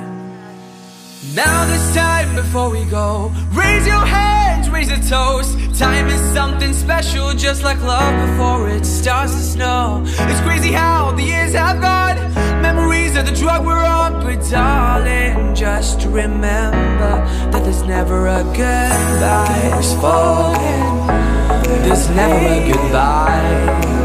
Now 1.34 1.66
this 1.66 1.94
time 1.94 2.34
before 2.34 2.70
we 2.70 2.84
go, 2.86 3.30
raise 3.52 3.86
your 3.86 4.06
hands, 4.06 4.70
raise 4.70 4.90
a 4.90 4.96
toast. 5.08 5.52
Time 5.78 6.06
is 6.06 6.20
something 6.32 6.72
special, 6.72 7.34
just 7.34 7.62
like 7.62 7.78
love 7.82 8.14
before 8.30 8.70
it 8.70 8.86
starts 8.86 9.34
to 9.34 9.40
snow. 9.40 10.02
It's 10.06 10.40
crazy 10.40 10.72
how 10.72 11.12
the 11.12 11.24
years 11.24 11.52
have 11.52 11.82
gone. 11.82 12.16
Memories 12.62 13.16
of 13.16 13.26
the 13.26 13.32
drug 13.32 13.66
we're 13.66 13.84
on, 13.84 14.24
but 14.24 14.42
darling, 14.50 15.54
just 15.54 16.06
remember 16.06 17.20
that 17.50 17.64
there's 17.64 17.82
never 17.82 18.28
a 18.28 18.42
goodbye. 18.56 19.82
Forget, 20.00 21.84
there's 21.84 22.08
never 22.10 22.46
a 22.46 22.72
goodbye. 22.72 23.95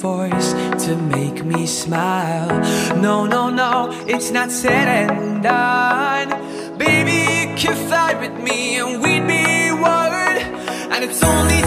force 0.00 0.52
to 0.84 0.96
make 0.96 1.44
me 1.44 1.66
smile. 1.66 2.48
No, 3.00 3.26
no, 3.26 3.50
no, 3.50 3.90
it's 4.06 4.30
not 4.30 4.50
said 4.50 4.88
and 4.88 5.42
done. 5.42 6.28
Baby, 6.78 7.18
you 7.50 7.56
can 7.56 7.76
fly 7.88 8.14
with 8.14 8.36
me 8.42 8.78
and 8.78 9.02
we'd 9.02 9.26
be 9.26 9.72
one. 9.72 10.36
And 10.92 11.04
it's 11.04 11.22
only 11.22 11.60